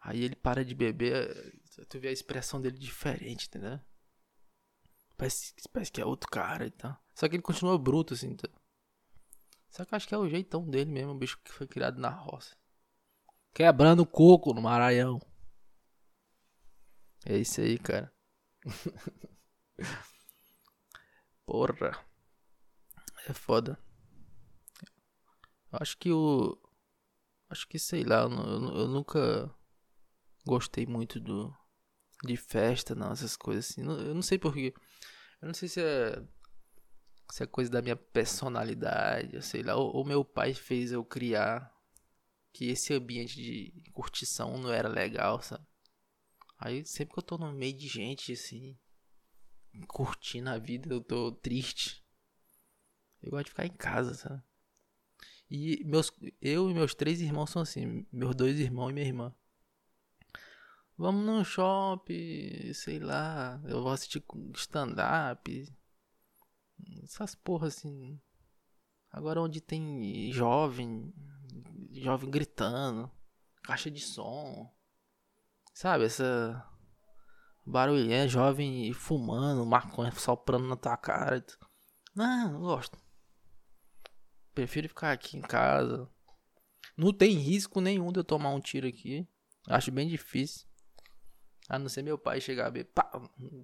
Aí 0.00 0.22
ele 0.22 0.36
para 0.36 0.64
de 0.64 0.74
beber, 0.74 1.52
tu 1.88 1.98
vê 1.98 2.08
a 2.08 2.12
expressão 2.12 2.60
dele 2.60 2.78
diferente, 2.78 3.48
entendeu? 3.48 3.80
Parece, 5.16 5.54
parece 5.72 5.92
que 5.92 6.00
é 6.00 6.04
outro 6.04 6.28
cara 6.30 6.66
e 6.66 6.70
tal. 6.70 6.96
Só 7.14 7.28
que 7.28 7.36
ele 7.36 7.42
continua 7.42 7.78
bruto, 7.78 8.14
assim. 8.14 8.34
Tá? 8.36 8.48
Só 9.70 9.84
que 9.84 9.94
acho 9.94 10.06
que 10.08 10.14
é 10.14 10.18
o 10.18 10.28
jeitão 10.28 10.68
dele 10.68 10.90
mesmo, 10.90 11.12
o 11.12 11.18
bicho 11.18 11.38
que 11.42 11.52
foi 11.52 11.66
criado 11.66 11.98
na 12.00 12.10
roça. 12.10 12.56
Quebrando 13.54 14.04
coco 14.06 14.52
no 14.52 14.62
Maranhão. 14.62 15.20
É 17.24 17.36
isso 17.36 17.60
aí, 17.60 17.78
cara. 17.78 18.12
Porra. 21.46 22.04
É 23.28 23.32
foda. 23.32 23.78
Acho 25.72 25.96
que 25.98 26.12
o. 26.12 26.58
Acho 27.48 27.66
que 27.68 27.78
sei 27.78 28.04
lá, 28.04 28.22
eu, 28.22 28.30
eu 28.30 28.88
nunca 28.88 29.50
gostei 30.44 30.86
muito 30.86 31.20
do. 31.20 31.54
De 32.24 32.36
festa, 32.36 32.94
não, 32.94 33.12
essas 33.12 33.36
coisas 33.36 33.70
assim. 33.70 33.82
Eu 33.82 34.14
não 34.14 34.22
sei 34.22 34.38
porquê. 34.38 34.74
Eu 35.40 35.46
não 35.46 35.54
sei 35.54 35.68
se 35.68 35.80
é, 35.80 36.22
se 37.30 37.42
é 37.42 37.46
coisa 37.46 37.70
da 37.70 37.82
minha 37.82 37.96
personalidade, 37.96 39.40
sei 39.42 39.62
lá. 39.62 39.76
Ou, 39.76 39.96
ou 39.96 40.04
meu 40.04 40.24
pai 40.24 40.54
fez 40.54 40.92
eu 40.92 41.04
criar 41.04 41.72
que 42.52 42.66
esse 42.70 42.94
ambiente 42.94 43.36
de 43.36 43.90
curtição 43.92 44.56
não 44.56 44.72
era 44.72 44.88
legal, 44.88 45.42
sabe? 45.42 45.66
Aí 46.58 46.86
sempre 46.86 47.12
que 47.12 47.18
eu 47.18 47.22
tô 47.22 47.36
no 47.36 47.52
meio 47.52 47.76
de 47.76 47.86
gente 47.86 48.32
assim, 48.32 48.78
curtindo 49.86 50.48
a 50.48 50.58
vida, 50.58 50.92
eu 50.92 51.02
tô 51.02 51.32
triste. 51.32 52.02
Eu 53.22 53.30
gosto 53.30 53.44
de 53.44 53.50
ficar 53.50 53.66
em 53.66 53.76
casa, 53.76 54.14
sabe? 54.14 54.42
E 55.50 55.84
meus, 55.84 56.10
eu 56.40 56.70
e 56.70 56.74
meus 56.74 56.94
três 56.94 57.20
irmãos 57.20 57.50
são 57.50 57.62
assim, 57.62 58.06
meus 58.10 58.34
dois 58.34 58.58
irmãos 58.58 58.90
e 58.90 58.92
minha 58.94 59.06
irmã. 59.06 59.34
Vamos 60.98 61.26
no 61.26 61.44
shopping, 61.44 62.72
sei 62.72 62.98
lá. 62.98 63.60
Eu 63.64 63.82
vou 63.82 63.92
assistir 63.92 64.24
stand-up. 64.54 65.74
Essas 67.02 67.34
porras 67.34 67.76
assim. 67.76 68.18
Agora 69.10 69.40
onde 69.40 69.60
tem 69.60 70.30
jovem, 70.32 71.12
jovem 71.92 72.30
gritando, 72.30 73.10
caixa 73.62 73.90
de 73.90 74.00
som. 74.00 74.70
Sabe, 75.74 76.04
essa 76.04 76.66
barulhinha, 77.64 78.28
jovem 78.28 78.92
fumando, 78.92 79.66
maconha 79.66 80.12
soprando 80.12 80.66
na 80.66 80.76
tua 80.76 80.96
cara. 80.96 81.44
Não, 82.14 82.52
não 82.52 82.60
gosto. 82.60 82.98
Prefiro 84.54 84.88
ficar 84.88 85.12
aqui 85.12 85.36
em 85.36 85.42
casa. 85.42 86.08
Não 86.96 87.12
tem 87.12 87.36
risco 87.36 87.80
nenhum 87.80 88.10
de 88.10 88.20
eu 88.20 88.24
tomar 88.24 88.50
um 88.50 88.60
tiro 88.60 88.86
aqui. 88.86 89.28
Acho 89.68 89.92
bem 89.92 90.08
difícil. 90.08 90.66
A 91.68 91.78
não 91.78 91.88
ser 91.88 92.02
meu 92.02 92.16
pai 92.18 92.40
chegar 92.40 92.66
a 92.66 92.70
beber. 92.70 92.92
Pá, 92.92 93.10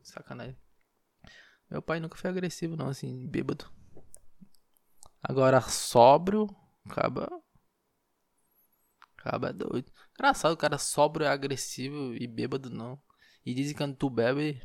sacanagem. 0.03 0.57
Meu 1.71 1.81
pai 1.81 2.01
nunca 2.01 2.17
foi 2.17 2.31
agressivo, 2.31 2.77
não, 2.77 2.89
assim, 2.89 3.27
bêbado. 3.27 3.71
Agora, 5.23 5.61
sóbrio, 5.61 6.49
acaba. 6.85 7.31
Acaba 9.17 9.53
doido. 9.53 9.91
Engraçado, 10.13 10.53
o 10.53 10.57
cara 10.57 10.79
sóbrio 10.79 11.25
é 11.25 11.29
agressivo 11.29 12.15
e 12.15 12.27
bêbado 12.27 12.69
não. 12.69 13.01
E 13.47 13.55
dizem 13.55 13.73
que 13.73 13.79
quando 13.79 13.97
tu 13.97 14.11
bebe, 14.11 14.61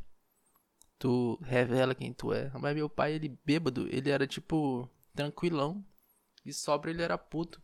tu 0.98 1.38
revela 1.42 1.94
quem 1.94 2.12
tu 2.12 2.32
é. 2.32 2.50
Mas 2.58 2.74
meu 2.74 2.90
pai, 2.90 3.14
ele 3.14 3.38
bêbado, 3.44 3.86
ele 3.88 4.10
era 4.10 4.26
tipo 4.26 4.90
tranquilão. 5.14 5.84
E 6.44 6.52
sóbrio 6.52 6.92
ele 6.92 7.02
era 7.02 7.16
puto. 7.16 7.62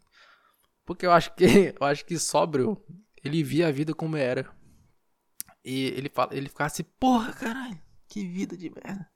Porque 0.84 1.04
eu 1.04 1.12
acho 1.12 1.34
que 1.34 1.44
eu 1.78 1.86
acho 1.86 2.04
que 2.04 2.18
sóbrio, 2.18 2.82
ele 3.22 3.42
via 3.42 3.68
a 3.68 3.72
vida 3.72 3.94
como 3.94 4.16
era. 4.16 4.48
E 5.64 5.84
ele, 5.86 6.10
fala, 6.10 6.34
ele 6.34 6.48
ficava 6.48 6.66
assim, 6.66 6.82
porra, 6.82 7.32
caralho, 7.32 7.80
que 8.06 8.26
vida 8.26 8.56
de 8.56 8.68
merda. 8.70 9.10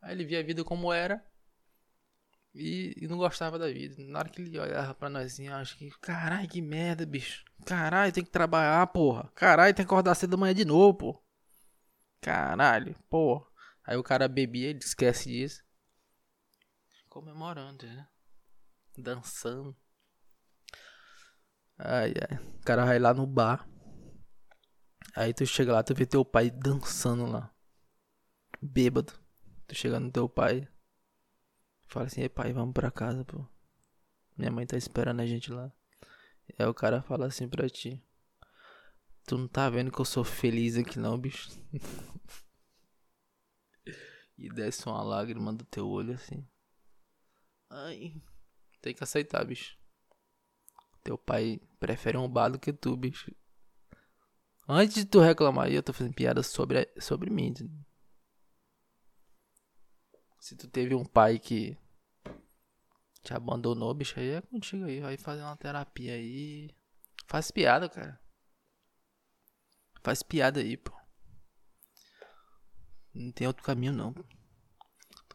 Aí 0.00 0.12
ele 0.12 0.24
via 0.24 0.40
a 0.40 0.42
vida 0.42 0.64
como 0.64 0.92
era 0.92 1.24
e, 2.54 2.94
e 3.00 3.08
não 3.08 3.16
gostava 3.16 3.58
da 3.58 3.68
vida. 3.68 3.94
Na 3.98 4.18
hora 4.18 4.28
que 4.28 4.42
ele 4.42 4.58
olhava 4.58 4.94
pra 4.94 5.08
nós 5.08 5.32
assim, 5.32 5.48
acho 5.48 5.76
que, 5.76 5.90
caralho, 6.00 6.48
que 6.48 6.60
merda, 6.60 7.06
bicho. 7.06 7.44
Caralho, 7.64 8.12
tem 8.12 8.24
que 8.24 8.30
trabalhar, 8.30 8.86
porra. 8.88 9.30
Caralho, 9.34 9.74
tem 9.74 9.84
que 9.84 9.92
acordar 9.92 10.14
cedo 10.14 10.30
da 10.30 10.36
manhã 10.36 10.54
de 10.54 10.64
novo, 10.64 10.94
pô. 10.94 11.22
Caralho, 12.20 12.94
porra. 13.08 13.46
Aí 13.84 13.96
o 13.96 14.02
cara 14.02 14.28
bebia, 14.28 14.70
ele 14.70 14.78
esquece 14.78 15.28
disso. 15.28 15.62
Comemorando, 17.08 17.86
né? 17.86 18.08
Dançando. 18.96 19.76
Ai, 21.78 22.14
ai. 22.30 22.38
O 22.38 22.64
cara 22.64 22.84
vai 22.84 22.98
lá 22.98 23.12
no 23.12 23.26
bar. 23.26 23.68
Aí 25.14 25.34
tu 25.34 25.44
chega 25.44 25.72
lá, 25.72 25.82
tu 25.82 25.94
vê 25.94 26.06
teu 26.06 26.24
pai 26.24 26.50
dançando 26.50 27.26
lá. 27.26 27.52
Bêbado. 28.60 29.12
Tu 29.66 29.74
chega 29.74 30.00
no 30.00 30.10
teu 30.10 30.28
pai. 30.28 30.66
Fala 31.86 32.06
assim, 32.06 32.22
ei 32.22 32.28
pai, 32.28 32.52
vamos 32.52 32.72
pra 32.72 32.90
casa, 32.90 33.24
pô. 33.24 33.46
Minha 34.36 34.50
mãe 34.50 34.66
tá 34.66 34.76
esperando 34.76 35.20
a 35.20 35.26
gente 35.26 35.52
lá. 35.52 35.70
Aí 36.58 36.66
o 36.66 36.74
cara 36.74 37.02
fala 37.02 37.26
assim 37.26 37.48
pra 37.48 37.68
ti. 37.68 38.02
Tu 39.26 39.38
não 39.38 39.46
tá 39.46 39.68
vendo 39.68 39.92
que 39.92 40.00
eu 40.00 40.04
sou 40.04 40.24
feliz 40.24 40.76
aqui 40.76 40.98
não, 40.98 41.18
bicho? 41.18 41.50
e 44.36 44.48
desce 44.48 44.86
uma 44.86 45.02
lágrima 45.02 45.52
do 45.52 45.64
teu 45.64 45.88
olho 45.88 46.14
assim. 46.14 46.46
Ai. 47.70 48.20
Tem 48.80 48.94
que 48.94 49.04
aceitar, 49.04 49.44
bicho. 49.44 49.78
Teu 51.04 51.16
pai 51.16 51.60
prefere 51.78 52.16
um 52.16 52.28
bar 52.28 52.48
do 52.48 52.58
que 52.58 52.72
tu, 52.72 52.96
bicho. 52.96 53.32
Antes 54.68 54.94
de 54.94 55.04
tu 55.04 55.20
reclamar 55.20 55.70
eu 55.70 55.82
tô 55.82 55.92
fazendo 55.92 56.14
piada 56.14 56.42
sobre, 56.42 56.88
sobre 56.98 57.30
mim. 57.30 57.52
Se 60.38 60.56
tu 60.56 60.68
teve 60.68 60.94
um 60.94 61.04
pai 61.04 61.38
que 61.38 61.76
te 63.22 63.34
abandonou, 63.34 63.94
bicho, 63.94 64.18
aí 64.18 64.30
é 64.30 64.40
contigo 64.40 64.84
aí. 64.84 65.00
Vai 65.00 65.16
fazer 65.16 65.42
uma 65.42 65.56
terapia 65.56 66.14
aí. 66.14 66.70
Faz 67.26 67.50
piada, 67.50 67.88
cara. 67.88 68.20
Faz 70.02 70.22
piada 70.22 70.60
aí, 70.60 70.76
pô. 70.76 70.92
Não 73.14 73.30
tem 73.30 73.46
outro 73.46 73.62
caminho, 73.62 73.92
não. 73.92 74.14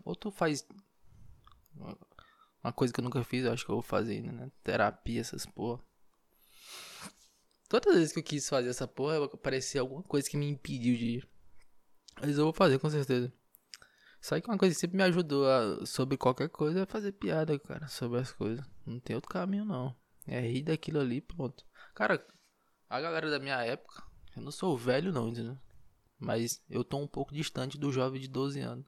Ou 0.03 0.15
tu 0.15 0.31
faz. 0.31 0.67
Uma 2.63 2.73
coisa 2.73 2.93
que 2.93 2.99
eu 2.99 3.03
nunca 3.03 3.23
fiz, 3.23 3.45
eu 3.45 3.53
acho 3.53 3.65
que 3.65 3.71
eu 3.71 3.75
vou 3.75 3.83
fazer 3.83 4.15
ainda, 4.15 4.31
né? 4.31 4.51
Terapia, 4.63 5.21
essas 5.21 5.45
porra. 5.45 5.86
Todas 7.67 7.93
as 7.93 7.99
vezes 7.99 8.13
que 8.13 8.19
eu 8.19 8.23
quis 8.23 8.47
fazer 8.47 8.69
essa 8.69 8.87
porra, 8.87 9.25
aparecia 9.25 9.81
alguma 9.81 10.01
coisa 10.03 10.29
que 10.29 10.37
me 10.37 10.49
impediu 10.49 10.95
de 10.95 11.05
ir. 11.17 11.29
Mas 12.19 12.37
eu 12.37 12.45
vou 12.45 12.53
fazer, 12.53 12.79
com 12.79 12.89
certeza. 12.89 13.31
Só 14.21 14.39
que 14.39 14.47
uma 14.47 14.57
coisa 14.57 14.73
que 14.73 14.81
sempre 14.81 14.97
me 14.97 15.03
ajudou 15.03 15.47
a, 15.47 15.85
sobre 15.85 16.17
qualquer 16.17 16.49
coisa 16.49 16.81
é 16.81 16.85
fazer 16.85 17.11
piada, 17.11 17.57
cara, 17.59 17.87
sobre 17.87 18.19
as 18.19 18.31
coisas. 18.31 18.65
Não 18.85 18.99
tem 18.99 19.15
outro 19.15 19.29
caminho, 19.29 19.65
não. 19.65 19.95
É 20.25 20.39
rir 20.39 20.63
daquilo 20.63 20.99
ali, 20.99 21.21
pronto. 21.21 21.65
Cara, 21.93 22.25
a 22.89 23.01
galera 23.01 23.29
da 23.29 23.39
minha 23.39 23.63
época, 23.63 24.03
eu 24.35 24.41
não 24.41 24.51
sou 24.51 24.77
velho, 24.77 25.11
não, 25.11 25.29
entendeu? 25.29 25.57
Mas 26.17 26.63
eu 26.69 26.83
tô 26.83 26.97
um 26.97 27.07
pouco 27.07 27.33
distante 27.33 27.77
do 27.77 27.91
jovem 27.91 28.19
de 28.19 28.27
12 28.27 28.59
anos. 28.59 28.85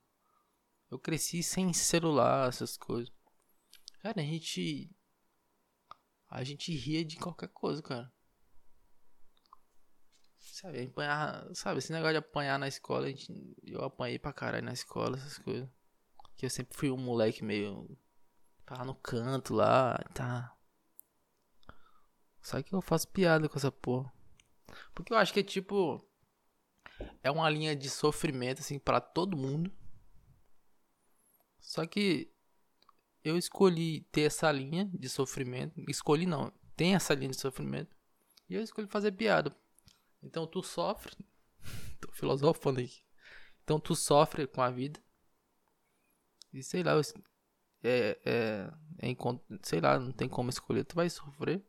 Eu 0.90 0.98
cresci 0.98 1.44
sem 1.44 1.72
celular, 1.74 2.50
essas 2.50 2.76
coisas. 2.76 3.14
Cara, 4.02 4.22
a 4.22 4.24
gente. 4.24 4.90
A 6.30 6.44
gente 6.44 6.76
ria 6.76 7.04
de 7.06 7.18
qualquer 7.18 7.50
coisa, 7.50 7.82
cara. 7.82 8.12
Sabe, 10.60 10.82
apanhar, 10.82 11.48
sabe, 11.56 11.80
esse 11.80 11.90
negócio 11.94 12.12
de 12.12 12.18
apanhar 12.18 12.60
na 12.60 12.68
escola, 12.68 13.08
gente, 13.08 13.56
eu 13.64 13.82
apanhei 13.82 14.20
pra 14.20 14.34
caralho 14.34 14.66
na 14.66 14.74
escola, 14.74 15.16
essas 15.16 15.38
coisas. 15.38 15.70
Que 16.36 16.46
eu 16.46 16.50
sempre 16.50 16.76
fui 16.76 16.92
um 16.92 16.98
moleque 16.98 17.46
meio. 17.46 17.98
Tava 18.66 18.84
no 18.84 18.94
canto 18.94 19.54
lá, 19.54 19.98
tá. 20.14 20.54
Só 22.42 22.62
que 22.62 22.76
eu 22.76 22.82
faço 22.82 23.08
piada 23.08 23.48
com 23.48 23.58
essa 23.58 23.72
porra. 23.72 24.12
Porque 24.94 25.14
eu 25.14 25.18
acho 25.18 25.32
que 25.32 25.40
é 25.40 25.44
tipo. 25.44 26.06
É 27.24 27.32
uma 27.32 27.50
linha 27.50 27.74
de 27.74 27.90
sofrimento, 27.90 28.60
assim, 28.60 28.78
para 28.78 29.00
todo 29.00 29.38
mundo. 29.38 29.72
Só 31.62 31.86
que 31.88 32.34
eu 33.24 33.38
escolhi 33.38 34.02
ter 34.12 34.24
essa 34.24 34.52
linha 34.52 34.84
de 34.94 35.08
sofrimento. 35.08 35.80
Escolhi 35.88 36.26
não, 36.26 36.52
tem 36.76 36.96
essa 36.96 37.14
linha 37.14 37.30
de 37.30 37.40
sofrimento. 37.40 37.96
E 38.50 38.56
eu 38.56 38.62
escolhi 38.62 38.90
fazer 38.90 39.14
piada. 39.14 39.56
Então 40.22 40.46
tu 40.46 40.62
sofre. 40.62 41.16
Tô 42.00 42.12
filosofando 42.12 42.80
aqui. 42.80 43.02
Então 43.64 43.80
tu 43.80 43.96
sofre 43.96 44.48
com 44.48 44.62
a 44.62 44.70
vida. 44.70 45.00
E 46.52 46.64
sei 46.64 46.82
lá, 46.84 47.00
é, 47.84 48.20
é, 48.26 48.72
é, 48.98 49.16
sei 49.62 49.80
lá, 49.80 50.00
não 50.00 50.12
tem 50.12 50.28
como 50.28 50.50
escolher, 50.50 50.84
tu 50.84 50.96
vai 50.96 51.10
sofrer. 51.10 51.64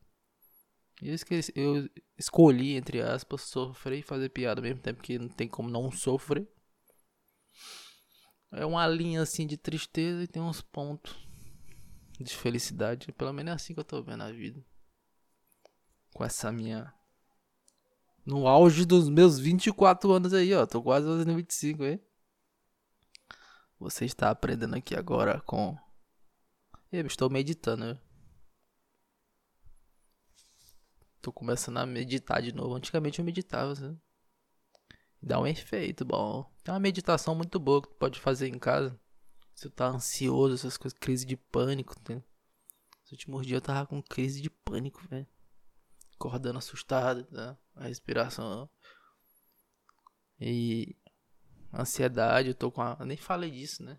E 1.02 1.08
eu, 1.08 1.14
esqueci, 1.14 1.52
eu 1.54 1.88
escolhi, 2.18 2.76
entre 2.76 3.00
aspas, 3.00 3.42
sofrer 3.42 3.98
e 3.98 4.02
fazer 4.02 4.28
piada 4.30 4.60
ao 4.60 4.62
mesmo 4.62 4.80
tempo 4.80 5.02
que 5.02 5.18
não 5.18 5.28
tem 5.28 5.48
como 5.48 5.70
não 5.70 5.90
sofrer. 5.90 6.46
É 8.52 8.66
uma 8.66 8.86
linha 8.86 9.22
assim 9.22 9.46
de 9.46 9.56
tristeza 9.56 10.22
e 10.22 10.26
tem 10.26 10.42
uns 10.42 10.60
pontos 10.60 11.16
de 12.18 12.34
felicidade. 12.36 13.12
Pelo 13.12 13.32
menos 13.32 13.52
é 13.52 13.54
assim 13.54 13.74
que 13.74 13.80
eu 13.80 13.84
tô 13.84 14.02
vendo 14.02 14.22
a 14.22 14.32
vida. 14.32 14.62
Com 16.12 16.24
essa 16.24 16.50
minha 16.50 16.92
no 18.24 18.46
auge 18.46 18.84
dos 18.84 19.08
meus 19.08 19.38
24 19.38 20.12
anos 20.12 20.32
aí, 20.32 20.54
ó. 20.54 20.66
Tô 20.66 20.82
quase 20.82 21.06
fazendo 21.06 21.34
25, 21.34 21.84
hein? 21.84 22.00
Você 23.78 24.04
está 24.04 24.30
aprendendo 24.30 24.76
aqui 24.76 24.94
agora 24.94 25.40
com. 25.40 25.76
Eu 26.92 27.06
estou 27.06 27.30
meditando? 27.30 27.98
Tô 31.22 31.32
começando 31.32 31.78
a 31.78 31.86
meditar 31.86 32.42
de 32.42 32.52
novo. 32.54 32.74
Antigamente 32.74 33.18
eu 33.18 33.24
meditava, 33.24 33.72
assim. 33.72 33.98
Dá 35.22 35.38
um 35.38 35.46
efeito 35.46 36.04
bom. 36.04 36.50
Tem 36.62 36.72
uma 36.72 36.80
meditação 36.80 37.34
muito 37.34 37.58
boa 37.58 37.82
que 37.82 37.88
tu 37.88 37.94
pode 37.94 38.18
fazer 38.20 38.48
em 38.48 38.58
casa. 38.58 38.98
Se 39.54 39.68
tu 39.68 39.70
tá 39.70 39.86
ansioso, 39.88 40.54
essas 40.54 40.76
coisas, 40.76 40.98
crise 40.98 41.26
de 41.26 41.36
pânico. 41.36 41.94
Né? 42.08 42.22
Nos 43.02 43.12
últimos 43.12 43.46
dias 43.46 43.58
eu 43.58 43.60
tava 43.60 43.86
com 43.86 44.02
crise 44.02 44.40
de 44.40 44.48
pânico, 44.48 45.06
velho 45.08 45.26
acordando 46.20 46.58
assustado, 46.58 47.24
tá? 47.24 47.56
a 47.74 47.84
respiração. 47.84 48.68
E 50.38 50.94
ansiedade, 51.72 52.48
eu 52.48 52.54
tô 52.54 52.70
com 52.70 52.82
a... 52.82 52.96
Eu 53.00 53.06
nem 53.06 53.16
falei 53.16 53.50
disso, 53.50 53.82
né? 53.82 53.98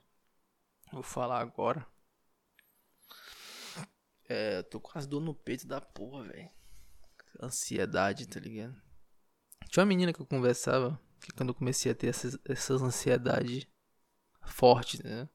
Vou 0.94 1.02
falar 1.02 1.40
agora. 1.40 1.86
É, 4.30 4.62
tô 4.62 4.80
com 4.80 4.98
as 4.98 5.08
dor 5.08 5.20
no 5.20 5.34
peito 5.34 5.66
da 5.66 5.82
porra, 5.82 6.24
velho. 6.26 6.50
Ansiedade, 7.42 8.28
tá 8.28 8.40
ligado? 8.40 8.80
Tinha 9.68 9.82
uma 9.82 9.88
menina 9.88 10.14
que 10.14 10.22
eu 10.22 10.26
conversava, 10.26 11.00
que 11.22 11.32
quando 11.34 11.50
eu 11.50 11.56
comecei 11.56 11.92
a 11.92 11.96
ter 11.96 12.08
essas, 12.08 12.38
essas 12.46 12.82
ansiedades 12.84 13.66
fortes, 14.44 15.00
né? 15.02 15.28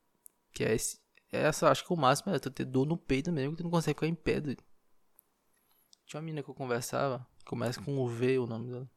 Que 0.52 0.64
é 0.64 0.74
esse, 0.74 1.00
essa, 1.32 1.68
acho 1.68 1.84
que 1.84 1.92
o 1.92 1.96
máximo 1.96 2.32
é 2.32 2.38
tu 2.38 2.50
ter 2.50 2.64
dor 2.64 2.86
no 2.86 2.96
peito 2.96 3.32
mesmo, 3.32 3.52
que 3.52 3.58
tu 3.58 3.64
não 3.64 3.70
consegue 3.70 3.96
ficar 3.96 4.06
em 4.06 4.14
pé, 4.14 4.40
doido. 4.40 4.62
Tinha 6.06 6.20
uma 6.20 6.24
menina 6.24 6.42
que 6.42 6.48
eu 6.48 6.54
conversava, 6.54 7.26
começa 7.44 7.82
com 7.82 7.98
o 7.98 8.06
V 8.06 8.38
o 8.38 8.46
nome 8.46 8.70
dela. 8.70 8.90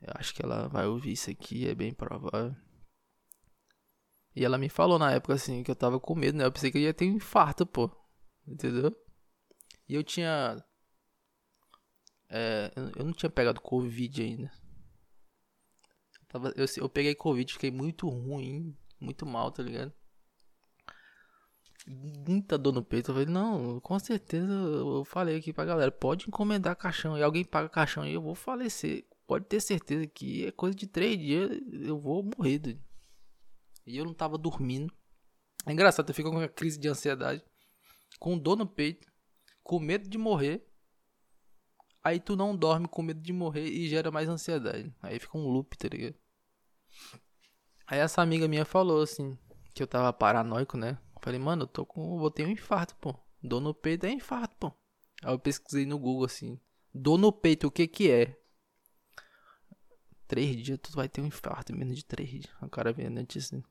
Eu 0.00 0.12
acho 0.14 0.32
que 0.32 0.42
ela 0.42 0.68
vai 0.68 0.86
ouvir 0.86 1.12
isso 1.12 1.28
aqui, 1.28 1.66
é 1.66 1.74
bem 1.74 1.92
provável. 1.92 2.54
E 4.36 4.44
ela 4.44 4.58
me 4.58 4.68
falou 4.68 4.98
na 4.98 5.12
época 5.12 5.34
assim 5.34 5.62
que 5.62 5.70
eu 5.70 5.76
tava 5.76 5.98
com 5.98 6.14
medo, 6.14 6.38
né? 6.38 6.44
Eu 6.44 6.52
pensei 6.52 6.70
que 6.70 6.78
eu 6.78 6.82
ia 6.82 6.94
ter 6.94 7.06
um 7.06 7.16
infarto, 7.16 7.66
pô. 7.66 7.90
Entendeu? 8.46 8.94
E 9.88 9.94
eu 9.94 10.04
tinha. 10.04 10.64
É, 12.28 12.72
eu 12.96 13.04
não 13.04 13.12
tinha 13.12 13.30
pegado 13.30 13.60
Covid 13.60 14.22
ainda. 14.22 14.52
Eu, 16.56 16.66
eu 16.76 16.88
peguei 16.88 17.14
Covid, 17.14 17.52
fiquei 17.52 17.70
muito 17.70 18.08
ruim, 18.08 18.76
muito 19.00 19.24
mal, 19.24 19.52
tá 19.52 19.62
ligado? 19.62 19.92
Muita 21.86 22.56
dor 22.56 22.72
no 22.72 22.82
peito. 22.82 23.10
Eu 23.10 23.14
falei, 23.14 23.28
não, 23.28 23.80
com 23.80 23.98
certeza 23.98 24.52
eu 24.52 25.04
falei 25.04 25.36
aqui 25.36 25.52
pra 25.52 25.64
galera, 25.64 25.90
pode 25.90 26.26
encomendar 26.28 26.76
caixão 26.76 27.16
e 27.18 27.22
alguém 27.22 27.44
paga 27.44 27.68
caixão 27.68 28.06
e 28.06 28.14
eu 28.14 28.22
vou 28.22 28.34
falecer. 28.34 29.06
Pode 29.26 29.46
ter 29.46 29.60
certeza 29.60 30.06
que 30.06 30.46
é 30.46 30.52
coisa 30.52 30.76
de 30.76 30.86
três 30.86 31.18
dias 31.18 31.50
eu 31.82 31.98
vou 31.98 32.22
morrer. 32.36 32.58
Dude. 32.58 32.80
E 33.86 33.96
eu 33.96 34.04
não 34.04 34.14
tava 34.14 34.38
dormindo. 34.38 34.92
É 35.66 35.72
engraçado, 35.72 36.08
eu 36.08 36.14
fico 36.14 36.30
com 36.30 36.36
uma 36.36 36.48
crise 36.48 36.78
de 36.78 36.88
ansiedade, 36.88 37.42
com 38.18 38.38
dor 38.38 38.56
no 38.56 38.66
peito, 38.66 39.10
com 39.62 39.78
medo 39.78 40.08
de 40.08 40.18
morrer. 40.18 40.66
Aí 42.02 42.20
tu 42.20 42.36
não 42.36 42.54
dorme 42.54 42.86
com 42.86 43.02
medo 43.02 43.20
de 43.20 43.32
morrer 43.32 43.66
e 43.66 43.88
gera 43.88 44.10
mais 44.10 44.28
ansiedade. 44.28 44.94
Aí 45.00 45.18
fica 45.18 45.38
um 45.38 45.48
loop, 45.48 45.76
tá 45.78 45.88
ligado? 45.88 46.16
Aí 47.86 47.98
essa 47.98 48.20
amiga 48.20 48.46
minha 48.46 48.64
falou 48.66 49.02
assim, 49.02 49.38
que 49.72 49.82
eu 49.82 49.86
tava 49.86 50.12
paranoico, 50.12 50.76
né? 50.76 50.98
Falei, 51.24 51.40
mano, 51.40 51.62
eu 51.62 51.66
tô 51.66 51.86
com. 51.86 52.18
Vou 52.18 52.30
ter 52.30 52.46
um 52.46 52.50
infarto, 52.50 52.94
pô. 52.96 53.18
Dor 53.42 53.58
no 53.58 53.72
peito 53.72 54.04
é 54.04 54.10
infarto, 54.10 54.54
pô. 54.56 54.70
Aí 55.22 55.32
eu 55.32 55.38
pesquisei 55.38 55.86
no 55.86 55.98
Google 55.98 56.26
assim. 56.26 56.60
Dor 56.92 57.16
no 57.16 57.32
peito, 57.32 57.66
o 57.66 57.70
que 57.70 57.88
que 57.88 58.10
é? 58.10 58.38
Três 60.28 60.54
dias 60.62 60.78
tu 60.82 60.92
vai 60.92 61.08
ter 61.08 61.22
um 61.22 61.26
infarto, 61.26 61.74
menos 61.74 61.96
de 61.96 62.04
três 62.04 62.28
dias. 62.28 62.54
O 62.60 62.68
cara 62.68 62.92
vendo 62.92 63.14
notícia. 63.14 63.56
Assim. 63.56 63.66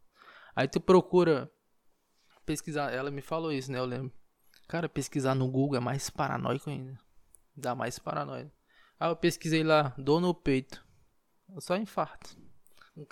Aí 0.55 0.67
tu 0.67 0.81
procura 0.81 1.51
pesquisar. 2.43 2.91
Ela 2.91 3.11
me 3.11 3.21
falou 3.21 3.51
isso, 3.51 3.71
né? 3.71 3.77
Eu 3.77 3.85
lembro. 3.85 4.11
Cara, 4.67 4.89
pesquisar 4.89 5.35
no 5.35 5.47
Google 5.47 5.77
é 5.77 5.79
mais 5.79 6.09
paranoico 6.09 6.71
ainda. 6.71 6.99
Dá 7.55 7.75
mais 7.75 7.99
paranoia. 7.99 8.51
Aí 8.99 9.11
eu 9.11 9.15
pesquisei 9.15 9.63
lá, 9.63 9.93
dor 9.95 10.19
no 10.19 10.33
peito. 10.33 10.83
Só 11.59 11.77
infarto. 11.77 12.35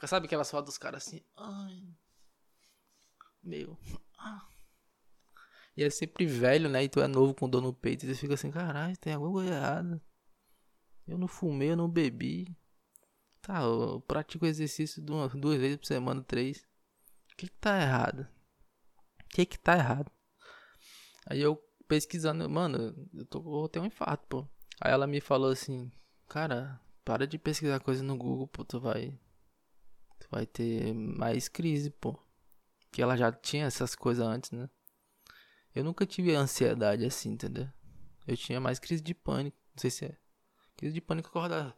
Sabe 0.08 0.26
aquelas 0.26 0.50
fotos 0.50 0.74
dos 0.74 0.78
caras 0.80 1.06
assim? 1.06 1.24
Ai. 1.38 1.94
Meu. 3.44 3.78
E 5.76 5.84
é 5.84 5.90
sempre 5.90 6.26
velho, 6.26 6.70
né? 6.70 6.84
E 6.84 6.90
tu 6.90 7.00
é 7.00 7.08
novo 7.08 7.34
com 7.34 7.50
dor 7.50 7.62
no 7.62 7.74
peito. 7.74 8.06
E 8.06 8.10
você 8.10 8.16
fica 8.16 8.34
assim, 8.34 8.52
caralho, 8.52 8.98
tem 8.98 9.14
alguma 9.14 9.32
coisa 9.32 9.54
errada. 9.54 10.02
Eu 11.08 11.18
não 11.18 11.28
fumei, 11.28 11.72
eu 11.72 11.76
não 11.76 11.90
bebi. 11.90 12.56
Tá, 13.42 13.62
eu 13.62 14.02
pratico 14.02 14.46
exercício 14.46 15.02
duas, 15.02 15.34
duas 15.34 15.60
vezes 15.60 15.78
por 15.78 15.86
semana, 15.86 16.24
três. 16.24 16.66
que 17.36 17.48
que 17.48 17.58
tá 17.58 17.82
errado? 17.82 18.28
O 19.24 19.30
que 19.30 19.46
que 19.46 19.58
tá 19.58 19.76
errado? 19.76 20.12
Aí 21.26 21.42
eu 21.42 21.56
pesquisando, 21.88 22.48
mano, 22.50 22.96
eu 23.14 23.26
tô, 23.26 23.42
vou 23.42 23.68
ter 23.68 23.80
um 23.80 23.86
infarto, 23.86 24.28
pô. 24.28 24.48
Aí 24.80 24.92
ela 24.92 25.08
me 25.08 25.20
falou 25.20 25.52
assim, 25.52 25.92
cara, 26.28 26.80
para 27.04 27.26
de 27.26 27.38
pesquisar 27.38 27.80
coisa 27.80 28.04
no 28.04 28.18
Google, 28.18 28.48
pô, 28.48 28.64
tu 28.64 28.80
vai. 28.80 29.20
Tu 30.20 30.28
vai 30.30 30.46
ter 30.46 30.94
mais 30.94 31.50
crise, 31.50 31.90
pô. 31.90 32.18
Que 32.92 33.02
ela 33.02 33.16
já 33.16 33.32
tinha 33.32 33.66
essas 33.66 33.96
coisas 33.96 34.26
antes, 34.26 34.52
né? 34.52 34.70
Eu 35.74 35.84
nunca 35.84 36.06
tive 36.06 36.36
ansiedade 36.36 37.06
assim, 37.06 37.32
entendeu? 37.32 37.70
Eu 38.28 38.36
tinha 38.38 38.60
mais 38.60 38.80
crise 38.80 39.02
de 39.02 39.14
pânico. 39.14 39.58
Não 39.74 39.82
sei 39.82 39.90
se 39.90 40.06
é. 40.06 40.18
Crise 40.76 40.94
de 40.94 41.02
pânico 41.02 41.30
acordar 41.30 41.78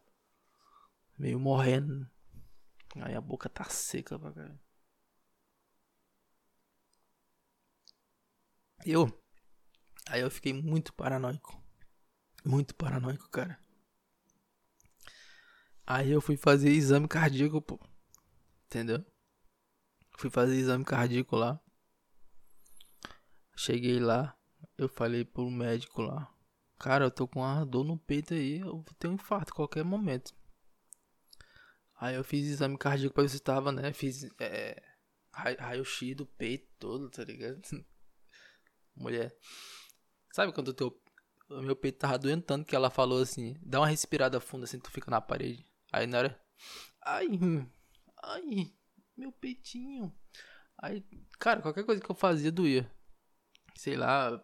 meio 1.17 1.39
morrendo. 1.39 2.09
Aí 3.01 3.15
a 3.15 3.21
boca 3.21 3.49
tá 3.49 3.63
seca 3.65 4.19
pra 4.19 4.31
caralho. 4.31 4.59
Eu. 8.85 9.07
Aí 10.07 10.21
eu 10.21 10.29
fiquei 10.29 10.53
muito 10.53 10.93
paranoico. 10.93 11.61
Muito 12.45 12.75
paranoico, 12.75 13.29
cara. 13.29 13.57
Aí 15.85 16.11
eu 16.11 16.21
fui 16.21 16.37
fazer 16.37 16.69
exame 16.69 17.07
cardíaco, 17.07 17.61
pô. 17.61 17.79
Entendeu? 18.65 19.03
Fui 20.17 20.29
fazer 20.29 20.55
exame 20.55 20.85
cardíaco 20.85 21.35
lá. 21.35 21.59
Cheguei 23.55 23.99
lá, 23.99 24.37
eu 24.77 24.89
falei 24.89 25.23
pro 25.23 25.49
médico 25.49 26.01
lá. 26.01 26.33
Cara, 26.79 27.05
eu 27.05 27.11
tô 27.11 27.27
com 27.27 27.39
uma 27.39 27.65
dor 27.65 27.83
no 27.83 27.97
peito 27.97 28.33
aí, 28.33 28.59
eu 28.59 28.81
vou 28.81 28.93
ter 28.97 29.07
um 29.07 29.13
infarto 29.13 29.51
a 29.51 29.55
qualquer 29.55 29.83
momento. 29.83 30.33
Aí 31.95 32.15
eu 32.15 32.23
fiz 32.23 32.45
exame 32.47 32.77
cardíaco 32.77 33.13
pra 33.13 33.23
ver 33.23 33.29
se 33.29 33.39
tava, 33.39 33.71
né? 33.71 33.93
Fiz 33.93 34.27
é, 34.39 34.81
raio-x 35.31 36.15
do 36.15 36.25
peito 36.25 36.67
todo, 36.77 37.09
tá 37.09 37.23
ligado? 37.23 37.61
Mulher. 38.95 39.35
Sabe 40.31 40.51
quando 40.51 40.69
o 40.69 40.73
teu. 40.73 41.01
Meu 41.49 41.75
peito 41.75 41.99
tava 41.99 42.19
tanto 42.19 42.65
que 42.65 42.75
ela 42.75 42.89
falou 42.89 43.21
assim: 43.21 43.55
dá 43.61 43.79
uma 43.79 43.87
respirada 43.87 44.39
funda 44.39 44.65
assim, 44.65 44.79
tu 44.79 44.91
fica 44.91 45.09
na 45.09 45.21
parede. 45.21 45.65
Aí 45.91 46.07
na 46.07 46.17
hora. 46.17 46.41
Ai, 47.05 47.27
ai, 48.23 48.73
meu 49.15 49.31
peitinho. 49.31 50.13
Aí, 50.77 51.05
cara, 51.39 51.61
qualquer 51.61 51.83
coisa 51.83 52.01
que 52.01 52.09
eu 52.09 52.15
fazia 52.15 52.51
doía. 52.51 52.89
Sei 53.75 53.95
lá, 53.95 54.43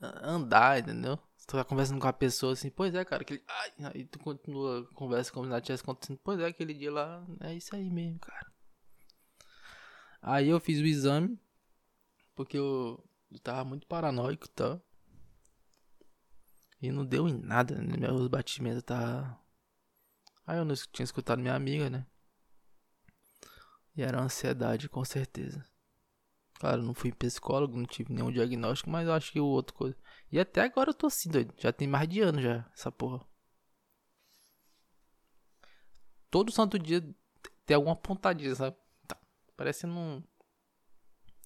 andar, 0.00 0.80
entendeu? 0.80 1.18
Você 1.36 1.46
tá 1.46 1.64
conversando 1.64 2.00
com 2.00 2.08
a 2.08 2.12
pessoa 2.12 2.54
assim, 2.54 2.70
pois 2.70 2.94
é, 2.94 3.04
cara, 3.04 3.22
aquele. 3.22 3.42
Ai, 3.46 3.72
aí 3.92 4.04
tu 4.06 4.18
continua 4.18 4.86
conversa 4.94 5.32
como 5.32 5.44
se 5.44 5.50
nada 5.50 5.60
tivesse 5.60 5.82
acontecendo. 5.82 6.18
Pois 6.24 6.40
é, 6.40 6.46
aquele 6.46 6.72
dia 6.72 6.92
lá, 6.92 7.26
é 7.40 7.54
isso 7.54 7.74
aí 7.74 7.90
mesmo, 7.90 8.18
cara. 8.18 8.52
Aí 10.22 10.48
eu 10.48 10.58
fiz 10.58 10.80
o 10.80 10.86
exame, 10.86 11.38
porque 12.34 12.56
eu, 12.56 13.02
eu 13.30 13.38
tava 13.40 13.64
muito 13.64 13.86
paranoico 13.86 14.46
e 14.46 14.48
tá? 14.48 14.70
tal. 14.70 14.82
E 16.80 16.90
não 16.90 17.04
deu 17.04 17.28
em 17.28 17.34
nada, 17.38 17.76
né? 17.76 17.96
Meus 17.96 18.28
batimentos 18.28 18.82
tá. 18.82 19.38
Aí 20.46 20.58
eu 20.58 20.64
não 20.64 20.74
tinha 20.74 21.04
escutado 21.04 21.40
minha 21.40 21.54
amiga, 21.54 21.90
né? 21.90 22.06
E 23.96 24.02
era 24.02 24.20
ansiedade, 24.20 24.88
com 24.88 25.04
certeza. 25.04 25.64
Claro, 26.58 26.82
não 26.82 26.94
fui 26.94 27.12
psicólogo, 27.12 27.76
não 27.76 27.84
tive 27.86 28.12
nenhum 28.12 28.32
diagnóstico, 28.32 28.90
mas 28.90 29.06
eu 29.06 29.12
acho 29.12 29.32
que 29.32 29.40
o 29.40 29.46
outro 29.46 29.74
coisa. 29.74 29.96
E 30.30 30.38
até 30.38 30.62
agora 30.62 30.90
eu 30.90 30.94
tô 30.94 31.06
assim, 31.06 31.30
doido. 31.30 31.54
Já 31.58 31.72
tem 31.72 31.86
mais 31.86 32.08
de 32.08 32.20
ano 32.20 32.40
já, 32.40 32.68
essa 32.72 32.90
porra. 32.90 33.24
Todo 36.30 36.50
santo 36.50 36.78
dia 36.78 37.00
tem 37.64 37.74
alguma 37.76 37.94
pontadinha, 37.96 38.54
sabe? 38.54 38.76
Tá. 39.06 39.16
Parecendo 39.56 39.94
um. 39.94 40.22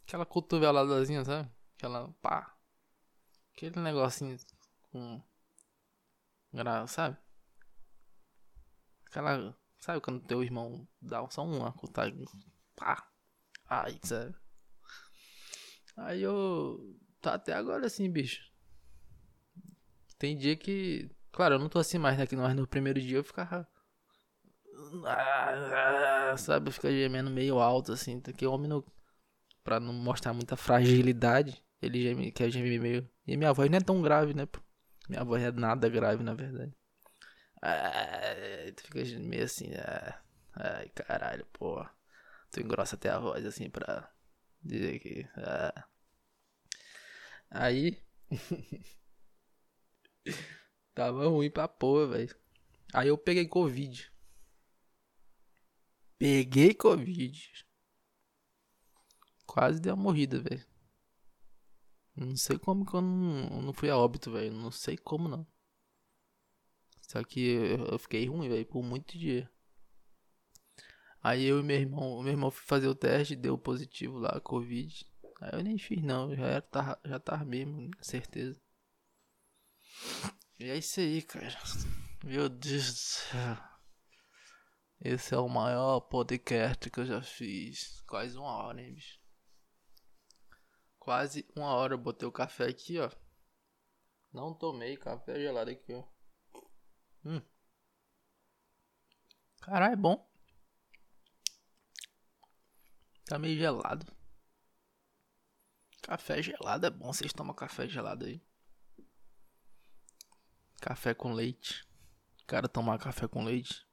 Aquela 0.06 0.24
cotoveladazinha, 0.24 1.24
sabe? 1.24 1.50
Aquela. 1.76 2.12
pá. 2.22 2.56
Aquele 3.52 3.78
negocinho 3.80 4.38
com. 4.90 5.22
Sabe? 6.86 7.16
Aquela. 9.06 9.54
Sabe 9.88 10.02
quando 10.02 10.20
teu 10.20 10.44
irmão 10.44 10.86
dá 11.00 11.26
só 11.30 11.42
uma 11.42 11.72
contagem? 11.72 12.22
Pá. 12.76 13.08
Ai, 13.70 13.98
sabe? 14.02 14.34
Aí 15.96 16.22
eu. 16.22 16.94
Tá 17.22 17.32
até 17.32 17.54
agora 17.54 17.86
assim, 17.86 18.10
bicho. 18.10 18.42
Tem 20.18 20.36
dia 20.36 20.54
que. 20.56 21.10
Claro, 21.32 21.54
eu 21.54 21.58
não 21.58 21.70
tô 21.70 21.78
assim 21.78 21.96
mais, 21.96 22.18
né? 22.18 22.26
Que 22.26 22.36
mas 22.36 22.54
no 22.54 22.66
primeiro 22.66 23.00
dia 23.00 23.16
eu 23.16 23.24
ficava. 23.24 23.66
Sabe, 26.36 26.70
fica 26.70 26.90
gemendo 26.90 27.30
meio 27.30 27.58
alto, 27.58 27.92
assim. 27.92 28.20
Que 28.20 28.46
o 28.46 28.52
homem 28.52 28.68
não. 28.68 28.84
Pra 29.64 29.80
não 29.80 29.94
mostrar 29.94 30.34
muita 30.34 30.54
fragilidade, 30.54 31.64
ele 31.80 32.02
geme, 32.02 32.30
quer 32.30 32.50
gemer 32.50 32.78
meio. 32.78 33.10
E 33.26 33.38
minha 33.38 33.54
voz 33.54 33.70
não 33.70 33.78
é 33.78 33.80
tão 33.80 34.02
grave, 34.02 34.34
né? 34.34 34.46
Minha 35.08 35.24
voz 35.24 35.42
é 35.42 35.50
nada 35.50 35.88
grave, 35.88 36.22
na 36.22 36.34
verdade. 36.34 36.76
Ah, 37.62 38.34
tu 38.76 38.82
fica 38.84 39.18
meio 39.20 39.44
assim, 39.44 39.72
ah, 39.74 40.20
ai 40.54 40.88
caralho, 40.90 41.46
pô. 41.46 41.84
Tu 42.50 42.60
engrossa 42.60 42.96
até 42.96 43.10
a 43.10 43.18
voz 43.18 43.44
assim 43.46 43.70
pra 43.70 44.10
dizer 44.62 44.98
que. 45.00 45.26
Ah. 45.36 45.88
Aí. 47.50 48.00
tava 50.94 51.28
ruim 51.28 51.50
pra 51.50 51.68
porra, 51.68 52.06
velho. 52.08 52.36
Aí 52.92 53.08
eu 53.08 53.18
peguei 53.18 53.46
Covid. 53.46 54.10
Peguei 56.18 56.74
Covid. 56.74 57.66
Quase 59.46 59.80
deu 59.80 59.94
uma 59.94 60.02
morrida, 60.02 60.40
velho. 60.40 60.66
Não 62.16 62.36
sei 62.36 62.58
como 62.58 62.84
que 62.84 62.94
eu 62.94 63.00
não, 63.00 63.62
não 63.62 63.72
fui 63.72 63.88
a 63.90 63.96
óbito, 63.96 64.32
velho. 64.32 64.52
Não 64.52 64.70
sei 64.70 64.96
como 64.96 65.28
não. 65.28 65.46
Só 67.08 67.24
que 67.24 67.40
eu, 67.40 67.98
fiquei 67.98 68.26
ruim, 68.26 68.50
velho, 68.50 68.66
por 68.66 68.82
muito 68.82 69.18
dia. 69.18 69.50
Aí 71.22 71.42
eu 71.46 71.58
e 71.60 71.62
meu 71.62 71.76
irmão, 71.76 72.22
meu 72.22 72.32
irmão 72.32 72.50
foi 72.50 72.66
fazer 72.66 72.86
o 72.86 72.94
teste, 72.94 73.34
deu 73.34 73.56
positivo 73.56 74.18
lá, 74.18 74.38
Covid. 74.40 75.10
Aí 75.40 75.50
eu 75.54 75.62
nem 75.62 75.78
fiz 75.78 76.02
não, 76.02 76.36
já 76.36 76.46
era, 76.46 76.60
tava, 76.60 77.00
já 77.02 77.18
tava 77.18 77.44
mesmo, 77.46 77.90
certeza. 78.02 78.60
E 80.60 80.64
é 80.64 80.76
isso 80.76 81.00
aí, 81.00 81.22
cara. 81.22 81.48
Meu 82.22 82.46
Deus 82.46 82.92
do 82.92 82.98
céu. 82.98 83.56
Esse 85.00 85.34
é 85.34 85.38
o 85.38 85.48
maior 85.48 86.00
podcast 86.00 86.90
que 86.90 87.00
eu 87.00 87.06
já 87.06 87.22
fiz. 87.22 88.02
Quase 88.02 88.36
uma 88.36 88.50
hora, 88.50 88.82
hein, 88.82 88.92
bicho. 88.92 89.18
Quase 90.98 91.48
uma 91.56 91.72
hora 91.72 91.94
eu 91.94 91.98
botei 91.98 92.28
o 92.28 92.32
café 92.32 92.66
aqui, 92.66 92.98
ó. 92.98 93.10
Não 94.30 94.52
tomei 94.52 94.96
café 94.98 95.40
gelado 95.40 95.70
aqui, 95.70 95.94
ó. 95.94 96.17
Hum. 97.24 97.42
Caralho, 99.60 99.92
é 99.92 99.96
bom. 99.96 100.28
Tá 103.26 103.38
meio 103.38 103.58
gelado. 103.58 104.06
Café 106.02 106.42
gelado 106.42 106.86
é 106.86 106.90
bom. 106.90 107.12
Vocês 107.12 107.32
tomam 107.32 107.54
café 107.54 107.86
gelado 107.86 108.24
aí? 108.24 108.42
Café 110.80 111.12
com 111.12 111.32
leite. 111.32 111.86
Cara, 112.46 112.66
tomar 112.66 112.98
café 112.98 113.28
com 113.28 113.44
leite. 113.44 113.86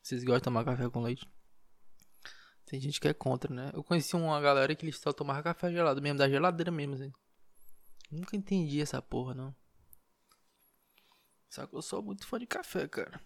Vocês 0.00 0.22
gostam 0.22 0.38
de 0.38 0.44
tomar 0.44 0.64
café 0.64 0.88
com 0.88 1.02
leite? 1.02 1.28
Tem 2.66 2.80
gente 2.80 3.00
que 3.00 3.08
é 3.08 3.14
contra, 3.14 3.52
né? 3.52 3.70
Eu 3.74 3.82
conheci 3.82 4.14
uma 4.14 4.40
galera 4.40 4.74
que 4.76 4.84
eles 4.84 4.98
só 4.98 5.12
tomavam 5.12 5.42
café 5.42 5.72
gelado 5.72 6.00
mesmo, 6.00 6.18
da 6.18 6.28
geladeira 6.28 6.70
mesmo, 6.70 6.94
assim. 6.94 7.12
Nunca 8.10 8.36
entendi 8.36 8.80
essa 8.80 9.02
porra, 9.02 9.34
não. 9.34 9.54
Só 11.48 11.66
que 11.66 11.74
eu 11.74 11.82
sou 11.82 12.02
muito 12.02 12.26
fã 12.26 12.38
de 12.38 12.46
café, 12.46 12.86
cara. 12.88 13.20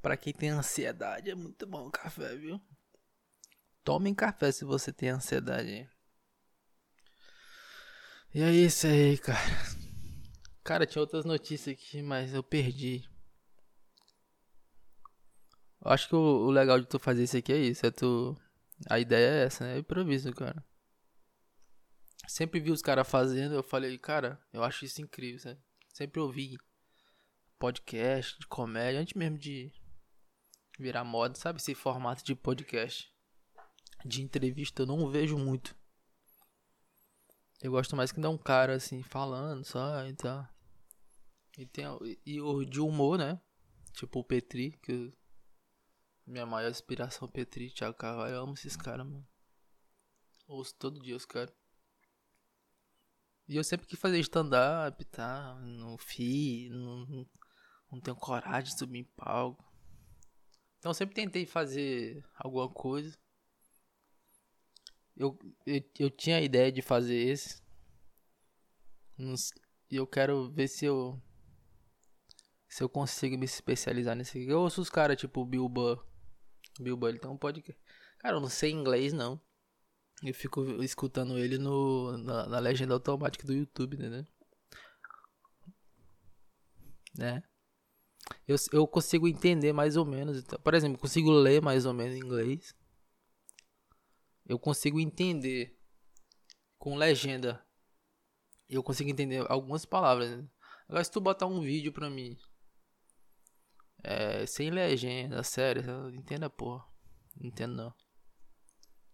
Pra 0.00 0.16
quem 0.16 0.32
tem 0.32 0.50
ansiedade, 0.50 1.30
é 1.30 1.34
muito 1.34 1.66
bom 1.66 1.86
o 1.86 1.90
café, 1.90 2.34
viu? 2.36 2.60
Tomem 3.84 4.14
café 4.14 4.50
se 4.50 4.64
você 4.64 4.92
tem 4.92 5.10
ansiedade. 5.10 5.88
E 8.34 8.42
é 8.42 8.50
isso 8.50 8.86
aí, 8.86 9.18
cara. 9.18 9.38
Cara, 10.64 10.86
tinha 10.86 11.02
outras 11.02 11.24
notícias 11.24 11.76
aqui, 11.76 12.02
mas 12.02 12.32
eu 12.32 12.42
perdi. 12.42 13.08
Eu 15.84 15.90
acho 15.90 16.08
que 16.08 16.14
o, 16.14 16.50
legal 16.50 16.80
de 16.80 16.86
tu 16.86 16.98
fazer 16.98 17.24
isso 17.24 17.36
aqui 17.36 17.52
é 17.52 17.58
isso. 17.58 17.84
É 17.84 17.90
tu. 17.90 18.36
A 18.88 18.98
ideia 18.98 19.42
é 19.42 19.44
essa, 19.44 19.64
né? 19.64 19.74
É 19.76 19.78
improviso, 19.78 20.32
cara. 20.32 20.64
Sempre 22.26 22.60
vi 22.60 22.70
os 22.70 22.80
caras 22.80 23.08
fazendo, 23.08 23.54
eu 23.54 23.62
falei, 23.62 23.98
cara, 23.98 24.40
eu 24.52 24.62
acho 24.62 24.84
isso 24.84 25.02
incrível, 25.02 25.40
sabe? 25.40 25.60
Sempre 25.92 26.20
ouvi 26.20 26.56
podcast 27.62 28.36
de 28.40 28.46
comédia, 28.48 29.00
antes 29.00 29.14
mesmo 29.14 29.38
de 29.38 29.72
virar 30.80 31.04
moda, 31.04 31.36
sabe? 31.36 31.60
Esse 31.60 31.76
formato 31.76 32.24
de 32.24 32.34
podcast. 32.34 33.08
De 34.04 34.20
entrevista 34.20 34.82
eu 34.82 34.86
não 34.86 35.08
vejo 35.08 35.38
muito. 35.38 35.76
Eu 37.60 37.70
gosto 37.70 37.94
mais 37.94 38.10
que 38.10 38.20
dá 38.20 38.28
um 38.28 38.36
cara 38.36 38.74
assim 38.74 39.00
falando 39.04 39.64
só 39.64 40.04
e 40.08 40.12
tal. 40.12 40.44
E 41.56 41.64
tem 41.64 41.84
e 42.26 42.40
o 42.40 42.64
de 42.64 42.80
humor, 42.80 43.16
né? 43.16 43.40
Tipo 43.92 44.18
o 44.18 44.24
Petri, 44.24 44.72
que 44.82 45.14
minha 46.26 46.44
maior 46.44 46.68
inspiração 46.68 47.28
Petri, 47.28 47.70
Thiago 47.70 47.96
Carvalho, 47.96 48.34
eu 48.34 48.42
amo 48.42 48.54
esses 48.54 48.74
caras, 48.74 49.06
mano. 49.06 49.24
Ouço 50.48 50.74
todo 50.74 51.00
dia 51.00 51.14
os 51.14 51.24
caras. 51.24 51.54
E 53.48 53.54
eu 53.54 53.62
sempre 53.62 53.86
quis 53.86 54.00
fazer 54.00 54.18
stand-up, 54.18 55.04
tá? 55.04 55.54
No 55.60 55.96
FI, 55.98 56.68
não, 56.70 57.26
não 57.92 58.00
tenho 58.00 58.16
coragem 58.16 58.72
de 58.72 58.78
subir 58.78 59.00
em 59.00 59.04
palco. 59.04 59.62
Então 60.78 60.94
sempre 60.94 61.14
tentei 61.14 61.46
fazer 61.46 62.24
alguma 62.34 62.68
coisa. 62.68 63.16
Eu, 65.14 65.38
eu, 65.66 65.82
eu 65.98 66.10
tinha 66.10 66.38
a 66.38 66.40
ideia 66.40 66.72
de 66.72 66.80
fazer 66.80 67.14
esse. 67.14 67.62
E 69.90 69.96
eu 69.96 70.06
quero 70.06 70.50
ver 70.50 70.68
se 70.68 70.86
eu. 70.86 71.22
Se 72.66 72.82
eu 72.82 72.88
consigo 72.88 73.36
me 73.36 73.44
especializar 73.44 74.16
nesse. 74.16 74.42
Eu 74.48 74.60
ouço 74.60 74.80
os 74.80 74.88
caras 74.88 75.18
tipo 75.18 75.44
Bilba. 75.44 76.02
Bilba, 76.80 77.10
ele 77.10 77.18
tem 77.18 77.30
um 77.30 77.36
podcast. 77.36 77.80
Cara, 78.18 78.36
eu 78.36 78.40
não 78.40 78.48
sei 78.48 78.70
inglês 78.70 79.12
não. 79.12 79.38
Eu 80.22 80.32
fico 80.32 80.82
escutando 80.82 81.38
ele 81.38 81.58
no, 81.58 82.16
na, 82.16 82.46
na 82.46 82.58
legenda 82.58 82.94
automática 82.94 83.46
do 83.46 83.52
YouTube, 83.52 83.98
né? 83.98 84.24
Né? 87.18 87.42
Eu, 88.46 88.56
eu 88.72 88.86
consigo 88.86 89.28
entender 89.28 89.72
mais 89.72 89.96
ou 89.96 90.04
menos. 90.04 90.38
Então, 90.38 90.58
por 90.60 90.74
exemplo, 90.74 90.98
consigo 90.98 91.30
ler 91.30 91.60
mais 91.62 91.86
ou 91.86 91.92
menos 91.92 92.16
inglês. 92.16 92.74
Eu 94.46 94.58
consigo 94.58 95.00
entender 95.00 95.78
com 96.78 96.96
legenda. 96.96 97.64
Eu 98.68 98.82
consigo 98.82 99.10
entender 99.10 99.44
algumas 99.48 99.84
palavras. 99.84 100.44
Agora, 100.88 101.04
se 101.04 101.10
tu 101.10 101.20
botar 101.20 101.46
um 101.46 101.60
vídeo 101.60 101.92
pra 101.92 102.10
mim 102.10 102.36
é, 104.02 104.44
sem 104.46 104.70
legenda, 104.70 105.42
sério, 105.42 106.10
entenda 106.10 106.50
porra. 106.50 106.84
Não 107.36 107.46
entendo 107.46 107.74
não. 107.74 107.94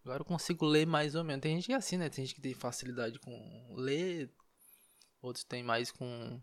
Agora 0.04 0.22
eu 0.22 0.24
consigo 0.24 0.64
ler 0.64 0.86
mais 0.86 1.14
ou 1.14 1.22
menos. 1.22 1.42
Tem 1.42 1.54
gente 1.56 1.66
que 1.66 1.72
é 1.72 1.76
assim, 1.76 1.98
né? 1.98 2.08
Tem 2.08 2.24
gente 2.24 2.34
que 2.34 2.40
tem 2.40 2.54
facilidade 2.54 3.18
com 3.18 3.74
ler, 3.76 4.32
outros 5.20 5.44
tem 5.44 5.62
mais 5.62 5.90
com 5.92 6.40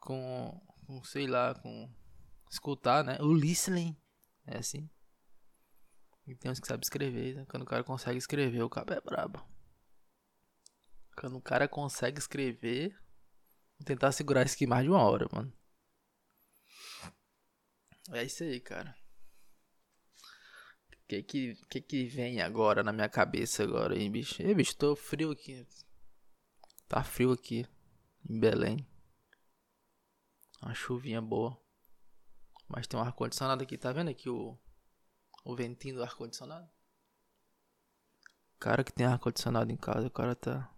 com, 0.00 0.60
com 0.88 1.04
sei 1.04 1.28
lá, 1.28 1.54
com 1.54 1.88
escutar, 2.50 3.04
né? 3.04 3.16
O 3.20 3.32
listening 3.32 3.96
é 4.44 4.58
assim. 4.58 4.90
E 6.26 6.34
tem 6.34 6.50
uns 6.50 6.58
que 6.58 6.66
sabem 6.66 6.82
escrever, 6.82 7.36
né? 7.36 7.46
Quando 7.48 7.62
o 7.62 7.66
cara 7.66 7.84
consegue 7.84 8.18
escrever, 8.18 8.62
o 8.62 8.68
cabo 8.68 8.92
é 8.92 9.00
brabo. 9.00 9.46
Quando 11.16 11.36
o 11.36 11.42
cara 11.42 11.68
consegue 11.68 12.18
escrever, 12.18 12.90
vou 13.78 13.84
tentar 13.84 14.10
segurar 14.10 14.44
isso 14.44 14.56
aqui 14.56 14.66
mais 14.66 14.82
de 14.82 14.90
uma 14.90 15.02
hora, 15.04 15.28
mano. 15.32 15.52
É 18.10 18.24
isso 18.24 18.42
aí, 18.42 18.58
cara 18.58 18.96
que 21.08 21.22
que, 21.22 21.54
que 21.70 21.80
que 21.80 22.06
vem 22.06 22.42
agora 22.42 22.82
na 22.82 22.92
minha 22.92 23.08
cabeça 23.08 23.62
agora, 23.64 23.98
hein, 23.98 24.10
bicho? 24.10 24.42
Ei, 24.42 24.54
bicho, 24.54 24.76
tô 24.76 24.94
frio 24.94 25.30
aqui. 25.30 25.66
Tá 26.86 27.02
frio 27.02 27.32
aqui 27.32 27.66
em 28.28 28.38
Belém. 28.38 28.86
Uma 30.60 30.74
chuvinha 30.74 31.20
boa. 31.20 31.56
Mas 32.66 32.86
tem 32.86 32.98
um 32.98 33.02
ar-condicionado 33.02 33.62
aqui, 33.62 33.78
tá 33.78 33.92
vendo 33.92 34.10
aqui 34.10 34.28
o, 34.28 34.58
o 35.44 35.56
ventinho 35.56 35.96
do 35.96 36.02
ar-condicionado? 36.02 36.68
Cara 38.58 38.84
que 38.84 38.92
tem 38.92 39.06
ar-condicionado 39.06 39.72
em 39.72 39.76
casa, 39.76 40.06
o 40.06 40.10
cara 40.10 40.34
tá. 40.34 40.70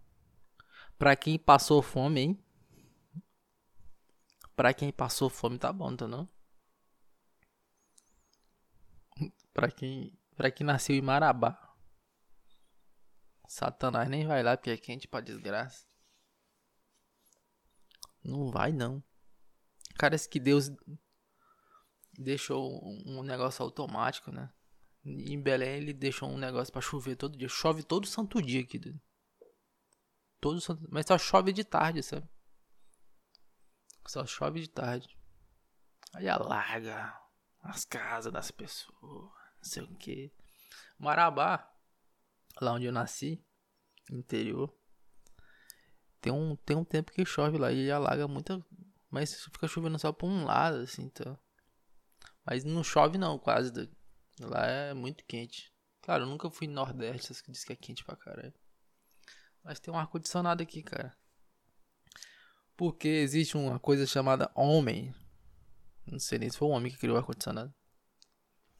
Pra 0.97 1.15
quem 1.15 1.37
passou 1.37 1.81
fome, 1.81 2.21
hein? 2.21 2.45
Pra 4.55 4.73
quem 4.73 4.91
passou 4.91 5.29
fome 5.29 5.57
tá 5.57 5.73
bom, 5.73 5.95
tá 5.95 6.07
não? 6.07 6.29
Pra 9.53 9.69
quem 9.71 10.17
Pra 10.35 10.49
quem 10.49 10.65
nasceu 10.65 10.95
em 10.95 11.01
Marabá. 11.01 11.71
Satanás 13.47 14.09
nem 14.09 14.25
vai 14.25 14.41
lá 14.41 14.57
porque 14.57 14.71
é 14.71 14.77
quente 14.77 15.07
pra 15.07 15.21
desgraça. 15.21 15.85
Não 18.23 18.49
vai 18.49 18.71
não. 18.71 19.03
Parece 20.01 20.27
que 20.27 20.39
Deus 20.39 20.71
deixou 22.17 22.81
um 23.05 23.21
negócio 23.21 23.63
automático, 23.63 24.31
né? 24.31 24.51
Em 25.05 25.39
Belém 25.39 25.75
ele 25.75 25.93
deixou 25.93 26.27
um 26.27 26.39
negócio 26.39 26.73
para 26.73 26.81
chover 26.81 27.15
todo 27.15 27.37
dia. 27.37 27.47
Chove 27.47 27.83
todo 27.83 28.07
santo 28.07 28.41
dia 28.41 28.61
aqui. 28.61 28.79
Todo 30.39 30.59
santo... 30.59 30.87
Mas 30.89 31.05
só 31.05 31.19
chove 31.19 31.53
de 31.53 31.63
tarde, 31.63 32.01
sabe? 32.01 32.27
Só 34.07 34.25
chove 34.25 34.61
de 34.61 34.69
tarde. 34.69 35.15
Aí 36.15 36.27
alaga 36.27 37.15
as 37.59 37.85
casas 37.85 38.33
das 38.33 38.49
pessoas 38.49 39.31
não 39.61 39.63
sei 39.63 39.83
o 39.83 39.95
que. 39.97 40.33
Marabá, 40.97 41.71
lá 42.59 42.73
onde 42.73 42.85
eu 42.85 42.91
nasci, 42.91 43.39
interior, 44.11 44.75
tem 46.19 46.31
um, 46.31 46.55
tem 46.55 46.75
um 46.77 46.83
tempo 46.83 47.11
que 47.11 47.25
chove 47.25 47.57
lá 47.57 47.71
e 47.71 47.91
alaga 47.91 48.27
muita. 48.27 48.63
Mas 49.11 49.43
fica 49.43 49.67
chovendo 49.67 49.99
só 49.99 50.13
por 50.13 50.27
um 50.27 50.45
lado, 50.45 50.77
assim, 50.77 51.03
então. 51.03 51.37
Mas 52.45 52.63
não 52.63 52.83
chove 52.83 53.17
não, 53.17 53.37
quase. 53.37 53.71
Lá 54.39 54.65
é 54.65 54.93
muito 54.93 55.25
quente. 55.25 55.71
Claro, 56.01 56.23
eu 56.23 56.27
nunca 56.27 56.49
fui 56.49 56.65
no 56.65 56.73
Nordeste, 56.73 57.43
que 57.43 57.51
diz 57.51 57.65
que 57.65 57.73
é 57.73 57.75
quente 57.75 58.03
pra 58.05 58.15
caralho. 58.15 58.53
Mas 59.63 59.79
tem 59.79 59.93
um 59.93 59.97
ar-condicionado 59.97 60.63
aqui, 60.63 60.81
cara. 60.81 61.15
Porque 62.75 63.07
existe 63.07 63.57
uma 63.57 63.77
coisa 63.77 64.07
chamada 64.07 64.49
homem. 64.55 65.13
Não 66.07 66.17
sei 66.17 66.39
nem 66.39 66.49
se 66.49 66.57
foi 66.57 66.69
o 66.69 66.71
homem 66.71 66.91
que 66.91 66.97
criou 66.97 67.15
o 67.15 67.19
ar-condicionado. 67.19 67.71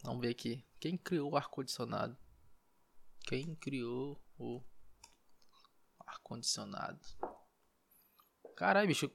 Vamos 0.03 0.21
ver 0.21 0.29
aqui. 0.29 0.65
Quem 0.79 0.97
criou 0.97 1.31
o 1.31 1.37
ar-condicionado? 1.37 2.17
Quem 3.27 3.53
criou 3.55 4.19
o 4.39 4.63
ar-condicionado? 6.07 6.99
Caralho, 8.55 8.87
bicho. 8.87 9.11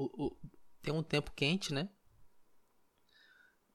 O, 0.00 0.26
o, 0.26 0.36
tem 0.80 0.94
um 0.94 1.02
tempo 1.02 1.30
quente, 1.32 1.74
né? 1.74 1.90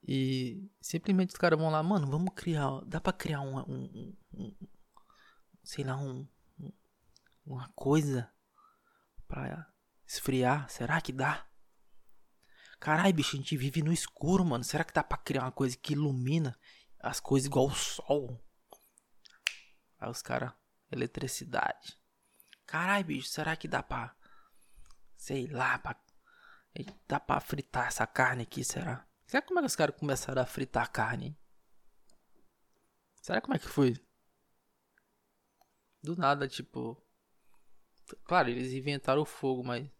E 0.02 0.68
simplesmente 0.80 1.30
os 1.30 1.36
caras 1.36 1.56
vão 1.56 1.70
lá, 1.70 1.80
mano, 1.82 2.08
vamos 2.08 2.34
criar. 2.34 2.80
Dá 2.84 3.00
pra 3.00 3.12
criar 3.12 3.40
um. 3.42 3.58
um, 3.58 3.84
um, 3.94 4.16
um 4.34 4.56
sei 5.62 5.84
lá, 5.84 5.96
um, 5.96 6.26
uma 7.44 7.68
coisa 7.76 8.28
pra 9.28 9.72
esfriar? 10.04 10.68
Será 10.68 11.00
que 11.00 11.12
dá? 11.12 11.46
Caralho, 12.80 13.14
bicho, 13.14 13.36
a 13.36 13.38
gente 13.38 13.56
vive 13.56 13.82
no 13.82 13.92
escuro, 13.92 14.44
mano. 14.44 14.64
Será 14.64 14.82
que 14.82 14.92
dá 14.92 15.04
pra 15.04 15.18
criar 15.18 15.42
uma 15.42 15.52
coisa 15.52 15.76
que 15.76 15.92
ilumina 15.92 16.58
as 16.98 17.20
coisas 17.20 17.46
igual 17.46 17.66
o 17.66 17.74
sol. 17.74 18.44
Aí 19.98 20.10
os 20.10 20.22
caras, 20.22 20.52
eletricidade. 20.90 21.96
Caralho, 22.66 23.04
bicho, 23.04 23.28
será 23.28 23.54
que 23.54 23.68
dá 23.68 23.80
pra. 23.80 24.14
Sei 25.16 25.46
lá, 25.46 25.78
pra. 25.78 25.96
Dá 27.08 27.20
pra 27.20 27.40
fritar 27.40 27.86
essa 27.86 28.06
carne 28.06 28.42
aqui, 28.42 28.64
será? 28.64 29.06
Será 29.26 29.42
como 29.42 29.58
é 29.58 29.62
que 29.62 29.66
os 29.66 29.76
caras 29.76 29.96
começaram 29.96 30.42
a 30.42 30.46
fritar 30.46 30.90
carne? 30.90 31.26
Hein? 31.26 31.38
Será 33.22 33.40
como 33.40 33.54
é 33.54 33.58
que 33.58 33.68
foi? 33.68 33.94
Do 36.02 36.16
nada, 36.16 36.46
tipo. 36.46 37.00
Claro, 38.24 38.50
eles 38.50 38.72
inventaram 38.72 39.22
o 39.22 39.26
fogo, 39.26 39.64
mas. 39.64 39.90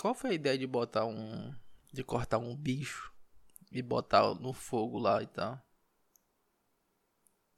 Qual 0.00 0.14
foi 0.14 0.30
a 0.30 0.34
ideia 0.34 0.58
de 0.58 0.66
botar 0.66 1.06
um. 1.06 1.54
De 1.92 2.04
cortar 2.04 2.38
um 2.38 2.54
bicho 2.54 3.14
e 3.70 3.80
botar 3.82 4.34
no 4.34 4.52
fogo 4.52 4.98
lá 4.98 5.22
e 5.22 5.26
tal. 5.26 5.60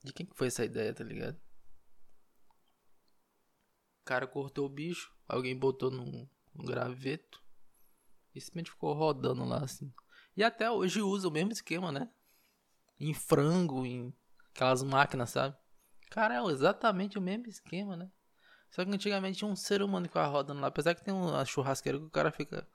De 0.04 0.12
quem 0.12 0.26
que 0.26 0.36
foi 0.36 0.46
essa 0.46 0.64
ideia, 0.64 0.94
tá 0.94 1.02
ligado? 1.02 1.36
O 4.00 4.04
cara 4.04 4.26
cortou 4.26 4.66
o 4.66 4.70
bicho, 4.70 5.12
alguém 5.26 5.58
botou 5.58 5.90
num, 5.90 6.28
num 6.58 6.64
graveto 6.64 7.42
e 8.34 8.40
simplesmente 8.40 8.70
ficou 8.70 8.92
rodando 8.92 9.44
lá 9.44 9.58
assim. 9.58 9.92
E 10.36 10.44
até 10.44 10.70
hoje 10.70 11.00
usa 11.00 11.28
o 11.28 11.30
mesmo 11.30 11.52
esquema, 11.52 11.90
né? 11.90 12.10
Em 13.00 13.14
frango, 13.14 13.86
em 13.86 14.12
aquelas 14.50 14.82
máquinas, 14.82 15.30
sabe? 15.30 15.56
Cara, 16.10 16.34
é 16.34 16.44
exatamente 16.50 17.16
o 17.16 17.22
mesmo 17.22 17.46
esquema, 17.46 17.96
né? 17.96 18.10
Só 18.70 18.84
que 18.84 18.90
antigamente 18.90 19.38
tinha 19.38 19.50
um 19.50 19.56
ser 19.56 19.82
humano 19.82 20.06
que 20.06 20.10
ficava 20.10 20.28
rodando 20.28 20.60
lá. 20.60 20.66
Apesar 20.66 20.94
que 20.94 21.04
tem 21.04 21.14
uma 21.14 21.44
churrasqueira 21.44 21.98
que 21.98 22.04
o 22.04 22.10
cara 22.10 22.30
fica 22.30 22.68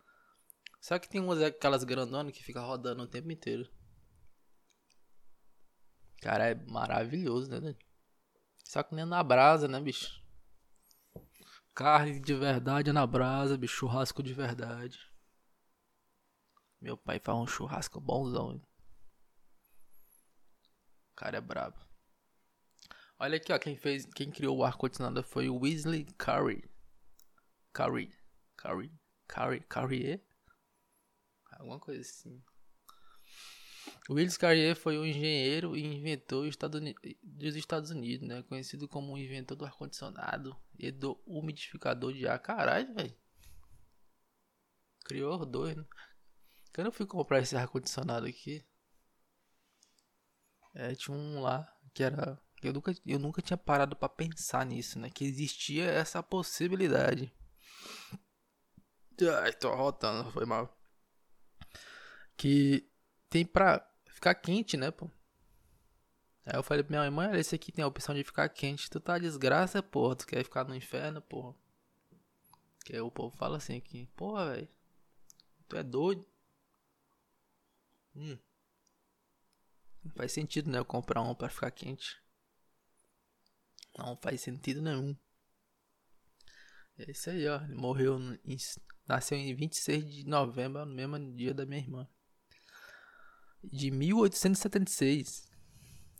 só 0.83 0.99
que 0.99 1.07
tem 1.07 1.21
umas 1.21 1.41
aquelas 1.41 1.85
grandonas 1.85 2.33
que 2.33 2.43
fica 2.43 2.59
rodando 2.59 3.03
o 3.03 3.07
tempo 3.07 3.31
inteiro. 3.31 3.69
Cara, 6.21 6.49
é 6.49 6.55
maravilhoso, 6.55 7.49
né? 7.49 7.73
Só 8.65 8.83
que 8.83 8.93
nem 8.93 9.05
na 9.05 9.23
brasa, 9.23 9.65
né, 9.65 9.79
bicho? 9.79 10.21
Carne 11.75 12.19
de 12.19 12.35
verdade 12.35 12.93
na 12.93 13.05
brasa, 13.05 13.57
bicho. 13.57 13.77
Churrasco 13.77 14.21
de 14.21 14.33
verdade. 14.33 14.99
Meu 16.79 16.97
pai 16.97 17.19
faz 17.19 17.37
um 17.37 17.47
churrasco 17.47 17.99
bonzão. 17.99 18.51
Hein? 18.51 18.61
O 21.11 21.15
cara 21.15 21.37
é 21.37 21.41
brabo. 21.41 21.77
Olha 23.17 23.37
aqui, 23.37 23.51
ó. 23.53 23.57
Quem 23.57 23.75
fez, 23.75 24.05
quem 24.05 24.29
criou 24.29 24.57
o 24.57 24.63
ar-condicionado 24.63 25.23
foi 25.23 25.49
o 25.49 25.57
Weasley 25.57 26.05
Curry. 26.17 26.69
Curry. 27.71 28.13
Curry. 28.57 28.91
Curry. 29.27 29.61
Curry. 29.61 30.23
Alguma 31.51 31.79
coisa 31.79 32.01
assim. 32.01 32.43
Willis 34.09 34.35
Carrier 34.35 34.75
foi 34.75 34.97
um 34.97 35.05
engenheiro 35.05 35.77
e 35.77 35.85
inventor 35.85 36.43
dos 36.43 37.55
Estados 37.55 37.89
Unidos, 37.89 38.27
né? 38.27 38.43
Conhecido 38.43 38.87
como 38.87 39.13
o 39.13 39.17
inventor 39.17 39.55
do 39.55 39.65
ar-condicionado 39.65 40.57
e 40.77 40.91
do 40.91 41.21
umidificador 41.25 42.11
de 42.11 42.27
ar. 42.27 42.37
Caralho, 42.39 42.93
velho. 42.93 43.15
Criou 45.05 45.45
dois, 45.45 45.77
né? 45.77 45.85
Quando 46.73 46.87
eu 46.87 46.91
fui 46.91 47.05
comprar 47.05 47.39
esse 47.39 47.55
ar-condicionado 47.55 48.25
aqui, 48.25 48.65
é, 50.75 50.93
tinha 50.95 51.15
um 51.15 51.39
lá 51.39 51.71
que 51.93 52.03
era. 52.03 52.41
Eu 52.61 52.73
nunca, 52.73 52.93
eu 53.05 53.19
nunca 53.19 53.41
tinha 53.41 53.57
parado 53.57 53.95
para 53.95 54.09
pensar 54.09 54.65
nisso, 54.65 54.99
né? 54.99 55.09
Que 55.09 55.23
existia 55.23 55.85
essa 55.85 56.21
possibilidade. 56.21 57.33
Ai, 59.41 59.53
tô 59.53 59.73
rotando, 59.73 60.29
foi 60.31 60.45
mal. 60.45 60.77
Que 62.35 62.89
tem 63.29 63.45
pra 63.45 63.92
ficar 64.23 64.35
quente, 64.35 64.77
né, 64.77 64.89
pô? 64.89 65.11
Aí 66.45 66.55
eu 66.55 66.63
falei 66.63 66.81
pra 66.81 66.97
minha 66.97 67.11
mãe, 67.11 67.27
olha, 67.27 67.39
esse 67.39 67.55
aqui 67.55 67.71
tem 67.73 67.83
a 67.83 67.87
opção 67.87 68.15
de 68.15 68.23
ficar 68.23 68.47
quente. 68.47 68.89
Tu 68.89 68.99
tá 68.99 69.17
desgraça, 69.17 69.83
porra. 69.83 70.15
Tu 70.15 70.27
quer 70.27 70.43
ficar 70.43 70.63
no 70.63 70.75
inferno, 70.75 71.21
porra. 71.21 71.53
Que 72.85 72.93
aí 72.93 73.01
o 73.01 73.11
povo 73.11 73.35
fala 73.35 73.57
assim 73.57 73.75
aqui, 73.77 74.07
porra, 74.15 74.53
velho. 74.53 74.69
Tu 75.67 75.75
é 75.75 75.83
doido. 75.83 76.25
Hum. 78.15 78.37
Não 80.03 80.11
faz 80.13 80.31
sentido, 80.31 80.69
né? 80.69 80.79
Eu 80.79 80.85
comprar 80.85 81.21
um 81.21 81.35
pra 81.35 81.49
ficar 81.49 81.71
quente. 81.71 82.21
Não 83.97 84.15
faz 84.17 84.41
sentido 84.41 84.81
nenhum. 84.81 85.15
É 86.97 87.11
isso 87.11 87.29
aí, 87.29 87.47
ó. 87.47 87.61
Ele 87.61 87.75
morreu 87.75 88.19
em, 88.45 88.57
nasceu 89.07 89.37
em 89.37 89.53
26 89.53 90.05
de 90.05 90.25
novembro, 90.25 90.85
no 90.85 90.93
mesmo 90.93 91.35
dia 91.35 91.53
da 91.53 91.65
minha 91.65 91.81
irmã 91.81 92.07
de 93.63 93.91
1876 93.91 95.47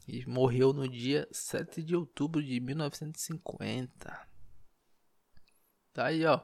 e 0.07 0.25
morreu 0.25 0.73
no 0.73 0.87
dia 0.87 1.27
7 1.31 1.81
de 1.81 1.95
outubro 1.95 2.43
de 2.43 2.59
1950. 2.59 4.29
Tá 5.93 6.05
aí, 6.07 6.25
ó. 6.25 6.41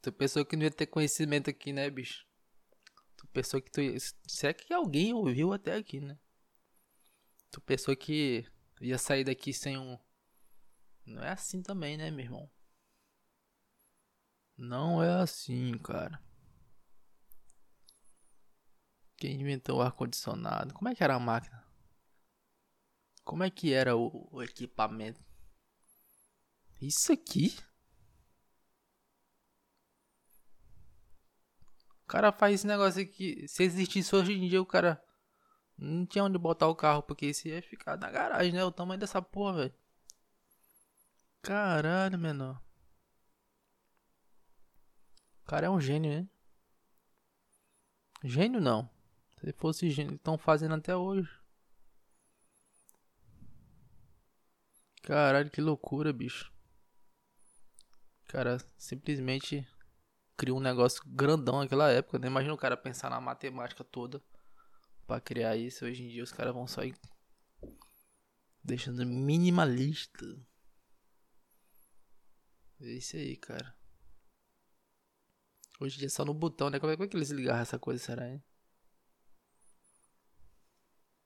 Tu 0.00 0.12
pensou 0.12 0.44
que 0.44 0.56
não 0.56 0.64
ia 0.64 0.70
ter 0.70 0.86
conhecimento 0.86 1.48
aqui, 1.48 1.72
né, 1.72 1.88
bicho? 1.88 2.26
Tu 3.16 3.26
pensou 3.28 3.60
que 3.60 3.70
tu 3.70 3.80
ia... 3.80 3.96
Se 3.98 4.46
é 4.46 4.52
que 4.52 4.72
alguém 4.72 5.14
ouviu 5.14 5.52
até 5.52 5.74
aqui, 5.74 6.00
né? 6.00 6.18
Tu 7.50 7.60
pensou 7.60 7.96
que 7.96 8.44
ia 8.80 8.98
sair 8.98 9.24
daqui 9.24 9.52
sem 9.52 9.78
um... 9.78 9.98
Não 11.06 11.22
é 11.22 11.30
assim 11.30 11.62
também, 11.62 11.96
né, 11.96 12.10
meu 12.10 12.24
irmão? 12.24 12.50
Não 14.56 15.02
é 15.02 15.20
assim, 15.20 15.76
cara. 15.78 16.22
Quem 19.22 19.40
inventou 19.40 19.78
o 19.78 19.82
ar-condicionado? 19.82 20.74
Como 20.74 20.88
é 20.88 20.96
que 20.96 21.04
era 21.04 21.14
a 21.14 21.20
máquina? 21.20 21.64
Como 23.22 23.44
é 23.44 23.50
que 23.50 23.72
era 23.72 23.96
o, 23.96 24.28
o 24.32 24.42
equipamento? 24.42 25.24
Isso 26.80 27.12
aqui? 27.12 27.56
O 32.02 32.06
cara 32.08 32.32
faz 32.32 32.56
esse 32.56 32.66
negócio 32.66 33.00
aqui. 33.00 33.46
Se 33.46 33.62
existisse 33.62 34.12
hoje 34.12 34.32
em 34.32 34.48
dia, 34.48 34.60
o 34.60 34.66
cara 34.66 35.00
não 35.78 36.04
tinha 36.04 36.24
onde 36.24 36.36
botar 36.36 36.66
o 36.66 36.74
carro, 36.74 37.04
porque 37.04 37.26
isso 37.26 37.46
ia 37.46 37.62
ficar 37.62 37.96
na 37.96 38.10
garagem, 38.10 38.52
né? 38.52 38.64
O 38.64 38.72
tamanho 38.72 38.98
dessa 38.98 39.22
porra, 39.22 39.52
velho. 39.52 39.74
Caralho, 41.40 42.18
menor. 42.18 42.60
O 45.42 45.44
cara 45.44 45.66
é 45.68 45.70
um 45.70 45.80
gênio, 45.80 46.10
né? 46.10 46.28
Gênio 48.24 48.60
não. 48.60 48.91
Se 49.42 49.52
fosse 49.54 49.88
estão 49.88 50.38
fazendo 50.38 50.76
até 50.76 50.96
hoje. 50.96 51.28
Caralho, 55.02 55.50
que 55.50 55.60
loucura, 55.60 56.12
bicho. 56.12 56.52
Cara, 58.28 58.58
simplesmente 58.78 59.66
criou 60.36 60.58
um 60.58 60.62
negócio 60.62 61.02
grandão 61.04 61.58
naquela 61.58 61.90
época. 61.90 62.20
Né? 62.20 62.28
Imagina 62.28 62.54
o 62.54 62.56
cara 62.56 62.76
pensar 62.76 63.10
na 63.10 63.20
matemática 63.20 63.82
toda 63.82 64.22
para 65.08 65.20
criar 65.20 65.56
isso. 65.56 65.84
Hoje 65.84 66.04
em 66.04 66.08
dia 66.08 66.22
os 66.22 66.32
caras 66.32 66.54
vão 66.54 66.68
só 66.68 66.84
ir 66.84 66.94
deixando 68.62 69.04
minimalista. 69.04 70.24
É 72.80 72.92
isso 72.92 73.16
aí, 73.16 73.36
cara. 73.36 73.76
Hoje 75.80 75.96
em 75.96 75.98
dia 75.98 76.06
é 76.06 76.10
só 76.10 76.24
no 76.24 76.32
botão, 76.32 76.70
né? 76.70 76.78
Como 76.78 76.92
é, 76.92 76.96
como 76.96 77.04
é 77.04 77.08
que 77.08 77.16
eles 77.16 77.30
ligaram 77.30 77.60
essa 77.60 77.76
coisa, 77.76 78.00
será, 78.00 78.28
hein? 78.28 78.40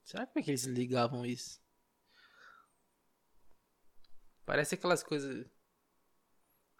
Será 0.06 0.22
é 0.22 0.42
que 0.42 0.50
eles 0.52 0.62
ligavam 0.62 1.26
isso? 1.26 1.60
Parece 4.44 4.76
aquelas 4.76 5.02
coisas. 5.02 5.50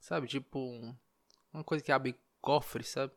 Sabe, 0.01 0.29
tipo. 0.29 0.61
Um, 0.61 0.97
uma 1.53 1.65
coisa 1.65 1.83
que 1.83 1.91
abre 1.91 2.17
cofre, 2.41 2.85
sabe? 2.85 3.13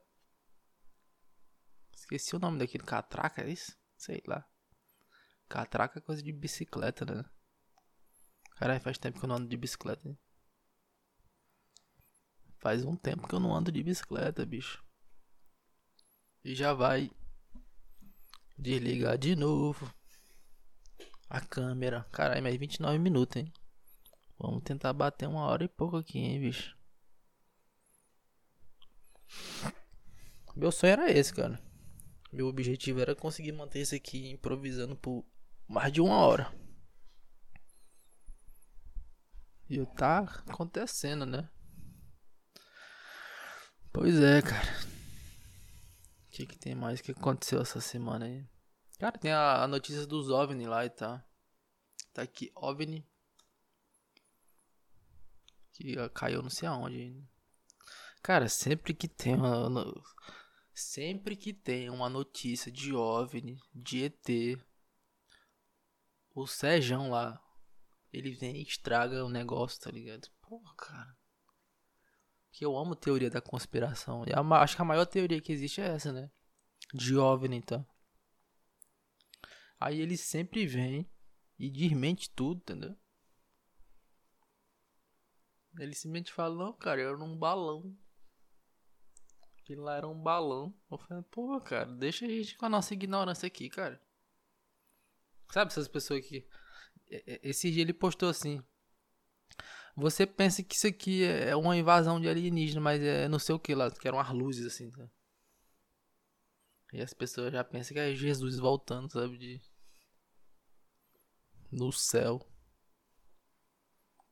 Esqueci 1.94 2.36
o 2.36 2.40
nome 2.40 2.58
daquele. 2.58 2.84
Catraca, 2.84 3.44
é 3.44 3.52
isso? 3.52 3.78
Sei 3.96 4.24
lá. 4.26 4.44
Catraca 5.48 6.00
é 6.00 6.02
coisa 6.02 6.24
de 6.24 6.32
bicicleta, 6.32 7.06
né? 7.06 7.24
Caralho, 8.56 8.82
faz 8.82 8.98
tempo 8.98 9.20
que 9.20 9.26
eu 9.26 9.30
não 9.30 9.36
ando 9.36 9.48
de 9.48 9.58
bicicleta. 9.58 10.10
Hein? 10.10 10.18
Faz 12.58 12.84
um 12.84 12.96
tempo 12.96 13.28
que 13.28 13.36
eu 13.36 13.40
não 13.40 13.56
ando 13.56 13.72
de 13.72 13.84
bicicleta, 13.84 14.44
bicho. 14.44 14.84
E 16.44 16.56
já 16.56 16.74
vai 16.74 17.12
desligar 18.58 19.16
de 19.16 19.36
novo. 19.36 19.99
A 21.30 21.40
câmera. 21.40 22.06
Caralho, 22.12 22.42
mais 22.42 22.56
29 22.58 22.98
minutos, 22.98 23.38
hein? 23.38 23.54
Vamos 24.40 24.64
tentar 24.64 24.94
bater 24.94 25.28
uma 25.28 25.46
hora 25.46 25.64
e 25.64 25.68
pouco 25.68 25.98
aqui, 25.98 26.18
hein, 26.18 26.40
bicho. 26.40 26.76
Meu 30.56 30.72
sonho 30.72 30.94
era 30.94 31.12
esse, 31.12 31.34
cara. 31.34 31.62
Meu 32.32 32.48
objetivo 32.48 33.00
era 33.00 33.16
conseguir 33.16 33.52
manter 33.52 33.82
isso 33.82 33.96
aqui 33.96 34.32
improvisando 34.32 34.96
por 34.96 35.26
mais 35.68 35.92
de 35.92 36.02
uma 36.02 36.18
hora. 36.18 36.52
E 39.70 39.86
tá 39.86 40.20
acontecendo, 40.48 41.26
né? 41.26 41.48
Pois 43.94 44.20
é, 44.20 44.42
cara. 44.42 44.90
O 46.26 46.32
que, 46.32 46.46
que 46.46 46.58
tem 46.58 46.74
mais 46.74 47.02
que 47.02 47.12
aconteceu 47.12 47.62
essa 47.62 47.80
semana 47.80 48.26
aí? 48.26 48.48
Cara, 49.00 49.18
tem 49.18 49.32
a, 49.32 49.64
a 49.64 49.68
notícia 49.68 50.06
dos 50.06 50.30
OVNI 50.30 50.68
lá 50.68 50.86
e 50.86 50.90
tá. 50.90 51.26
Tá 52.14 52.22
aqui, 52.22 52.52
OVNI. 52.54 53.08
Que 55.72 55.96
caiu 56.10 56.42
não 56.42 56.50
sei 56.50 56.68
aonde. 56.68 57.26
Cara, 58.22 58.50
sempre 58.50 58.94
que 58.94 59.08
tem 59.08 59.36
uma. 59.36 59.86
Sempre 60.74 61.38
que 61.38 61.54
tem 61.54 61.90
uma 61.90 62.10
notícia 62.10 62.70
de 62.70 62.94
OVNI, 62.94 63.58
de 63.74 64.04
ET, 64.04 64.60
o 66.36 66.46
Sejão 66.46 67.10
lá, 67.10 67.42
ele 68.12 68.32
vem 68.32 68.58
e 68.58 68.64
estraga 68.64 69.24
o 69.24 69.30
negócio, 69.30 69.80
tá 69.80 69.92
ligado? 69.92 70.30
Porra, 70.42 70.74
cara. 70.76 71.18
Que 72.52 72.66
eu 72.66 72.78
amo 72.78 72.96
teoria 72.96 73.30
da 73.30 73.42
conspiração. 73.42 74.26
E 74.28 74.34
a, 74.34 74.42
acho 74.62 74.76
que 74.76 74.82
a 74.82 74.86
maior 74.86 75.06
teoria 75.06 75.42
que 75.42 75.54
existe 75.54 75.80
é 75.80 75.88
essa, 75.88 76.12
né? 76.12 76.30
De 76.94 77.16
OVNI, 77.16 77.56
então. 77.56 77.86
Aí 79.80 80.00
ele 80.02 80.18
sempre 80.18 80.66
vem 80.66 81.10
e 81.58 81.70
desmente 81.70 82.30
tudo, 82.30 82.60
entendeu? 82.60 82.96
Ele 85.78 85.94
simplesmente 85.94 86.34
fala, 86.34 86.56
não, 86.56 86.74
cara, 86.74 87.02
eu 87.02 87.10
era 87.10 87.24
um 87.24 87.38
balão. 87.38 87.96
Aquilo 89.60 89.84
lá 89.84 89.96
era 89.96 90.08
um 90.08 90.20
balão. 90.20 90.74
Eu 90.92 90.98
falei, 90.98 91.24
pô, 91.32 91.62
cara, 91.62 91.86
deixa 91.86 92.26
a 92.26 92.30
gente 92.30 92.58
com 92.58 92.66
a 92.66 92.70
nossa 92.70 92.94
ignorância 92.94 93.48
aqui, 93.48 93.70
cara. 93.70 94.02
Sabe 95.52 95.72
essas 95.72 95.88
pessoas 95.88 96.26
que. 96.26 96.48
Esse 97.08 97.72
dia 97.72 97.82
ele 97.82 97.94
postou 97.94 98.30
assim. 98.30 98.62
Você 99.96 100.26
pensa 100.26 100.64
que 100.64 100.76
isso 100.76 100.88
aqui 100.88 101.24
é 101.24 101.56
uma 101.56 101.76
invasão 101.76 102.20
de 102.20 102.30
alienígena, 102.30 102.80
mas 102.80 103.02
é 103.02 103.28
não 103.28 103.40
sei 103.40 103.56
o 103.56 103.60
que 103.60 103.76
lá, 103.76 103.90
que 103.92 104.08
eram 104.08 104.20
as 104.20 104.30
luzes 104.30 104.66
assim, 104.66 104.90
tá? 104.92 105.10
E 106.94 107.02
as 107.02 107.14
pessoas 107.14 107.52
já 107.52 107.64
pensam 107.64 107.94
que 107.94 108.00
é 108.00 108.16
Jesus 108.16 108.58
voltando, 108.58 109.12
sabe? 109.12 109.38
De... 109.38 109.62
No 111.72 111.92
céu. 111.92 112.46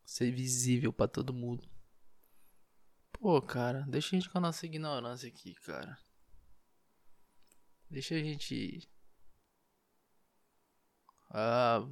Ser 0.06 0.32
visível 0.32 0.92
para 0.92 1.08
todo 1.08 1.34
mundo. 1.34 1.70
Pô, 3.14 3.42
cara, 3.42 3.82
deixa 3.88 4.16
a 4.16 4.20
gente 4.20 4.30
com 4.30 4.38
a 4.38 4.42
nossa 4.42 4.66
ignorância 4.66 5.28
aqui, 5.28 5.54
cara. 5.56 5.98
Deixa 7.90 8.16
a 8.16 8.20
gente. 8.20 8.88
Ah, 11.30 11.88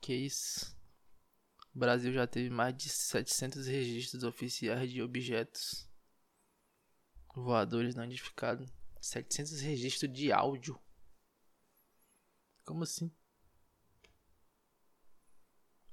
que 0.00 0.14
isso. 0.14 0.76
O 1.74 1.78
Brasil 1.78 2.12
já 2.12 2.26
teve 2.26 2.50
mais 2.50 2.76
de 2.76 2.88
700 2.88 3.66
registros 3.66 4.22
oficiais 4.22 4.90
de 4.90 5.02
objetos 5.02 5.88
voadores 7.34 7.94
não 7.94 8.04
identificados. 8.04 8.68
700 9.00 9.60
registros 9.60 10.12
de 10.12 10.32
áudio. 10.32 10.80
Como 12.64 12.82
assim? 12.82 13.14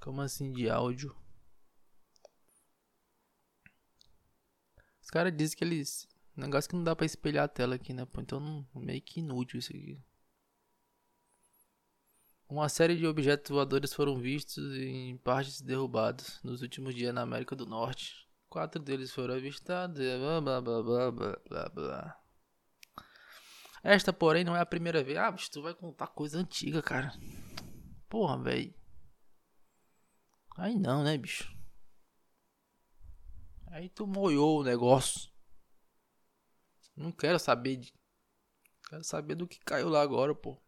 Como 0.03 0.19
assim 0.19 0.51
de 0.51 0.69
áudio? 0.69 1.15
Os 5.01 5.09
caras 5.09 5.33
dizem 5.33 5.57
que 5.57 5.63
eles. 5.63 6.05
Negócio 6.35 6.69
que 6.69 6.75
não 6.75 6.83
dá 6.83 6.93
pra 6.93 7.05
espelhar 7.05 7.45
a 7.45 7.47
tela 7.47 7.75
aqui, 7.75 7.93
né? 7.93 8.05
Então 8.17 8.67
meio 8.75 9.01
que 9.01 9.21
inútil 9.21 9.59
isso 9.59 9.71
aqui. 9.71 9.97
Uma 12.49 12.67
série 12.67 12.97
de 12.97 13.07
objetos 13.07 13.49
voadores 13.49 13.93
foram 13.93 14.19
vistos 14.19 14.75
em 14.75 15.15
partes 15.19 15.61
derrubados 15.61 16.37
nos 16.43 16.61
últimos 16.61 16.93
dias 16.93 17.13
na 17.13 17.21
América 17.21 17.55
do 17.55 17.65
Norte. 17.65 18.27
Quatro 18.49 18.81
deles 18.81 19.09
foram 19.09 19.35
avistados 19.35 19.97
blá 19.97 20.41
blá 20.41 20.61
blá 20.61 20.83
blá 20.83 21.11
blá 21.11 21.39
blá 21.47 21.69
blá. 21.69 22.21
Esta, 23.81 24.11
porém, 24.11 24.43
não 24.43 24.53
é 24.53 24.59
a 24.59 24.65
primeira 24.65 25.01
vez. 25.01 25.17
Ah, 25.17 25.33
tu 25.49 25.61
vai 25.61 25.73
contar 25.73 26.07
coisa 26.07 26.39
antiga, 26.39 26.81
cara. 26.81 27.13
Porra, 28.09 28.37
velho. 28.43 28.82
Aí 30.55 30.75
não, 30.75 31.03
né, 31.03 31.17
bicho? 31.17 31.51
Aí 33.67 33.89
tu 33.89 34.05
molhou 34.05 34.59
o 34.59 34.63
negócio. 34.63 35.31
Não 36.95 37.11
quero 37.11 37.39
saber 37.39 37.77
de. 37.77 37.93
Quero 38.87 39.03
saber 39.03 39.35
do 39.35 39.47
que 39.47 39.59
caiu 39.59 39.89
lá 39.89 40.01
agora, 40.01 40.35
pô. 40.35 40.61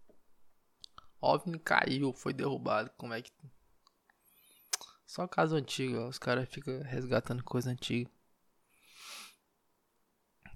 OVNI 1.21 1.59
caiu, 1.59 2.13
foi 2.13 2.33
derrubado. 2.33 2.89
Como 2.97 3.13
é 3.13 3.21
que. 3.21 3.31
Só 5.05 5.27
caso 5.27 5.55
antigo, 5.55 5.99
ó. 5.99 6.07
Os 6.07 6.17
caras 6.17 6.49
ficam 6.49 6.81
resgatando 6.81 7.43
coisa 7.43 7.69
antiga. 7.69 8.09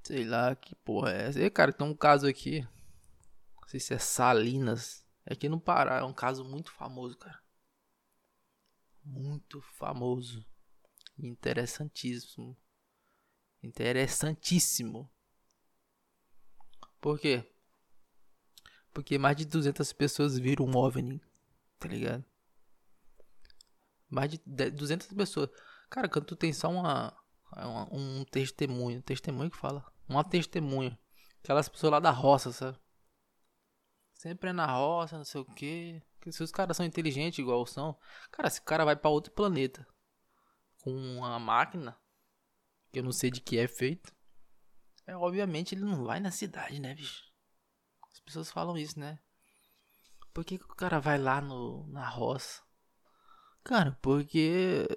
Sei 0.03 0.25
lá 0.25 0.55
que 0.55 0.73
porra 0.75 1.11
é 1.13 1.27
essa. 1.27 1.39
E, 1.39 1.49
cara, 1.51 1.71
tem 1.71 1.85
um 1.85 1.95
caso 1.95 2.27
aqui. 2.27 2.61
Não 3.61 3.67
sei 3.67 3.79
se 3.79 3.93
é 3.93 3.99
Salinas. 3.99 5.05
É 5.23 5.33
aqui 5.33 5.47
no 5.47 5.59
Pará. 5.59 5.97
É 5.97 6.03
um 6.03 6.13
caso 6.13 6.43
muito 6.43 6.71
famoso, 6.71 7.15
cara. 7.15 7.39
Muito 9.09 9.59
famoso. 9.61 10.45
Interessantíssimo. 11.17 12.55
Interessantíssimo. 13.63 15.11
Por 17.01 17.19
quê? 17.19 17.43
Porque 18.93 19.17
mais 19.17 19.35
de 19.35 19.45
200 19.45 19.91
pessoas 19.93 20.37
viram 20.37 20.65
um 20.65 20.77
OVNI, 20.77 21.21
tá 21.79 21.87
ligado? 21.87 22.23
Mais 24.09 24.31
de 24.31 24.37
200 24.71 25.07
pessoas. 25.07 25.49
Cara, 25.89 26.07
quando 26.07 26.25
tu 26.25 26.35
tem 26.35 26.53
só 26.53 26.69
uma, 26.69 27.15
uma 27.51 27.93
um 27.93 28.23
testemunho, 28.25 29.01
testemunho 29.01 29.49
que 29.49 29.57
fala, 29.57 29.91
uma 30.07 30.23
testemunha, 30.23 30.97
aquelas 31.43 31.67
pessoas 31.67 31.91
lá 31.91 31.99
da 31.99 32.11
roça, 32.11 32.51
sabe? 32.51 32.77
Sempre 34.13 34.49
é 34.49 34.53
na 34.53 34.65
roça, 34.65 35.17
não 35.17 35.25
sei 35.25 35.41
o 35.41 35.45
que. 35.45 36.01
Se 36.29 36.43
os 36.43 36.51
caras 36.51 36.77
são 36.77 36.85
inteligentes 36.85 37.39
igual 37.39 37.65
são, 37.65 37.97
cara, 38.31 38.49
se 38.49 38.59
o 38.59 38.63
cara 38.63 38.85
vai 38.85 38.95
para 38.95 39.09
outro 39.09 39.31
planeta 39.31 39.87
com 40.81 40.91
uma 40.91 41.39
máquina 41.39 41.97
que 42.91 42.99
eu 42.99 43.03
não 43.03 43.11
sei 43.11 43.31
de 43.31 43.41
que 43.41 43.57
é 43.57 43.67
feito, 43.67 44.13
é 45.07 45.15
obviamente 45.15 45.73
ele 45.73 45.85
não 45.85 46.03
vai 46.03 46.19
na 46.19 46.31
cidade, 46.31 46.79
né, 46.79 46.93
bicho? 46.93 47.23
As 48.11 48.19
pessoas 48.19 48.51
falam 48.51 48.77
isso, 48.77 48.99
né? 48.99 49.19
Por 50.33 50.43
que, 50.45 50.57
que 50.57 50.65
o 50.65 50.75
cara 50.75 50.99
vai 50.99 51.17
lá 51.17 51.41
no, 51.41 51.87
na 51.87 52.07
roça? 52.07 52.61
Cara, 53.63 53.97
porque 54.01 54.87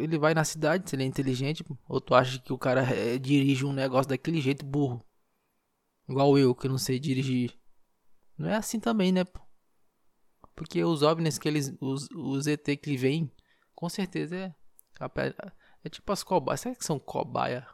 ele 0.00 0.18
vai 0.18 0.32
na 0.32 0.44
cidade, 0.44 0.88
se 0.88 0.96
ele 0.96 1.02
é 1.02 1.06
inteligente, 1.06 1.64
ou 1.88 2.00
tu 2.00 2.14
acha 2.14 2.38
que 2.38 2.52
o 2.52 2.58
cara 2.58 2.82
é, 2.82 3.18
dirige 3.18 3.64
um 3.64 3.72
negócio 3.72 4.08
daquele 4.08 4.40
jeito 4.40 4.64
burro? 4.64 5.04
Igual 6.08 6.38
eu, 6.38 6.54
que 6.54 6.68
não 6.68 6.78
sei 6.78 6.98
dirigir. 6.98 7.58
Não 8.38 8.48
é 8.48 8.54
assim 8.54 8.78
também, 8.78 9.10
né? 9.10 9.24
Porque 10.56 10.82
os 10.82 11.02
OVNIs 11.02 11.38
que 11.38 11.46
eles. 11.46 11.72
Os, 11.80 12.08
os 12.10 12.48
ET 12.48 12.64
que 12.82 12.96
vêm, 12.96 13.30
com 13.74 13.88
certeza 13.88 14.36
é. 14.36 14.54
É 15.84 15.88
tipo 15.88 16.10
as 16.10 16.24
cobaias. 16.24 16.60
Será 16.62 16.74
que 16.74 16.84
são 16.84 16.98
cobaia? 16.98 17.64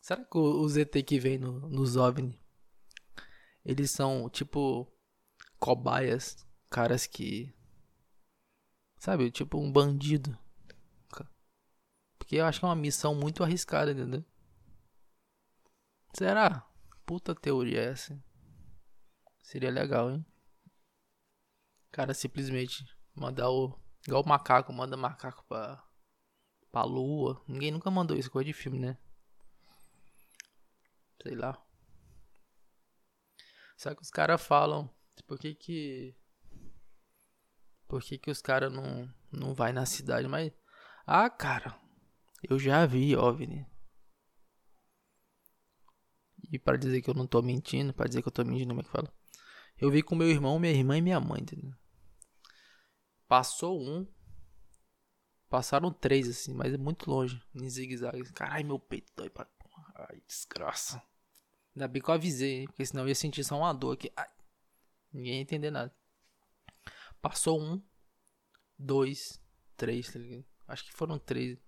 Será 0.00 0.24
que 0.24 0.38
os 0.38 0.76
ET 0.76 0.92
que 1.04 1.18
vêm 1.18 1.36
no, 1.38 1.68
nos 1.68 1.96
OVNI 1.96 2.38
eles 3.64 3.90
são 3.90 4.28
tipo 4.28 4.86
cobaias, 5.58 6.46
caras 6.68 7.06
que 7.06 7.54
sabe, 8.98 9.30
tipo 9.30 9.58
um 9.58 9.72
bandido. 9.72 10.36
Porque 12.18 12.36
eu 12.36 12.46
acho 12.46 12.60
que 12.60 12.64
é 12.64 12.68
uma 12.68 12.76
missão 12.76 13.14
muito 13.14 13.42
arriscada, 13.42 13.92
entendeu? 13.92 14.24
Será? 16.14 16.66
Puta 17.04 17.34
teoria 17.34 17.80
essa. 17.80 18.18
Seria 19.42 19.70
legal, 19.70 20.10
hein? 20.10 20.24
Cara, 21.94 22.12
simplesmente 22.12 22.84
mandar 23.14 23.48
o. 23.48 23.78
Igual 24.04 24.24
o 24.24 24.28
macaco, 24.28 24.72
manda 24.72 24.96
macaco 24.96 25.44
pra. 25.46 25.80
pra 26.72 26.82
lua. 26.82 27.40
Ninguém 27.46 27.70
nunca 27.70 27.88
mandou 27.88 28.16
isso, 28.16 28.28
coisa 28.28 28.46
de 28.48 28.52
filme, 28.52 28.80
né? 28.80 28.98
Sei 31.22 31.36
lá. 31.36 31.56
Só 33.76 33.94
que 33.94 34.02
os 34.02 34.10
caras 34.10 34.44
falam, 34.44 34.92
por 35.24 35.38
que 35.38 35.54
que... 35.54 36.16
Por 37.86 38.02
que 38.02 38.18
que 38.18 38.30
os 38.30 38.42
caras 38.42 38.72
não, 38.72 39.08
não 39.30 39.54
vai 39.54 39.72
na 39.72 39.86
cidade, 39.86 40.26
mas... 40.26 40.52
Ah, 41.06 41.30
cara, 41.30 41.78
eu 42.42 42.58
já 42.58 42.84
vi 42.86 43.14
OVNI. 43.14 43.64
E 46.50 46.58
para 46.58 46.76
dizer 46.76 47.02
que 47.02 47.08
eu 47.08 47.14
não 47.14 47.26
tô 47.26 47.40
mentindo, 47.40 47.94
para 47.94 48.08
dizer 48.08 48.20
que 48.20 48.26
eu 48.26 48.32
tô 48.32 48.44
mentindo, 48.44 48.70
como 48.70 48.80
é 48.80 48.82
que 48.82 48.90
fala? 48.90 49.14
Eu 49.78 49.92
vi 49.92 50.02
com 50.02 50.16
meu 50.16 50.28
irmão, 50.28 50.58
minha 50.58 50.72
irmã 50.72 50.98
e 50.98 51.00
minha 51.00 51.20
mãe, 51.20 51.40
entendeu? 51.40 51.83
Passou 53.28 53.80
um. 53.80 54.06
Passaram 55.48 55.92
três, 55.92 56.28
assim, 56.28 56.52
mas 56.52 56.74
é 56.74 56.76
muito 56.76 57.08
longe. 57.10 57.40
Em 57.54 57.68
zigue-zague. 57.68 58.32
Caralho, 58.32 58.66
meu 58.66 58.78
peito 58.78 59.12
dói 59.16 59.30
pra. 59.30 59.46
Ai, 59.94 60.20
desgraça. 60.26 61.02
Ainda 61.74 61.88
bem 61.88 62.02
que 62.02 62.08
eu 62.08 62.14
avisei, 62.14 62.60
hein? 62.60 62.66
Porque 62.66 62.86
senão 62.86 63.04
eu 63.04 63.08
ia 63.08 63.14
sentir 63.14 63.44
só 63.44 63.56
uma 63.56 63.72
dor 63.72 63.94
aqui. 63.94 64.12
Ai, 64.16 64.28
ninguém 65.12 65.34
ia 65.34 65.40
entender 65.40 65.70
nada. 65.70 65.94
Passou 67.20 67.60
um, 67.60 67.82
dois, 68.78 69.40
três, 69.76 70.12
tá 70.12 70.18
ligado? 70.18 70.44
Acho 70.66 70.84
que 70.84 70.92
foram 70.92 71.18
três. 71.18 71.58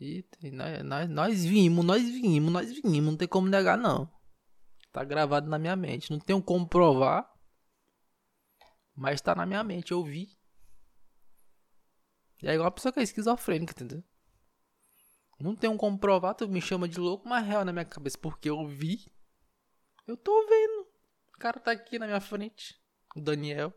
E 0.00 0.24
nós, 0.50 0.82
nós, 0.82 1.08
nós 1.08 1.44
vimos, 1.44 1.84
nós 1.84 2.02
vimos, 2.02 2.52
nós 2.52 2.72
vimos. 2.72 3.04
Não 3.04 3.16
tem 3.16 3.28
como 3.28 3.48
negar, 3.48 3.78
não. 3.78 4.10
Tá 4.90 5.04
gravado 5.04 5.48
na 5.48 5.58
minha 5.58 5.76
mente. 5.76 6.10
Não 6.10 6.18
tenho 6.18 6.42
como 6.42 6.66
provar. 6.66 7.31
Mas 8.94 9.20
tá 9.20 9.34
na 9.34 9.46
minha 9.46 9.62
mente. 9.64 9.92
Eu 9.92 10.02
vi. 10.04 10.38
É 12.42 12.54
igual 12.54 12.68
a 12.68 12.72
pessoa 12.72 12.92
que 12.92 13.00
é 13.00 13.02
esquizofrênica, 13.02 13.72
entendeu? 13.72 14.02
Não 15.38 15.56
tenho 15.56 15.76
como 15.76 15.98
provar, 15.98 16.34
tu 16.34 16.48
me 16.48 16.60
chama 16.60 16.88
de 16.88 17.00
louco, 17.00 17.28
mas 17.28 17.44
é 17.44 17.48
real 17.48 17.64
na 17.64 17.72
minha 17.72 17.84
cabeça, 17.84 18.16
porque 18.18 18.48
eu 18.48 18.66
vi. 18.66 19.12
Eu 20.06 20.16
tô 20.16 20.46
vendo. 20.46 20.88
O 21.34 21.38
cara 21.38 21.58
tá 21.58 21.72
aqui 21.72 21.98
na 21.98 22.06
minha 22.06 22.20
frente. 22.20 22.80
O 23.16 23.20
Daniel. 23.20 23.72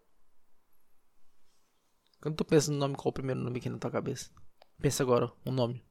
Quando 2.22 2.38
tu 2.38 2.46
pensa 2.46 2.72
no 2.72 2.78
nome, 2.78 2.96
qual 2.96 3.08
é 3.08 3.10
o 3.10 3.14
primeiro 3.14 3.42
nome 3.42 3.60
aqui 3.60 3.70
na 3.70 3.78
tua 3.78 3.92
cabeça? 3.92 4.32
Pensa 4.80 5.04
agora, 5.04 5.32
um 5.46 5.52
nome. 5.52 5.84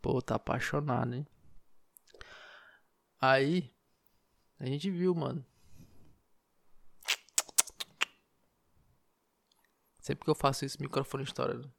Pô, 0.00 0.20
tá 0.20 0.34
apaixonado, 0.34 1.14
hein? 1.14 1.26
Aí, 3.20 3.74
a 4.58 4.66
gente 4.66 4.90
viu, 4.90 5.14
mano. 5.14 5.46
Sempre 10.02 10.24
que 10.24 10.30
eu 10.30 10.34
faço 10.34 10.64
isso, 10.64 10.82
microfone 10.82 11.22
estoura. 11.22 11.56
Né? 11.56 11.70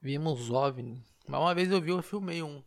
Vimos 0.00 0.48
OVNI. 0.48 1.04
Mas 1.26 1.40
uma 1.40 1.52
vez 1.52 1.70
eu 1.72 1.82
vi, 1.82 1.90
eu 1.90 2.00
filmei 2.00 2.40
um. 2.40 2.62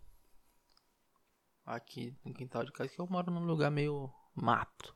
Aqui 1.65 2.13
no 2.25 2.33
quintal 2.33 2.65
de 2.65 2.73
casa, 2.73 2.89
que 2.89 2.99
eu 2.99 3.07
moro 3.07 3.31
num 3.31 3.45
lugar 3.45 3.71
meio 3.71 4.13
mato. 4.35 4.95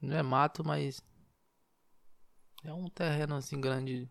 Não 0.00 0.16
é 0.16 0.22
mato, 0.22 0.64
mas. 0.64 1.02
É 2.62 2.72
um 2.72 2.88
terreno 2.88 3.34
assim 3.34 3.60
grande. 3.60 4.08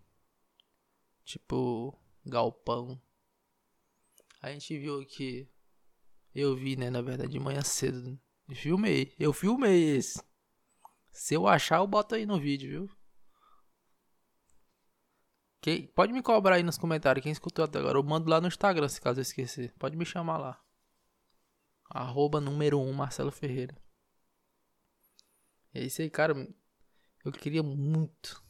Tipo. 1.23 1.97
Galpão. 2.25 3.01
A 4.41 4.51
gente 4.51 4.77
viu 4.77 5.05
que. 5.05 5.49
Eu 6.36 6.57
vi, 6.57 6.75
né? 6.75 6.89
Na 6.89 7.01
verdade, 7.01 7.32
de 7.32 7.39
manhã 7.39 7.61
cedo. 7.61 8.19
Filmei. 8.53 9.15
Eu 9.17 9.32
filmei 9.32 9.95
esse. 9.95 10.28
Se 11.20 11.34
eu 11.34 11.47
achar, 11.47 11.80
eu 11.80 11.86
boto 11.86 12.15
aí 12.15 12.26
no 12.26 12.39
vídeo, 12.39 12.70
viu? 12.70 12.97
Quem, 15.59 15.86
pode 15.88 16.13
me 16.13 16.24
cobrar 16.24 16.55
aí 16.55 16.63
nos 16.63 16.78
comentários 16.78 17.22
quem 17.22 17.32
escutou 17.34 17.65
até 17.65 17.78
agora. 17.78 17.97
Eu 17.97 18.03
mando 18.03 18.30
lá 18.30 18.39
no 18.39 18.47
Instagram 18.47 18.88
se 18.88 19.01
caso 19.01 19.20
eu 19.20 19.24
esquecer. 19.24 19.74
Pode 19.78 19.97
me 19.97 20.05
chamar 20.05 20.38
lá. 20.38 20.63
Arroba 21.89 22.39
número 22.39 22.80
1 22.80 22.88
um, 22.89 22.93
Marcelo 22.93 23.34
Ferreira. 23.34 23.76
É 25.74 25.84
isso 25.84 26.01
aí, 26.01 26.09
cara. 26.09 26.34
Eu 27.26 27.34
queria 27.34 27.61
muito 27.61 28.41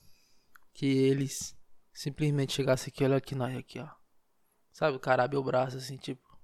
que 0.72 0.86
eles 0.86 1.58
simplesmente 1.92 2.54
chegassem 2.54 2.94
aqui, 2.94 3.04
olha 3.04 3.18
aqui 3.18 3.34
nós 3.34 3.58
aqui, 3.58 3.80
ó. 3.80 3.90
Sabe, 4.72 4.96
o 4.96 5.00
cara 5.00 5.24
abre 5.24 5.38
o 5.38 5.44
braço 5.44 5.78
assim, 5.78 5.98
tipo. 5.98 6.40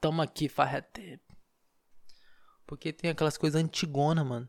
Tamo 0.00 0.22
aqui, 0.22 0.48
faz 0.48 0.82
tempo. 0.94 1.36
Porque 2.66 2.90
tem 2.90 3.10
aquelas 3.10 3.36
coisas 3.36 3.62
antigona, 3.62 4.24
mano. 4.24 4.48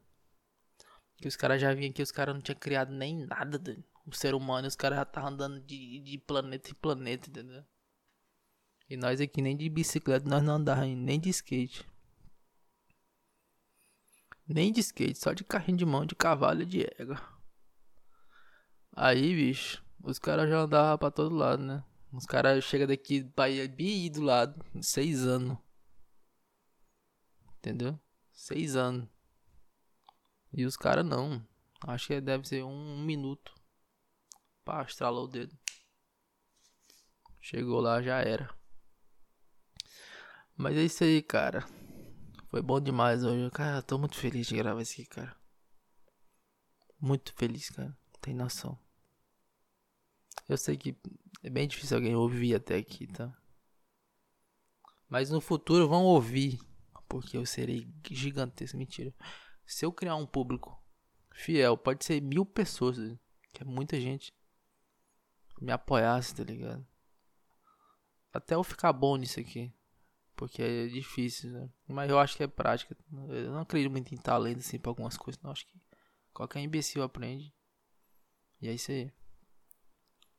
Que 1.17 1.27
os 1.27 1.35
caras 1.35 1.59
já 1.61 1.73
vinham 1.73 1.89
aqui, 1.89 2.01
os 2.01 2.11
caras 2.11 2.35
não 2.35 2.41
tinham 2.41 2.59
criado 2.59 2.93
nem 2.93 3.25
nada, 3.25 3.57
do, 3.57 3.83
o 4.05 4.15
ser 4.15 4.33
humano, 4.35 4.67
os 4.67 4.75
caras 4.75 4.97
já 4.97 5.03
estavam 5.03 5.29
andando 5.29 5.59
de, 5.61 5.99
de 5.99 6.17
planeta 6.17 6.69
em 6.69 6.75
planeta, 6.75 7.29
entendeu? 7.29 7.63
E 8.89 8.95
nós 8.95 9.19
aqui 9.19 9.41
nem 9.41 9.57
de 9.57 9.67
bicicleta, 9.67 10.29
nós 10.29 10.41
não 10.41 10.55
andávamos 10.55 10.97
nem 10.97 11.19
de 11.19 11.29
skate. 11.29 11.85
Nem 14.47 14.71
de 14.71 14.79
skate, 14.79 15.17
só 15.17 15.33
de 15.33 15.43
carrinho 15.43 15.77
de 15.77 15.85
mão, 15.85 16.05
de 16.05 16.15
cavalo 16.15 16.61
e 16.61 16.65
de 16.65 16.83
égua. 16.97 17.21
Aí, 18.95 19.35
bicho, 19.35 19.83
os 20.01 20.17
caras 20.17 20.49
já 20.49 20.61
andavam 20.61 20.97
pra 20.97 21.11
todo 21.11 21.35
lado, 21.35 21.61
né? 21.61 21.83
Os 22.13 22.25
caras 22.25 22.63
chegam 22.63 22.87
daqui, 22.87 23.21
Bahia, 23.35 23.67
bem 23.67 24.09
do 24.09 24.21
lado, 24.21 24.63
seis 24.81 25.25
anos. 25.25 25.57
Entendeu? 27.57 27.99
Seis 28.31 28.75
anos. 28.77 29.09
E 30.53 30.65
os 30.65 30.77
caras 30.77 31.05
não. 31.05 31.45
Acho 31.81 32.07
que 32.07 32.21
deve 32.21 32.47
ser 32.47 32.63
um, 32.63 32.93
um 32.95 33.05
minuto. 33.05 33.53
Pá, 34.63 34.83
estralou 34.83 35.25
o 35.25 35.27
dedo. 35.27 35.57
Chegou 37.39 37.79
lá, 37.79 38.01
já 38.01 38.19
era. 38.19 38.53
Mas 40.55 40.75
é 40.75 40.83
isso 40.83 41.03
aí, 41.03 41.21
cara. 41.21 41.65
Foi 42.49 42.61
bom 42.61 42.79
demais 42.79 43.23
hoje. 43.23 43.49
Cara, 43.51 43.81
tô 43.81 43.97
muito 43.97 44.17
feliz 44.17 44.47
de 44.47 44.55
gravar 44.55 44.81
isso 44.81 44.93
aqui, 44.93 45.05
cara. 45.05 45.35
Muito 46.99 47.33
feliz, 47.35 47.69
cara. 47.69 47.95
Tem 48.19 48.33
noção. 48.33 48.77
Eu 50.49 50.57
sei 50.57 50.75
que 50.75 50.97
é 51.43 51.49
bem 51.49 51.67
difícil 51.67 51.97
alguém 51.97 52.15
ouvir 52.15 52.55
até 52.55 52.75
aqui, 52.75 53.05
tá? 53.05 53.31
Mas 55.07 55.29
no 55.29 55.39
futuro 55.39 55.87
vão 55.87 56.03
ouvir. 56.03 56.59
Porque 57.07 57.37
eu 57.37 57.45
serei 57.45 57.87
gigantesco. 58.09 58.77
Mentira. 58.77 59.13
Se 59.67 59.85
eu 59.85 59.91
criar 59.91 60.15
um 60.15 60.25
público 60.25 60.81
fiel, 61.31 61.77
pode 61.77 62.05
ser 62.05 62.21
mil 62.21 62.45
pessoas, 62.45 62.97
que 63.53 63.61
é 63.61 63.65
muita 63.65 63.99
gente, 63.99 64.33
me 65.61 65.71
apoiasse, 65.71 66.33
tá 66.33 66.43
ligado? 66.43 66.87
Até 68.31 68.55
eu 68.55 68.63
ficar 68.63 68.93
bom 68.93 69.17
nisso 69.17 69.39
aqui. 69.39 69.73
Porque 70.35 70.61
é 70.61 70.87
difícil, 70.87 71.51
né? 71.51 71.69
Mas 71.87 72.09
eu 72.09 72.19
acho 72.19 72.37
que 72.37 72.43
é 72.43 72.47
prática. 72.47 72.95
Eu 73.11 73.51
não 73.51 73.61
acredito 73.61 73.91
muito 73.91 74.13
em 74.13 74.17
talento, 74.17 74.59
assim, 74.59 74.77
pra 74.77 74.91
algumas 74.91 75.17
coisas. 75.17 75.41
Não, 75.41 75.51
acho 75.51 75.65
que 75.65 75.81
qualquer 76.31 76.59
imbecil 76.59 77.01
aprende. 77.01 77.51
E 78.61 78.69
é 78.69 78.73
isso 78.73 78.91
aí. 78.91 79.11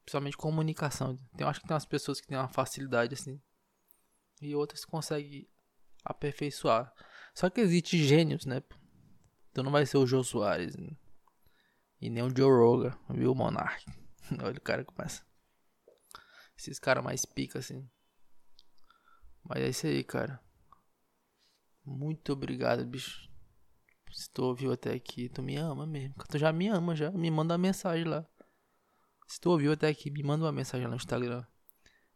Principalmente 0.05 0.37
comunicação. 0.37 1.19
Eu 1.37 1.49
acho 1.49 1.61
que 1.61 1.67
tem 1.67 1.75
umas 1.75 1.85
pessoas 1.85 2.21
que 2.21 2.29
têm 2.29 2.39
uma 2.39 2.49
facilidade, 2.49 3.15
assim. 3.15 3.43
E 4.41 4.55
outras 4.55 4.85
conseguem 4.85 5.49
aperfeiçoar. 6.05 6.95
Só 7.35 7.51
que 7.51 7.61
existe 7.61 7.99
gênios, 8.03 8.47
né? 8.47 8.63
Então 9.59 9.65
não 9.65 9.73
vai 9.73 9.85
ser 9.85 9.97
o 9.97 10.07
Joe 10.07 10.25
Soares. 10.25 10.77
Né? 10.77 10.97
E 12.01 12.09
nem 12.09 12.23
o 12.23 12.31
Joe 12.31 12.49
Rogan, 12.49 12.97
viu, 13.11 13.35
Monark? 13.35 13.85
Olha 14.41 14.57
o 14.57 14.61
cara 14.61 14.85
começa. 14.85 15.27
Esses 16.57 16.79
caras 16.79 17.03
mais 17.03 17.27
pica, 17.27 17.59
assim. 17.59 17.91
Mas 19.43 19.65
é 19.65 19.69
isso 19.71 19.89
aí, 19.89 20.05
cara. 20.05 20.41
Muito 21.85 22.33
obrigado, 22.33 22.87
bicho. 22.87 23.29
Se 24.13 24.31
tu 24.31 24.45
ouviu 24.45 24.71
até 24.71 24.93
aqui, 24.93 25.29
tu 25.29 25.43
me 25.43 25.57
ama 25.57 25.89
mesmo. 25.89 26.15
Tu 26.31 26.39
já 26.39 26.53
me 26.53 26.69
ama, 26.69 26.95
já. 26.95 27.11
Me 27.11 27.29
manda 27.29 27.55
uma 27.55 27.59
mensagem 27.59 28.05
lá. 28.05 28.25
Se 29.27 29.41
tu 29.41 29.51
ouviu 29.51 29.73
até 29.73 29.89
aqui, 29.89 30.09
me 30.09 30.23
manda 30.23 30.45
uma 30.45 30.53
mensagem 30.53 30.87
lá 30.87 30.91
no 30.91 30.97
Instagram. 30.97 31.45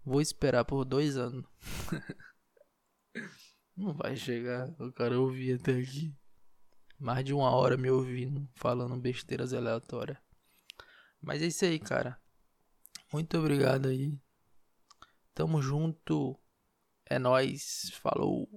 Vou 0.04 0.20
esperar 0.20 0.64
por 0.64 0.84
dois 0.84 1.16
anos. 1.16 1.44
Não 3.76 3.94
vai 3.94 4.14
chegar 4.14 4.68
o 4.80 4.92
cara 4.92 5.18
ouvir 5.18 5.54
até 5.54 5.72
aqui. 5.72 6.16
Mais 7.02 7.24
de 7.24 7.34
uma 7.34 7.50
hora 7.50 7.76
me 7.76 7.90
ouvindo, 7.90 8.48
falando 8.54 8.96
besteiras 8.96 9.52
aleatórias. 9.52 10.16
Mas 11.20 11.42
é 11.42 11.46
isso 11.46 11.64
aí, 11.64 11.80
cara. 11.80 12.16
Muito 13.12 13.36
obrigado 13.36 13.88
aí. 13.88 14.16
Tamo 15.34 15.60
junto. 15.60 16.38
É 17.04 17.18
nóis. 17.18 17.90
Falou. 17.94 18.48